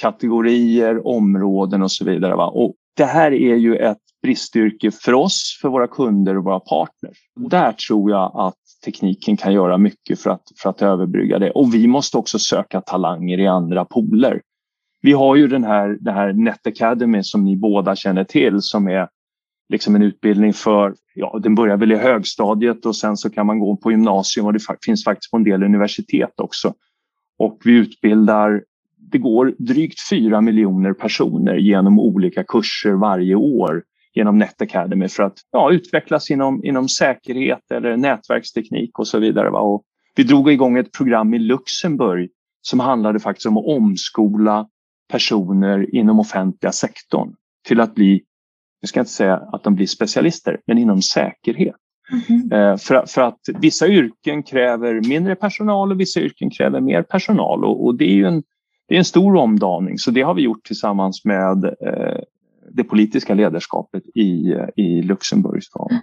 kategorier, 0.00 1.06
områden 1.06 1.82
och 1.82 1.92
så 1.92 2.04
vidare. 2.04 2.36
Va? 2.36 2.46
Och 2.46 2.74
det 2.96 3.04
här 3.04 3.32
är 3.32 3.56
ju 3.56 3.76
ett 3.76 3.98
bristyrke 4.22 4.90
för 4.90 5.14
oss, 5.14 5.58
för 5.62 5.68
våra 5.68 5.86
kunder 5.86 6.36
och 6.38 6.44
våra 6.44 6.60
partners. 6.60 7.16
Där 7.34 7.72
tror 7.72 8.10
jag 8.10 8.32
att 8.34 8.54
tekniken 8.84 9.36
kan 9.36 9.52
göra 9.52 9.78
mycket 9.78 10.20
för 10.20 10.30
att, 10.30 10.42
för 10.62 10.70
att 10.70 10.82
överbrygga 10.82 11.38
det. 11.38 11.50
Och 11.50 11.74
vi 11.74 11.86
måste 11.86 12.18
också 12.18 12.38
söka 12.38 12.80
talanger 12.80 13.40
i 13.40 13.46
andra 13.46 13.84
poler. 13.84 14.42
Vi 15.02 15.12
har 15.12 15.36
ju 15.36 15.48
den 15.48 15.64
här, 15.64 15.98
den 16.00 16.14
här 16.14 16.32
Net 16.32 16.66
Academy 16.66 17.22
som 17.22 17.44
ni 17.44 17.56
båda 17.56 17.96
känner 17.96 18.24
till 18.24 18.60
som 18.60 18.88
är 18.88 19.08
liksom 19.68 19.96
en 19.96 20.02
utbildning 20.02 20.52
för, 20.52 20.94
ja 21.14 21.38
den 21.42 21.54
börjar 21.54 21.76
väl 21.76 21.92
i 21.92 21.96
högstadiet 21.96 22.86
och 22.86 22.96
sen 22.96 23.16
så 23.16 23.30
kan 23.30 23.46
man 23.46 23.58
gå 23.58 23.76
på 23.76 23.90
gymnasium 23.90 24.46
och 24.46 24.52
det 24.52 24.60
finns 24.84 25.04
faktiskt 25.04 25.30
på 25.30 25.36
en 25.36 25.44
del 25.44 25.62
universitet 25.62 26.40
också. 26.40 26.74
Och 27.38 27.58
vi 27.64 27.72
utbildar, 27.72 28.62
det 29.12 29.18
går 29.18 29.54
drygt 29.58 30.08
fyra 30.10 30.40
miljoner 30.40 30.92
personer 30.92 31.54
genom 31.56 32.00
olika 32.00 32.44
kurser 32.44 32.92
varje 32.92 33.34
år 33.34 33.82
genom 34.14 34.38
Net 34.38 34.62
Academy 34.62 35.08
för 35.08 35.22
att 35.22 35.38
ja, 35.52 35.72
utvecklas 35.72 36.30
inom, 36.30 36.64
inom 36.64 36.88
säkerhet 36.88 37.70
eller 37.70 37.96
nätverksteknik 37.96 38.98
och 38.98 39.06
så 39.08 39.18
vidare. 39.18 39.50
Va? 39.50 39.60
Och 39.60 39.82
vi 40.14 40.22
drog 40.22 40.50
igång 40.50 40.78
ett 40.78 40.92
program 40.92 41.34
i 41.34 41.38
Luxemburg 41.38 42.30
som 42.62 42.80
handlade 42.80 43.20
faktiskt 43.20 43.46
om 43.46 43.56
att 43.56 43.66
omskola 43.66 44.68
personer 45.08 45.94
inom 45.94 46.20
offentliga 46.20 46.72
sektorn 46.72 47.34
till 47.68 47.80
att 47.80 47.94
bli, 47.94 48.22
jag 48.80 48.88
ska 48.88 49.00
inte 49.00 49.12
säga 49.12 49.36
att 49.36 49.64
de 49.64 49.74
blir 49.74 49.86
specialister, 49.86 50.60
men 50.66 50.78
inom 50.78 51.02
säkerhet. 51.02 51.76
Mm. 52.28 52.78
För, 52.78 53.06
för, 53.06 53.22
att 53.22 53.40
vissa 53.60 53.88
yrken 53.88 54.42
kräver 54.42 55.08
mindre 55.08 55.34
personal 55.34 55.92
och 55.92 56.00
vissa 56.00 56.20
yrken 56.20 56.50
kräver 56.50 56.80
mer 56.80 57.02
personal 57.02 57.64
och, 57.64 57.84
och 57.86 57.94
det 57.94 58.04
är 58.04 58.14
ju 58.14 58.26
en, 58.26 58.42
det 58.88 58.94
är 58.94 58.98
en 58.98 59.04
stor 59.04 59.36
omdaning 59.36 59.98
så 59.98 60.10
det 60.10 60.22
har 60.22 60.34
vi 60.34 60.42
gjort 60.42 60.66
tillsammans 60.66 61.24
med 61.24 61.64
eh, 61.64 62.18
det 62.70 62.84
politiska 62.84 63.34
ledarskapet 63.34 64.02
i, 64.14 64.54
i 64.76 65.02
Luxemburg. 65.02 65.62
Mm. 65.90 66.02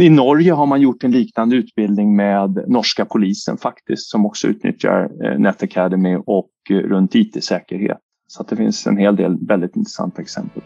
I 0.00 0.10
Norge 0.10 0.52
har 0.52 0.66
man 0.66 0.80
gjort 0.80 1.04
en 1.04 1.10
liknande 1.10 1.56
utbildning 1.56 2.16
med 2.16 2.64
norska 2.66 3.04
polisen 3.04 3.56
faktiskt 3.58 4.10
som 4.10 4.26
också 4.26 4.48
utnyttjar 4.48 5.10
eh, 5.24 5.38
Net 5.38 5.62
Academy 5.62 6.16
och 6.26 6.50
eh, 6.70 6.74
runt 6.74 7.14
IT-säkerhet. 7.14 7.98
Så 8.26 8.42
att 8.42 8.48
det 8.48 8.56
finns 8.56 8.86
en 8.86 8.96
hel 8.96 9.16
del 9.16 9.46
väldigt 9.46 9.76
intressanta 9.76 10.22
exempel. 10.22 10.62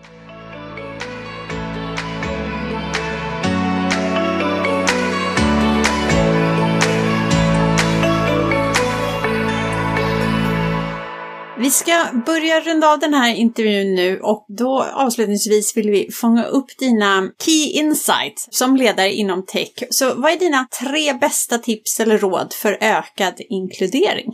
Vi 11.63 11.71
ska 11.71 11.93
börja 12.27 12.61
runda 12.61 12.93
av 12.93 12.99
den 12.99 13.15
här 13.15 13.35
intervjun 13.35 13.95
nu 13.95 14.21
och 14.21 14.47
då 14.59 14.85
avslutningsvis 14.95 15.77
vill 15.77 15.91
vi 15.91 16.09
fånga 16.13 16.45
upp 16.45 16.67
dina 16.79 17.31
key 17.45 17.81
insights 17.81 18.49
som 18.51 18.77
ledare 18.77 19.13
inom 19.13 19.45
tech. 19.47 19.73
Så 19.91 20.05
vad 20.15 20.33
är 20.33 20.39
dina 20.39 20.67
tre 20.83 21.19
bästa 21.21 21.59
tips 21.59 22.01
eller 22.01 22.19
råd 22.19 22.53
för 22.53 22.79
ökad 22.81 23.35
inkludering? 23.49 24.33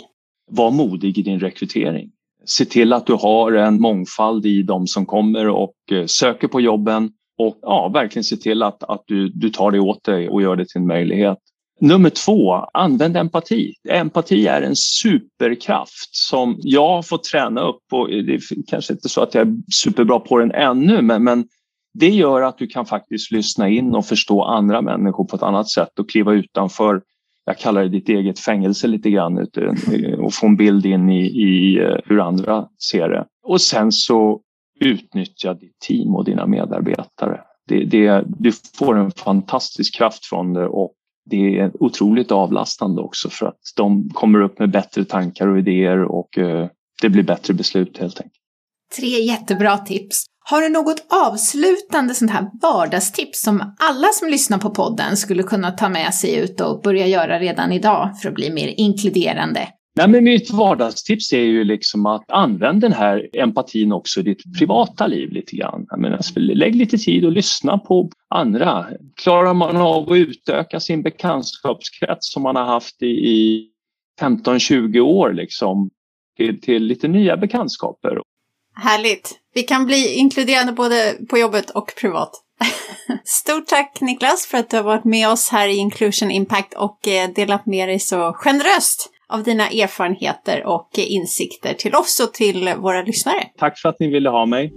Var 0.50 0.70
modig 0.70 1.18
i 1.18 1.22
din 1.22 1.40
rekrytering. 1.40 2.10
Se 2.44 2.64
till 2.64 2.92
att 2.92 3.06
du 3.06 3.12
har 3.12 3.52
en 3.52 3.80
mångfald 3.80 4.46
i 4.46 4.62
de 4.62 4.86
som 4.86 5.06
kommer 5.06 5.48
och 5.48 5.74
eh, 5.92 6.06
söker 6.06 6.48
på 6.48 6.60
jobben 6.60 7.10
och 7.38 7.58
ja, 7.62 7.90
verkligen 7.94 8.24
se 8.24 8.36
till 8.36 8.62
att, 8.62 8.82
att 8.82 9.04
du, 9.06 9.28
du 9.28 9.50
tar 9.50 9.70
det 9.70 9.80
åt 9.80 10.04
dig 10.04 10.28
och 10.28 10.42
gör 10.42 10.56
det 10.56 10.68
till 10.68 10.80
en 10.80 10.86
möjlighet. 10.86 11.38
Nummer 11.80 12.10
två, 12.10 12.54
använd 12.54 13.16
empati. 13.16 13.74
Empati 13.88 14.46
är 14.46 14.62
en 14.62 14.76
superkraft 14.76 16.16
som 16.16 16.56
jag 16.58 16.88
har 16.88 17.02
fått 17.02 17.24
träna 17.24 17.60
upp 17.60 17.82
och 17.92 18.08
det 18.08 18.34
är 18.34 18.40
kanske 18.66 18.92
inte 18.92 19.08
så 19.08 19.22
att 19.22 19.34
jag 19.34 19.48
är 19.48 19.54
superbra 19.74 20.20
på 20.20 20.38
den 20.38 20.52
ännu 20.52 21.02
men, 21.02 21.24
men 21.24 21.44
det 21.94 22.08
gör 22.08 22.42
att 22.42 22.58
du 22.58 22.66
kan 22.66 22.86
faktiskt 22.86 23.30
lyssna 23.30 23.68
in 23.68 23.94
och 23.94 24.06
förstå 24.06 24.42
andra 24.42 24.82
människor 24.82 25.24
på 25.24 25.36
ett 25.36 25.42
annat 25.42 25.70
sätt 25.70 25.98
och 25.98 26.10
kliva 26.10 26.32
utanför, 26.32 27.02
jag 27.44 27.58
kallar 27.58 27.82
det 27.82 27.88
ditt 27.88 28.08
eget 28.08 28.38
fängelse 28.38 28.86
lite 28.86 29.10
grann 29.10 29.46
och 30.18 30.34
få 30.34 30.46
en 30.46 30.56
bild 30.56 30.86
in 30.86 31.10
i, 31.10 31.26
i 31.26 31.78
hur 32.04 32.20
andra 32.20 32.68
ser 32.90 33.08
det. 33.08 33.26
Och 33.42 33.60
sen 33.60 33.92
så 33.92 34.40
utnyttja 34.80 35.54
ditt 35.54 35.78
team 35.78 36.14
och 36.14 36.24
dina 36.24 36.46
medarbetare. 36.46 37.40
Det, 37.68 37.84
det, 37.84 38.24
du 38.26 38.52
får 38.78 38.98
en 38.98 39.10
fantastisk 39.10 39.94
kraft 39.94 40.26
från 40.26 40.52
det 40.52 40.66
och 40.66 40.92
det 41.26 41.58
är 41.58 41.82
otroligt 41.82 42.32
avlastande 42.32 43.02
också 43.02 43.30
för 43.30 43.46
att 43.46 43.60
de 43.76 44.10
kommer 44.10 44.40
upp 44.40 44.58
med 44.58 44.70
bättre 44.70 45.04
tankar 45.04 45.48
och 45.48 45.58
idéer 45.58 46.02
och 46.02 46.38
eh, 46.38 46.68
det 47.02 47.08
blir 47.08 47.22
bättre 47.22 47.54
beslut 47.54 47.98
helt 47.98 48.20
enkelt. 48.20 48.34
Tre 48.96 49.06
jättebra 49.06 49.78
tips. 49.78 50.24
Har 50.48 50.62
du 50.62 50.68
något 50.68 51.06
avslutande 51.08 52.14
sånt 52.14 52.30
här 52.30 52.50
vardagstips 52.62 53.42
som 53.42 53.74
alla 53.78 54.08
som 54.12 54.28
lyssnar 54.28 54.58
på 54.58 54.70
podden 54.70 55.16
skulle 55.16 55.42
kunna 55.42 55.70
ta 55.70 55.88
med 55.88 56.14
sig 56.14 56.34
ut 56.36 56.60
och 56.60 56.82
börja 56.82 57.06
göra 57.06 57.38
redan 57.38 57.72
idag 57.72 58.20
för 58.22 58.28
att 58.28 58.34
bli 58.34 58.52
mer 58.52 58.74
inkluderande? 58.76 59.68
Nej, 59.96 60.08
men 60.08 60.24
mitt 60.24 60.50
vardagstips 60.50 61.32
är 61.32 61.40
ju 61.40 61.64
liksom 61.64 62.06
att 62.06 62.30
använda 62.30 62.88
den 62.88 62.98
här 62.98 63.28
empatin 63.32 63.92
också 63.92 64.20
i 64.20 64.22
ditt 64.22 64.58
privata 64.58 65.06
liv 65.06 65.32
lite 65.32 65.56
grann. 65.56 65.86
Jag 65.90 66.00
menar, 66.00 66.38
lägg 66.54 66.74
lite 66.74 66.98
tid 66.98 67.24
och 67.24 67.32
lyssna 67.32 67.78
på 67.78 68.10
andra. 68.30 68.86
Klarar 69.14 69.54
man 69.54 69.76
av 69.76 70.12
att 70.12 70.16
utöka 70.16 70.80
sin 70.80 71.02
bekantskapskrets 71.02 72.32
som 72.32 72.42
man 72.42 72.56
har 72.56 72.64
haft 72.64 73.02
i, 73.02 73.06
i 73.06 73.68
15-20 74.20 75.00
år 75.00 75.32
liksom, 75.32 75.90
till, 76.36 76.60
till 76.60 76.82
lite 76.82 77.08
nya 77.08 77.36
bekantskaper? 77.36 78.20
Härligt! 78.74 79.38
Vi 79.54 79.62
kan 79.62 79.86
bli 79.86 80.14
inkluderande 80.14 80.72
både 80.72 81.14
på 81.28 81.38
jobbet 81.38 81.70
och 81.70 81.92
privat. 82.00 82.30
Stort 83.24 83.66
tack 83.66 84.00
Niklas 84.00 84.46
för 84.46 84.58
att 84.58 84.70
du 84.70 84.76
har 84.76 84.84
varit 84.84 85.04
med 85.04 85.28
oss 85.28 85.48
här 85.48 85.68
i 85.68 85.76
Inclusion 85.76 86.30
Impact 86.30 86.74
och 86.74 87.08
eh, 87.08 87.30
delat 87.30 87.66
med 87.66 87.88
dig 87.88 87.98
så 87.98 88.32
generöst 88.32 89.12
av 89.32 89.42
dina 89.42 89.68
erfarenheter 89.68 90.66
och 90.66 90.90
insikter 90.96 91.74
till 91.74 91.94
oss 91.94 92.20
och 92.20 92.34
till 92.34 92.74
våra 92.74 93.02
lyssnare. 93.02 93.46
Tack 93.58 93.78
för 93.78 93.88
att 93.88 94.00
ni 94.00 94.10
ville 94.10 94.28
ha 94.28 94.46
mig. 94.46 94.72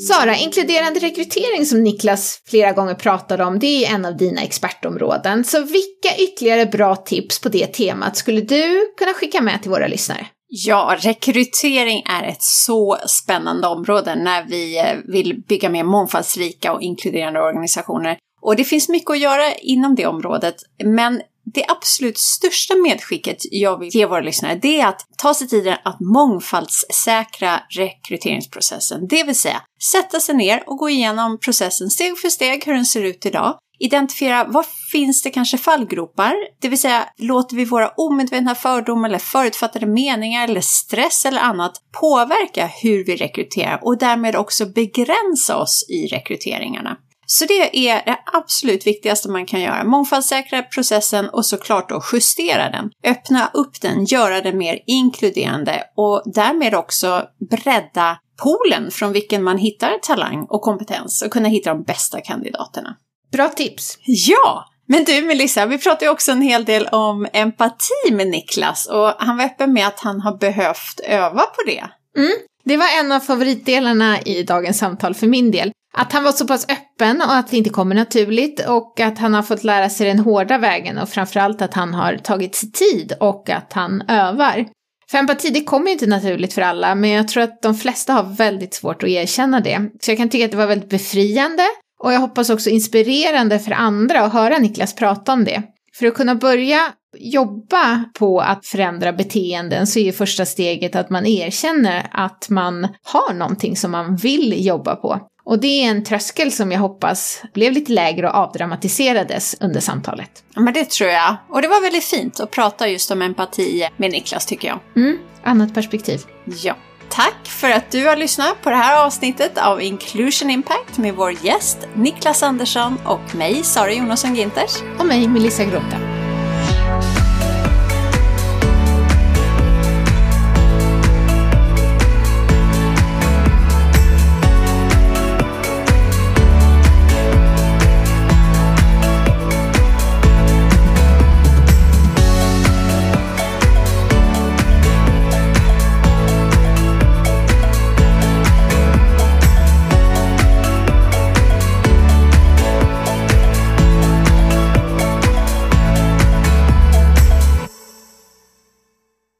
Sara, 0.00 0.36
inkluderande 0.36 1.00
rekrytering 1.00 1.66
som 1.66 1.82
Niklas 1.82 2.42
flera 2.46 2.72
gånger 2.72 2.94
pratade 2.94 3.44
om, 3.44 3.58
det 3.58 3.84
är 3.84 3.94
en 3.94 4.04
av 4.04 4.16
dina 4.16 4.42
expertområden. 4.42 5.44
Så 5.44 5.62
vilka 5.62 6.16
ytterligare 6.18 6.66
bra 6.66 6.96
tips 6.96 7.40
på 7.40 7.48
det 7.48 7.66
temat 7.66 8.16
skulle 8.16 8.40
du 8.40 8.92
kunna 8.98 9.12
skicka 9.12 9.42
med 9.42 9.62
till 9.62 9.70
våra 9.70 9.86
lyssnare? 9.86 10.26
Ja, 10.48 10.96
rekrytering 10.98 12.02
är 12.06 12.28
ett 12.28 12.42
så 12.42 12.96
spännande 13.06 13.66
område 13.66 14.14
när 14.14 14.44
vi 14.48 14.78
eh, 14.78 15.12
vill 15.12 15.42
bygga 15.48 15.68
mer 15.68 15.84
mångfaldsrika 15.84 16.72
och 16.72 16.82
inkluderande 16.82 17.40
organisationer. 17.40 18.18
Och 18.42 18.56
det 18.56 18.64
finns 18.64 18.88
mycket 18.88 19.10
att 19.10 19.20
göra 19.20 19.54
inom 19.54 19.94
det 19.94 20.06
området, 20.06 20.54
men 20.84 21.22
det 21.54 21.64
absolut 21.68 22.18
största 22.18 22.74
medskicket 22.74 23.36
jag 23.50 23.78
vill 23.78 23.88
ge 23.96 24.06
våra 24.06 24.20
lyssnare, 24.20 24.58
det 24.62 24.80
är 24.80 24.86
att 24.86 25.06
ta 25.18 25.34
sig 25.34 25.48
tiden 25.48 25.76
att 25.84 26.00
mångfaldssäkra 26.00 27.60
rekryteringsprocessen. 27.70 29.08
Det 29.08 29.24
vill 29.24 29.38
säga, 29.38 29.62
sätta 29.92 30.20
sig 30.20 30.34
ner 30.34 30.62
och 30.66 30.76
gå 30.78 30.90
igenom 30.90 31.38
processen 31.40 31.90
steg 31.90 32.18
för 32.18 32.28
steg, 32.28 32.64
hur 32.66 32.74
den 32.74 32.86
ser 32.86 33.02
ut 33.02 33.26
idag. 33.26 33.58
Identifiera 33.78 34.44
var 34.44 34.64
finns 34.92 35.22
det 35.22 35.30
kanske 35.30 35.58
fallgropar? 35.58 36.34
Det 36.60 36.68
vill 36.68 36.78
säga, 36.80 37.08
låter 37.18 37.56
vi 37.56 37.64
våra 37.64 37.88
omedvetna 37.88 38.54
fördomar 38.54 39.08
eller 39.08 39.18
förutfattade 39.18 39.86
meningar 39.86 40.44
eller 40.44 40.60
stress 40.60 41.24
eller 41.24 41.40
annat 41.40 41.72
påverka 42.00 42.70
hur 42.82 43.04
vi 43.04 43.16
rekryterar 43.16 43.80
och 43.82 43.98
därmed 43.98 44.36
också 44.36 44.66
begränsa 44.66 45.56
oss 45.56 45.86
i 45.88 46.06
rekryteringarna? 46.06 46.96
Så 47.26 47.44
det 47.44 47.88
är 47.88 48.04
det 48.04 48.18
absolut 48.32 48.86
viktigaste 48.86 49.28
man 49.28 49.46
kan 49.46 49.60
göra. 49.60 49.84
Mångfaldssäkra 49.84 50.62
processen 50.62 51.28
och 51.28 51.46
såklart 51.46 51.88
då 51.88 52.02
justera 52.12 52.70
den. 52.70 52.90
Öppna 53.04 53.50
upp 53.54 53.80
den, 53.80 54.04
göra 54.04 54.40
den 54.40 54.58
mer 54.58 54.78
inkluderande 54.86 55.82
och 55.96 56.22
därmed 56.34 56.74
också 56.74 57.22
bredda 57.50 58.18
poolen 58.42 58.90
från 58.90 59.12
vilken 59.12 59.42
man 59.42 59.58
hittar 59.58 59.98
talang 60.02 60.46
och 60.48 60.62
kompetens 60.62 61.22
och 61.22 61.30
kunna 61.30 61.48
hitta 61.48 61.70
de 61.70 61.82
bästa 61.82 62.20
kandidaterna. 62.20 62.96
Bra 63.32 63.48
tips! 63.48 63.98
Ja! 64.06 64.64
Men 64.86 65.04
du 65.04 65.22
Melissa, 65.22 65.66
vi 65.66 65.78
pratade 65.78 66.04
ju 66.04 66.10
också 66.10 66.32
en 66.32 66.42
hel 66.42 66.64
del 66.64 66.86
om 66.86 67.26
empati 67.32 68.12
med 68.12 68.26
Niklas 68.26 68.86
och 68.86 69.12
han 69.18 69.36
var 69.36 69.44
öppen 69.44 69.72
med 69.72 69.86
att 69.86 70.00
han 70.00 70.20
har 70.20 70.36
behövt 70.36 71.00
öva 71.04 71.42
på 71.42 71.62
det. 71.66 71.84
Mm, 72.16 72.32
det 72.64 72.76
var 72.76 72.86
en 73.00 73.12
av 73.12 73.20
favoritdelarna 73.20 74.20
i 74.20 74.42
dagens 74.42 74.78
samtal 74.78 75.14
för 75.14 75.26
min 75.26 75.50
del. 75.50 75.72
Att 75.96 76.12
han 76.12 76.24
var 76.24 76.32
så 76.32 76.46
pass 76.46 76.66
öppen 76.68 77.22
och 77.22 77.34
att 77.34 77.50
det 77.50 77.56
inte 77.56 77.70
kommer 77.70 77.94
naturligt 77.94 78.68
och 78.68 79.00
att 79.00 79.18
han 79.18 79.34
har 79.34 79.42
fått 79.42 79.64
lära 79.64 79.90
sig 79.90 80.06
den 80.06 80.18
hårda 80.18 80.58
vägen 80.58 80.98
och 80.98 81.08
framförallt 81.08 81.62
att 81.62 81.74
han 81.74 81.94
har 81.94 82.16
tagit 82.16 82.54
sig 82.54 82.72
tid 82.72 83.12
och 83.20 83.50
att 83.50 83.72
han 83.72 84.02
övar. 84.08 84.66
För 85.10 85.18
empati, 85.18 85.50
det 85.50 85.64
kommer 85.64 85.86
ju 85.86 85.92
inte 85.92 86.06
naturligt 86.06 86.52
för 86.52 86.62
alla, 86.62 86.94
men 86.94 87.10
jag 87.10 87.28
tror 87.28 87.42
att 87.42 87.62
de 87.62 87.74
flesta 87.74 88.12
har 88.12 88.22
väldigt 88.22 88.74
svårt 88.74 89.02
att 89.02 89.08
erkänna 89.08 89.60
det. 89.60 89.90
Så 90.00 90.10
jag 90.10 90.18
kan 90.18 90.28
tycka 90.28 90.44
att 90.44 90.50
det 90.50 90.56
var 90.56 90.66
väldigt 90.66 90.90
befriande 90.90 91.62
och 92.02 92.12
jag 92.12 92.20
hoppas 92.20 92.50
också 92.50 92.70
inspirerande 92.70 93.58
för 93.58 93.72
andra 93.72 94.20
att 94.20 94.32
höra 94.32 94.58
Niklas 94.58 94.94
prata 94.94 95.32
om 95.32 95.44
det. 95.44 95.62
För 95.98 96.06
att 96.06 96.14
kunna 96.14 96.34
börja 96.34 96.78
jobba 97.18 98.04
på 98.18 98.40
att 98.40 98.66
förändra 98.66 99.12
beteenden 99.12 99.86
så 99.86 99.98
är 99.98 100.04
ju 100.04 100.12
första 100.12 100.46
steget 100.46 100.96
att 100.96 101.10
man 101.10 101.26
erkänner 101.26 102.06
att 102.12 102.48
man 102.50 102.88
har 103.02 103.34
någonting 103.34 103.76
som 103.76 103.90
man 103.90 104.16
vill 104.16 104.66
jobba 104.66 104.96
på. 104.96 105.20
Och 105.46 105.60
det 105.60 105.84
är 105.84 105.90
en 105.90 106.04
tröskel 106.04 106.52
som 106.52 106.72
jag 106.72 106.80
hoppas 106.80 107.42
blev 107.52 107.72
lite 107.72 107.92
lägre 107.92 108.28
och 108.28 108.34
avdramatiserades 108.34 109.56
under 109.60 109.80
samtalet. 109.80 110.44
Ja, 110.54 110.60
men 110.60 110.74
det 110.74 110.90
tror 110.90 111.10
jag. 111.10 111.36
Och 111.48 111.62
det 111.62 111.68
var 111.68 111.80
väldigt 111.80 112.04
fint 112.04 112.40
att 112.40 112.50
prata 112.50 112.88
just 112.88 113.10
om 113.10 113.22
empati 113.22 113.88
med 113.96 114.10
Niklas 114.10 114.46
tycker 114.46 114.68
jag. 114.68 114.78
Mm, 114.96 115.18
annat 115.42 115.74
perspektiv. 115.74 116.20
Ja. 116.62 116.76
Tack 117.08 117.46
för 117.48 117.70
att 117.70 117.90
du 117.90 118.06
har 118.06 118.16
lyssnat 118.16 118.62
på 118.62 118.70
det 118.70 118.76
här 118.76 119.06
avsnittet 119.06 119.58
av 119.58 119.82
Inclusion 119.82 120.50
Impact 120.50 120.98
med 120.98 121.14
vår 121.14 121.32
gäst 121.46 121.78
Niklas 121.94 122.42
Andersson 122.42 122.98
och 123.04 123.34
mig, 123.34 123.62
Sara 123.62 123.92
Jonasson 123.92 124.34
Ginters. 124.34 124.82
Och 124.98 125.06
mig, 125.06 125.28
Melissa 125.28 125.64
Groth. 125.64 126.23